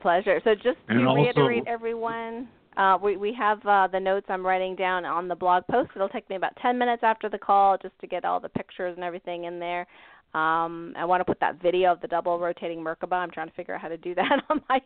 Pleasure. 0.00 0.40
So 0.44 0.54
just 0.54 0.78
to 0.88 0.94
And 0.94 1.06
also- 1.06 1.22
reiterate, 1.22 1.64
everyone, 1.66 2.48
uh, 2.76 2.98
we 3.00 3.16
we 3.16 3.32
have 3.34 3.64
uh, 3.66 3.86
the 3.86 4.00
notes 4.00 4.26
I'm 4.28 4.44
writing 4.44 4.74
down 4.74 5.04
on 5.04 5.28
the 5.28 5.36
blog 5.36 5.64
post. 5.70 5.90
It'll 5.94 6.08
take 6.08 6.28
me 6.28 6.36
about 6.36 6.56
10 6.56 6.76
minutes 6.76 7.04
after 7.04 7.28
the 7.28 7.38
call 7.38 7.78
just 7.78 7.96
to 8.00 8.06
get 8.06 8.24
all 8.24 8.40
the 8.40 8.48
pictures 8.48 8.94
and 8.96 9.04
everything 9.04 9.44
in 9.44 9.60
there. 9.60 9.86
Um, 10.34 10.94
I 10.96 11.04
want 11.04 11.20
to 11.20 11.26
put 11.26 11.38
that 11.40 11.60
video 11.60 11.92
of 11.92 12.00
the 12.00 12.08
double 12.08 12.38
rotating 12.38 12.80
Merkaba. 12.82 13.12
I'm 13.12 13.30
trying 13.30 13.48
to 13.48 13.54
figure 13.54 13.74
out 13.74 13.82
how 13.82 13.88
to 13.88 13.98
do 13.98 14.14
that 14.16 14.42
on 14.48 14.62
my 14.68 14.80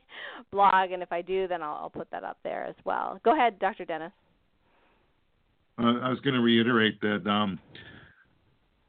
blog, 0.51 0.91
and 0.91 1.03
if 1.03 1.13
I 1.13 1.23
do, 1.23 1.47
then 1.47 1.63
I'll, 1.63 1.77
I'll 1.83 1.91
put 1.91 2.11
that 2.11 2.25
up 2.25 2.39
there 2.43 2.65
as 2.65 2.75
well. 2.85 3.21
Go 3.25 3.33
ahead, 3.33 3.59
Dr. 3.61 3.85
Dennis. 3.85 4.13
Uh, 5.79 5.99
I 6.03 6.09
was 6.09 6.21
going 6.21 6.35
to 6.35 6.41
reiterate 6.41 7.01
that, 7.03 7.27
um, 7.29 7.59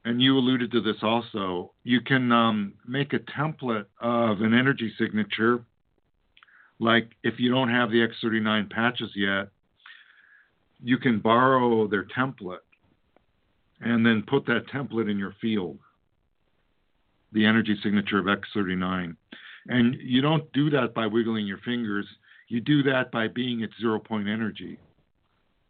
and 0.05 0.21
you 0.21 0.37
alluded 0.37 0.71
to 0.71 0.81
this 0.81 0.97
also. 1.01 1.71
You 1.83 1.99
can 2.01 2.31
um, 2.31 2.73
make 2.87 3.13
a 3.13 3.19
template 3.19 3.85
of 3.99 4.41
an 4.41 4.53
energy 4.53 4.93
signature. 4.97 5.63
Like 6.79 7.09
if 7.23 7.39
you 7.39 7.51
don't 7.51 7.69
have 7.69 7.91
the 7.91 8.07
X39 8.07 8.69
patches 8.69 9.11
yet, 9.15 9.49
you 10.81 10.97
can 10.97 11.19
borrow 11.19 11.87
their 11.87 12.05
template 12.05 12.59
and 13.81 14.05
then 14.05 14.23
put 14.27 14.45
that 14.45 14.67
template 14.73 15.09
in 15.09 15.17
your 15.17 15.35
field, 15.41 15.77
the 17.33 17.45
energy 17.45 17.77
signature 17.83 18.19
of 18.19 18.25
X39. 18.25 19.15
And 19.67 19.95
you 19.99 20.21
don't 20.21 20.49
do 20.53 20.69
that 20.69 20.93
by 20.93 21.07
wiggling 21.07 21.45
your 21.45 21.57
fingers. 21.59 22.05
You 22.47 22.61
do 22.61 22.83
that 22.83 23.11
by 23.11 23.27
being 23.27 23.63
at 23.63 23.69
zero 23.79 23.99
point 23.99 24.27
energy. 24.27 24.79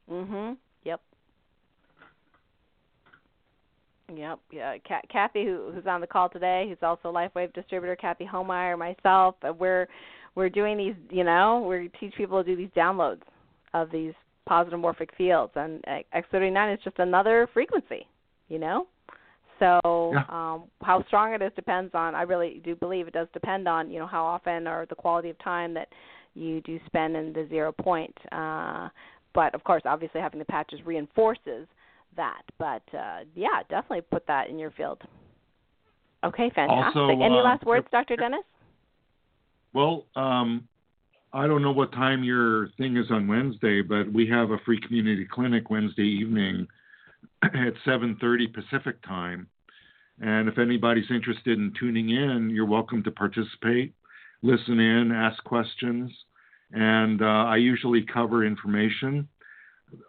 Mhm. 0.10 0.58
Yep. 4.14 4.40
Yeah. 4.52 4.76
Kathy, 5.12 5.44
who, 5.46 5.72
who's 5.74 5.86
on 5.86 6.02
the 6.02 6.08
call 6.08 6.30
today, 6.30 6.66
who's 6.70 6.78
also 6.82 7.12
LifeWave 7.12 7.54
distributor, 7.54 7.96
Kathy 7.96 8.26
Homeyer, 8.26 8.78
myself. 8.78 9.36
Uh, 9.48 9.54
we're 9.54 9.88
we're 10.36 10.50
doing 10.50 10.78
these. 10.78 10.96
You 11.10 11.24
know, 11.24 11.66
we 11.68 11.90
teach 12.00 12.16
people 12.16 12.44
to 12.44 12.50
do 12.50 12.56
these 12.56 12.70
downloads 12.76 13.22
of 13.74 13.92
these 13.92 14.14
positive 14.48 14.80
morphic 14.80 15.10
fields, 15.18 15.52
and 15.56 15.84
X39 16.16 16.74
is 16.74 16.80
just 16.84 17.00
another 17.00 17.50
frequency. 17.54 18.08
You 18.48 18.60
know, 18.60 18.88
so 19.60 20.12
yeah. 20.14 20.24
um, 20.30 20.64
how 20.82 21.04
strong 21.08 21.34
it 21.34 21.42
is 21.42 21.52
depends 21.56 21.94
on. 21.94 22.16
I 22.16 22.22
really 22.22 22.62
do 22.64 22.76
believe 22.76 23.08
it 23.08 23.14
does 23.14 23.28
depend 23.34 23.68
on 23.68 23.90
you 23.90 24.00
know 24.00 24.08
how 24.08 24.24
often 24.24 24.68
or 24.68 24.86
the 24.86 24.96
quality 24.96 25.30
of 25.30 25.38
time 25.40 25.74
that 25.74 25.90
you 26.34 26.62
do 26.62 26.80
spend 26.86 27.18
in 27.18 27.34
the 27.34 27.46
zero 27.50 27.72
point. 27.72 28.16
Uh, 28.32 28.90
but 29.34 29.54
of 29.54 29.64
course, 29.64 29.82
obviously 29.86 30.22
having 30.22 30.40
the 30.40 30.46
patches 30.46 30.80
reinforces 30.86 31.68
that. 32.16 32.42
But 32.58 32.84
uh, 32.94 33.20
yeah, 33.36 33.62
definitely 33.70 34.02
put 34.02 34.26
that 34.28 34.50
in 34.50 34.58
your 34.58 34.72
field. 34.72 35.02
Okay, 36.24 36.52
fantastic. 36.54 36.96
Also, 36.96 37.10
Any 37.10 37.40
uh, 37.40 37.44
last 37.44 37.64
words, 37.64 37.88
Dr. 37.92 38.16
Dennis? 38.16 38.42
Well, 39.74 40.06
um, 40.16 40.68
I 41.34 41.46
don't 41.46 41.62
know 41.62 41.72
what 41.72 41.92
time 41.92 42.24
your 42.24 42.70
thing 42.78 42.98
is 42.98 43.12
on 43.12 43.28
Wednesday, 43.28 43.82
but 43.82 44.12
we 44.12 44.28
have 44.28 44.52
a 44.52 44.58
free 44.66 44.80
community 44.80 45.28
clinic 45.30 45.70
Wednesday 45.70 46.08
evening 46.08 46.68
at 47.44 47.74
7:30 47.86 48.54
Pacific 48.54 49.02
time. 49.04 49.48
And 50.20 50.50
if 50.50 50.58
anybody's 50.58 51.12
interested 51.12 51.60
in 51.60 51.74
tuning 51.80 52.10
in, 52.10 52.50
you're 52.50 52.66
welcome 52.66 53.04
to 53.04 53.12
participate, 53.12 53.94
listen 54.42 54.80
in, 54.80 55.12
ask 55.12 55.44
questions, 55.44 56.12
and 56.72 57.22
uh, 57.22 57.26
I 57.26 57.58
usually 57.58 58.02
cover 58.02 58.44
information 58.44 59.28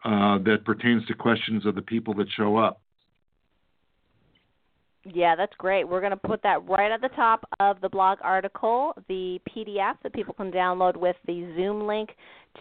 uh, 0.05 0.38
that 0.38 0.64
pertains 0.64 1.05
to 1.06 1.14
questions 1.14 1.66
of 1.66 1.74
the 1.74 1.82
people 1.82 2.14
that 2.14 2.26
show 2.36 2.56
up. 2.56 2.80
Yeah, 5.14 5.36
that's 5.36 5.55
great. 5.56 5.88
We're 5.88 6.00
going 6.00 6.10
to 6.10 6.16
put 6.16 6.42
that 6.42 6.68
right 6.68 6.90
at 6.90 7.00
the 7.00 7.09
top 7.10 7.48
of 7.60 7.80
the 7.80 7.88
blog 7.88 8.18
article, 8.20 8.92
the 9.09 9.40
PDF 9.48 9.94
that 10.02 10.12
people 10.12 10.34
can 10.34 10.50
download 10.50 10.96
with 10.96 11.16
the 11.26 11.50
Zoom 11.56 11.86
link 11.86 12.10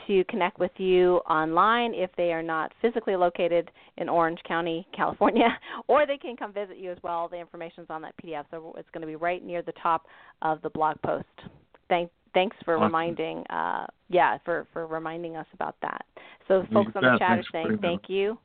to 0.06 0.24
connect 0.26 0.60
with 0.60 0.72
you 0.78 1.18
online 1.30 1.94
if 1.94 2.10
they 2.16 2.32
are 2.32 2.44
not 2.44 2.72
physically 2.82 3.16
located 3.16 3.72
in 3.98 4.08
Orange 4.08 4.40
County, 4.48 4.88
California, 4.96 5.58
or 5.88 6.06
they 6.06 6.18
can 6.18 6.38
come 6.38 6.54
visit 6.54 6.78
you 6.78 6.92
as 6.92 6.98
well. 7.04 7.28
The 7.28 7.38
information 7.40 7.84
is 7.84 7.90
on 7.90 8.02
that 8.04 8.14
PDF, 8.24 8.46
so 8.52 8.74
it's 8.78 8.90
going 8.94 9.02
to 9.02 9.08
be 9.08 9.16
right 9.16 9.44
near 9.44 9.62
the 9.62 9.74
top 9.82 10.06
of 10.42 10.62
the 10.62 10.70
blog 10.70 11.02
post. 11.02 11.26
Thank, 11.90 12.12
thanks 12.34 12.56
for 12.66 12.76
awesome. 12.76 12.86
reminding, 12.86 13.44
uh, 13.50 13.86
yeah, 14.10 14.38
for 14.46 14.68
for 14.74 14.88
reminding 14.88 15.36
us 15.36 15.48
about 15.54 15.76
that. 15.82 16.06
So 16.48 16.66
folks 16.74 16.92
on 16.96 17.04
the 17.04 17.18
chat 17.20 17.40
are 17.40 17.44
saying 17.52 17.80
thank 17.82 18.04
you. 18.08 18.38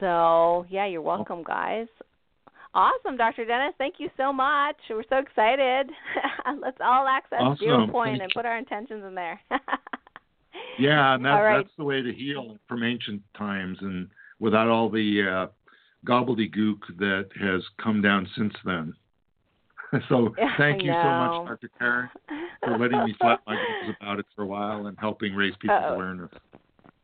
So 0.00 0.66
yeah, 0.68 0.86
you're 0.86 1.02
welcome, 1.02 1.42
guys. 1.42 1.86
Awesome, 2.74 3.16
Dr. 3.16 3.44
Dennis. 3.44 3.72
Thank 3.78 3.94
you 3.98 4.10
so 4.16 4.32
much. 4.32 4.76
We're 4.90 5.04
so 5.08 5.18
excited. 5.18 5.90
Let's 6.60 6.78
all 6.84 7.06
access 7.06 7.38
awesome. 7.40 7.64
Zero 7.64 7.86
Point 7.86 8.20
and 8.20 8.30
put 8.34 8.44
our 8.44 8.58
intentions 8.58 9.04
in 9.06 9.14
there. 9.14 9.40
yeah, 10.78 11.14
and 11.14 11.24
that, 11.24 11.30
right. 11.30 11.58
that's 11.58 11.74
the 11.78 11.84
way 11.84 12.02
to 12.02 12.12
heal 12.12 12.58
from 12.68 12.82
ancient 12.82 13.22
times, 13.38 13.78
and 13.80 14.08
without 14.40 14.68
all 14.68 14.90
the 14.90 15.22
uh, 15.22 15.52
gobbledygook 16.04 16.80
that 16.98 17.28
has 17.40 17.62
come 17.82 18.02
down 18.02 18.28
since 18.36 18.54
then. 18.64 18.92
so 20.08 20.34
thank 20.58 20.82
you 20.82 20.92
so 21.02 21.10
much, 21.10 21.48
Dr. 21.48 21.70
Karen, 21.78 22.10
for 22.60 22.78
letting 22.78 23.04
me 23.04 23.14
flap 23.20 23.40
my 23.46 23.54
gums 23.54 23.96
about 24.00 24.18
it 24.18 24.26
for 24.34 24.42
a 24.42 24.46
while 24.46 24.86
and 24.86 24.96
helping 24.98 25.34
raise 25.34 25.54
people's 25.60 25.80
Uh-oh. 25.82 25.94
awareness. 25.94 26.30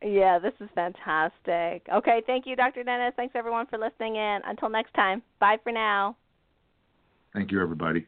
Yeah, 0.03 0.39
this 0.39 0.53
is 0.59 0.69
fantastic. 0.73 1.85
Okay, 1.93 2.23
thank 2.25 2.47
you, 2.47 2.55
Dr. 2.55 2.83
Dennis. 2.83 3.13
Thanks 3.15 3.35
everyone 3.35 3.67
for 3.67 3.77
listening 3.77 4.15
in. 4.15 4.39
Until 4.45 4.69
next 4.69 4.93
time, 4.93 5.21
bye 5.39 5.57
for 5.63 5.71
now. 5.71 6.17
Thank 7.33 7.51
you, 7.51 7.61
everybody. 7.61 8.07